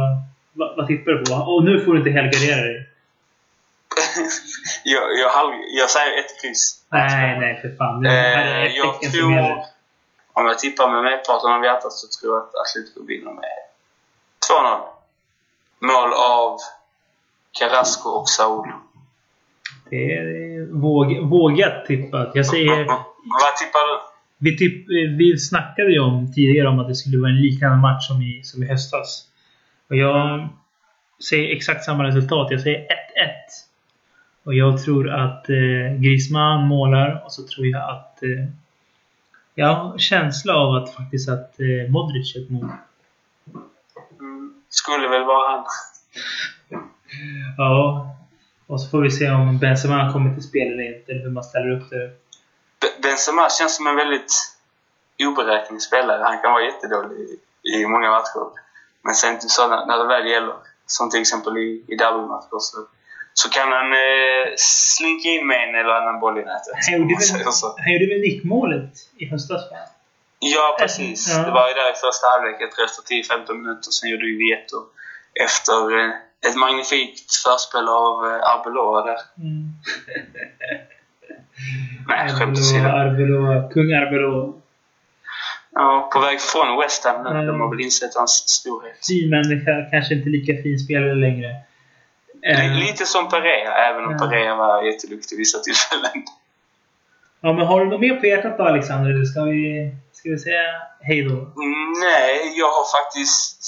va, 0.53 0.73
vad 0.77 0.87
tippar 0.87 1.11
du 1.11 1.25
på? 1.25 1.33
Och 1.33 1.63
nu 1.63 1.79
får 1.79 1.93
du 1.93 1.97
inte 1.97 2.11
helgardera 2.11 2.61
dig. 2.61 2.87
jag, 4.83 5.03
jag, 5.19 5.31
jag 5.79 5.89
säger 5.89 6.19
ett 6.19 6.41
kryss. 6.41 6.85
Nej, 6.89 7.39
nej 7.39 7.61
för 7.61 7.75
fan. 7.77 8.05
Eh, 8.05 8.77
jag 8.77 9.01
tror... 9.01 9.71
Om 10.33 10.45
jag 10.45 10.59
tippar 10.59 10.91
med 10.91 11.03
merparten 11.03 11.51
av 11.51 11.63
hjärtat 11.63 11.93
så 11.93 12.07
tror 12.19 12.35
jag 12.35 12.43
att 12.43 12.55
Atletico 12.55 13.05
vinner 13.05 13.31
med 13.31 13.60
2-0. 14.51 14.79
Mål 15.79 16.13
av 16.13 16.57
Carrasco 17.59 18.09
och 18.09 18.29
Saul. 18.29 18.67
Det 19.89 20.13
är 20.15 20.65
våg, 20.73 21.29
vågat 21.29 21.85
tippat. 21.85 22.31
Jag 22.33 22.45
säger... 22.45 22.85
Vad 22.85 23.55
tippar 23.57 23.93
du? 23.93 23.99
Vi, 24.37 24.57
tipp, 24.57 24.85
vi 25.17 25.37
snackade 25.37 25.91
ju 25.91 25.99
om 25.99 26.33
tidigare 26.33 26.67
om 26.67 26.79
att 26.79 26.87
det 26.87 26.95
skulle 26.95 27.17
vara 27.17 27.29
en 27.29 27.41
liknande 27.41 27.77
match 27.77 28.07
som 28.07 28.21
i, 28.21 28.43
som 28.43 28.63
i 28.63 28.67
höstas. 28.67 29.27
Och 29.89 29.95
jag 29.95 30.49
säger 31.29 31.55
exakt 31.55 31.83
samma 31.83 32.03
resultat. 32.03 32.47
Jag 32.51 32.61
säger 32.61 32.79
1-1. 32.79 32.85
Och 34.43 34.53
jag 34.53 34.83
tror 34.83 35.09
att 35.09 35.49
eh, 35.49 35.99
Griezmann 35.99 36.67
målar 36.67 37.21
och 37.25 37.33
så 37.33 37.47
tror 37.47 37.67
jag 37.67 37.89
att... 37.89 38.23
Eh, 38.23 38.45
jag 39.55 39.75
har 39.75 39.97
känsla 39.97 40.53
av 40.55 40.75
att 40.75 40.93
faktiskt 40.93 41.29
att 41.29 41.59
eh, 41.59 41.91
Modric 41.91 42.35
ett 42.35 42.49
mål. 42.49 42.69
Skulle 44.71 45.07
väl 45.07 45.23
vara 45.23 45.51
han. 45.51 45.65
ja. 47.57 48.07
Och 48.67 48.81
så 48.81 48.89
får 48.89 49.01
vi 49.01 49.11
se 49.11 49.31
om 49.31 49.59
Benzema 49.59 50.13
kommer 50.13 50.33
till 50.33 50.43
spel 50.43 50.67
eller 50.67 50.97
inte, 50.97 51.11
eller 51.11 51.23
hur 51.23 51.31
man 51.31 51.43
ställer 51.43 51.69
upp 51.71 51.89
det. 51.89 52.11
Benzema 53.03 53.49
känns 53.49 53.75
som 53.75 53.87
en 53.87 53.95
väldigt 53.95 54.33
oberäknelig 55.19 55.81
spelare. 55.81 56.23
Han 56.23 56.41
kan 56.41 56.51
vara 56.51 56.63
jättedålig 56.63 57.17
i, 57.19 57.39
i 57.73 57.87
många 57.87 58.09
matcher. 58.09 58.47
Men 59.01 59.15
sen 59.15 59.41
så 59.41 59.67
när, 59.67 59.85
när 59.85 59.97
det 59.97 60.07
väl 60.07 60.27
gäller, 60.27 60.55
som 60.85 61.09
till 61.09 61.21
exempel 61.21 61.57
i, 61.57 61.85
i 61.87 61.95
derbymatcher, 61.95 62.59
så 62.59 62.87
så 63.33 63.49
kan 63.49 63.71
han 63.71 63.87
eh, 63.93 64.45
slinka 64.57 65.29
in 65.29 65.47
med 65.47 65.57
en 65.63 65.75
eller 65.75 65.93
annan 65.99 66.19
boll 66.19 66.37
i 66.37 66.43
nätet. 66.51 66.73
Han 66.85 67.91
gjorde 67.91 68.05
väl 68.13 68.21
nickmålet 68.27 68.93
i 69.17 69.25
höstas? 69.25 69.61
Ja, 70.43 70.75
precis. 70.79 71.29
Ja. 71.29 71.43
Det 71.45 71.51
var 71.51 71.67
ju 71.67 71.73
där 71.73 71.91
i 71.91 71.95
första 72.05 72.27
halvlek, 72.31 72.55
jag 72.59 72.71
tror 72.71 72.85
efter 72.85 73.01
10-15 73.01 73.53
minuter. 73.53 73.91
Sen 73.91 74.09
gjorde 74.09 74.25
ju 74.25 74.37
Vieto 74.37 74.79
efter 75.45 75.97
eh, 75.99 76.11
ett 76.47 76.55
magnifikt 76.55 77.35
förspel 77.45 77.87
av 77.87 78.25
eh, 78.25 78.49
Arbeloa 78.53 79.05
där. 79.05 79.19
Mm. 79.37 79.63
Nej, 82.07 82.29
skämt 82.29 82.59
åsido. 82.59 82.87
Arbeloa, 82.87 83.69
kung 83.73 83.93
Arbeloa. 83.93 84.53
Ja, 85.73 86.09
på 86.13 86.19
väg 86.19 86.41
från 86.41 86.79
West 86.79 87.05
Ham 87.05 87.23
nu. 87.23 87.29
Mm. 87.29 87.47
De 87.47 87.61
har 87.61 87.69
väl 87.69 87.81
insett 87.81 88.15
hans 88.15 88.31
storhet. 88.31 89.05
Fin 89.07 89.29
människa, 89.29 89.89
kanske 89.91 90.13
inte 90.13 90.29
lika 90.29 90.63
fin 90.63 90.79
spelare 90.79 91.15
längre. 91.15 91.49
Uh, 92.49 92.79
Lite 92.79 93.05
som 93.05 93.29
Perea, 93.29 93.73
även 93.73 94.05
om 94.05 94.13
uh, 94.13 94.19
Perea 94.19 94.55
var 94.55 94.83
jätteduktig 94.83 95.37
vissa 95.37 95.59
tillfällen. 95.59 96.23
Ja, 97.43 97.53
men 97.53 97.67
har 97.67 97.79
du 97.79 97.85
något 97.85 97.99
mer 98.01 98.15
på 98.15 98.25
hjärtat 98.25 98.57
då 98.57 98.63
Alexander? 98.63 99.25
Ska 99.25 99.43
vi, 99.43 99.91
ska 100.11 100.29
vi 100.29 100.39
säga 100.39 100.63
hej 101.01 101.23
då? 101.23 101.35
Nej, 102.01 102.53
jag 102.59 102.71
har 102.71 102.85
faktiskt... 102.97 103.61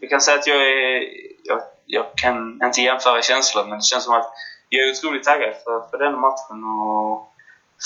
Jag 0.00 0.10
kan 0.10 0.20
säga 0.20 0.38
att 0.38 0.46
jag 0.46 0.56
är... 0.56 1.02
Jag, 1.44 1.60
jag 1.86 2.04
kan 2.16 2.60
inte 2.64 2.80
jämföra 2.80 3.22
känslor, 3.22 3.64
men 3.64 3.78
det 3.78 3.84
känns 3.84 4.04
som 4.04 4.14
att 4.14 4.32
jag 4.68 4.88
är 4.88 4.90
otroligt 4.90 5.24
taggad 5.24 5.54
för, 5.64 5.90
för 5.90 5.98
den 5.98 6.20
matchen. 6.20 6.64
Och 6.64 7.32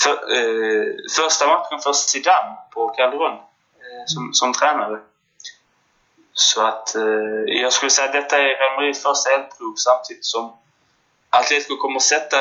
för, 0.03 0.11
eh, 0.11 0.85
första 1.17 1.47
matchen 1.47 1.79
för 1.83 1.93
Zidane 1.93 2.57
på 2.73 2.89
Calderon 2.89 3.33
eh, 3.33 4.03
som, 4.05 4.33
som 4.33 4.53
tränare. 4.53 4.99
Så 6.33 6.65
att 6.65 6.95
eh, 6.95 7.43
jag 7.45 7.73
skulle 7.73 7.91
säga 7.91 8.07
att 8.07 8.13
detta 8.13 8.37
är 8.37 8.43
Real 8.43 8.75
Madrids 8.75 9.03
första 9.03 9.29
eldprov 9.29 9.73
samtidigt 9.75 10.25
som 10.25 10.57
Atletico 11.29 11.77
kommer 11.77 11.99
sätta, 11.99 12.37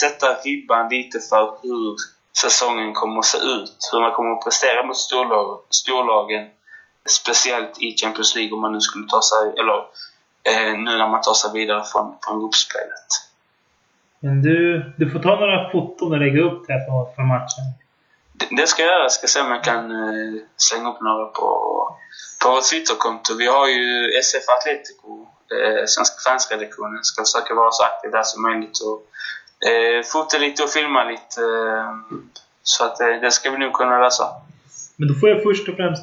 sätta 0.00 0.34
ribban 0.34 0.88
lite 0.88 1.20
för 1.20 1.58
hur 1.62 1.96
säsongen 2.42 2.94
kommer 2.94 3.18
att 3.18 3.24
se 3.24 3.38
ut. 3.38 3.88
Hur 3.92 4.00
man 4.00 4.12
kommer 4.12 4.30
att 4.32 4.44
prestera 4.44 4.86
mot 4.86 4.96
storlag, 4.96 5.60
storlagen. 5.70 6.48
Speciellt 7.06 7.82
i 7.82 7.96
Champions 7.96 8.34
League 8.34 8.52
om 8.52 8.60
man 8.60 8.72
nu 8.72 8.80
skulle 8.80 9.08
ta 9.08 9.22
sig, 9.22 9.52
eller 9.60 9.78
eh, 10.50 10.78
nu 10.78 10.98
när 10.98 11.08
man 11.08 11.20
tar 11.20 11.34
sig 11.34 11.50
vidare 11.52 11.84
från, 11.92 12.16
från 12.24 12.40
gruppspelet. 12.40 13.08
Men 14.20 14.42
du, 14.42 14.82
du 14.96 15.10
får 15.10 15.18
ta 15.18 15.40
några 15.40 15.70
foton 15.72 16.12
och 16.12 16.18
lägga 16.18 16.42
upp 16.42 16.66
det 16.66 16.72
här 16.72 17.14
från 17.14 17.28
matchen. 17.28 17.64
Det, 18.32 18.46
det 18.56 18.66
ska 18.66 18.82
jag 18.82 18.92
göra. 18.92 19.02
Jag 19.02 19.12
ska 19.12 19.26
se 19.26 19.40
om 19.40 19.50
jag 19.50 19.64
kan 19.64 19.90
eh, 19.90 20.42
slänga 20.56 20.90
upp 20.90 21.00
några 21.00 21.26
på 21.26 21.74
på 22.44 22.50
vårt 22.50 22.70
Twitterkonto. 22.70 23.34
Vi 23.34 23.46
har 23.46 23.68
ju 23.68 24.18
SF 24.18 24.48
Atletico, 24.48 25.26
eh, 25.54 25.84
Svenska 25.86 26.30
fansredaktionen, 26.30 27.04
ska 27.04 27.22
försöka 27.22 27.54
vara 27.54 27.70
så 27.70 27.82
aktiv 27.84 28.10
där 28.10 28.22
som 28.22 28.42
möjligt 28.42 28.78
och 28.88 28.98
eh, 29.68 30.02
fota 30.12 30.38
lite 30.38 30.62
och 30.62 30.70
filma 30.70 31.04
lite. 31.04 31.40
Eh, 31.40 31.90
så 32.62 32.84
att 32.84 33.00
eh, 33.00 33.20
det 33.22 33.30
ska 33.30 33.50
vi 33.50 33.58
nog 33.58 33.72
kunna 33.72 33.98
lösa. 34.00 34.24
Men 34.96 35.08
då 35.08 35.14
får 35.14 35.28
jag 35.28 35.42
först 35.42 35.68
och 35.68 35.76
främst 35.76 36.02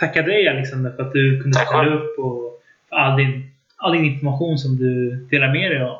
tacka 0.00 0.22
dig 0.22 0.48
Alexander 0.48 0.90
för 0.96 1.02
att 1.02 1.12
du 1.12 1.42
kunde 1.42 1.58
ställa 1.58 1.94
upp 1.94 2.18
och 2.18 2.50
för 2.88 2.96
all 2.96 3.16
din, 3.16 3.50
all 3.76 3.92
din 3.92 4.04
information 4.04 4.58
som 4.58 4.76
du 4.76 5.10
delar 5.30 5.52
med 5.52 5.70
dig 5.70 5.82
av. 5.82 5.98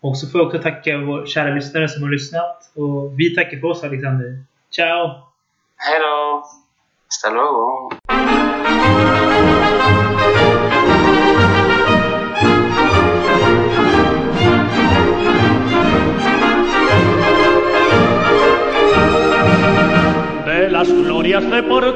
Och 0.00 0.18
så 0.18 0.28
får 0.28 0.40
jag 0.40 0.46
också 0.46 0.62
tacka 0.62 0.98
våra 0.98 1.26
kära 1.26 1.54
lyssnare 1.54 1.88
som 1.88 2.02
har 2.02 2.10
lyssnat. 2.10 2.70
Och 2.74 3.20
vi 3.20 3.34
tackar 3.34 3.60
för 3.60 3.68
oss 3.68 3.84
Alexander. 3.84 4.44
Ciao! 4.70 5.30
Hej 5.76 6.00
då! 6.00 6.44
Hasta 7.08 7.30
luego! 7.30 7.90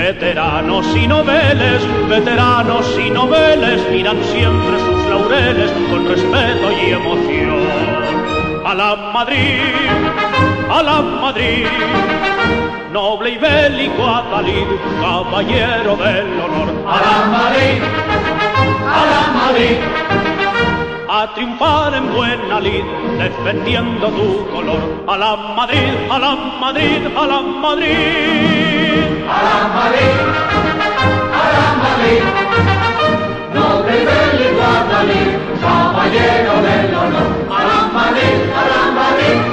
Veteranos 0.00 0.96
y 0.96 1.06
noveles, 1.06 1.82
veteranos 2.08 2.86
y 2.98 3.10
noveles 3.10 3.86
miran 3.90 4.16
siempre 4.24 4.78
sus 4.78 5.04
laureles 5.10 5.70
con 5.90 6.08
respeto 6.08 6.72
y 6.72 6.92
emoción. 6.92 7.60
A 8.64 8.74
la 8.74 8.96
Madrid, 8.96 9.60
a 10.70 10.82
la 10.82 11.02
Madrid, 11.02 11.66
noble 12.90 13.28
y 13.28 13.36
bélico 13.36 14.06
Adalid, 14.06 14.68
caballero 15.02 15.96
del 15.96 16.40
honor. 16.40 16.68
A 16.88 16.96
la 16.96 17.26
Madrid, 17.26 17.82
a 18.86 19.04
la 19.04 19.32
Madrid 19.34 20.09
a 21.12 21.34
triunfar 21.34 21.92
en 21.92 22.14
buena 22.14 22.60
lid, 22.60 22.84
defendiendo 23.18 24.06
tu 24.10 24.48
color. 24.52 25.02
A 25.08 25.16
la 25.18 25.36
Madrid, 25.58 25.92
a 26.08 26.18
la 26.20 26.36
Madrid, 26.60 27.02
a 27.16 27.26
la 27.26 27.40
Madrid. 27.40 29.24
A 29.28 29.38
la 29.48 29.58
Madrid, 29.78 30.16
a 31.40 31.46
la 31.56 31.66
Madrid. 31.84 32.22
Noble 33.54 33.96
del 34.08 34.36
Iguadalí, 34.50 35.22
caballero 35.60 36.54
del 36.66 36.94
honor. 36.94 37.30
A 37.56 37.60
la 37.68 37.80
Madrid, 37.98 38.36
a 38.54 38.62
la 38.70 38.82
Madrid. 39.00 39.49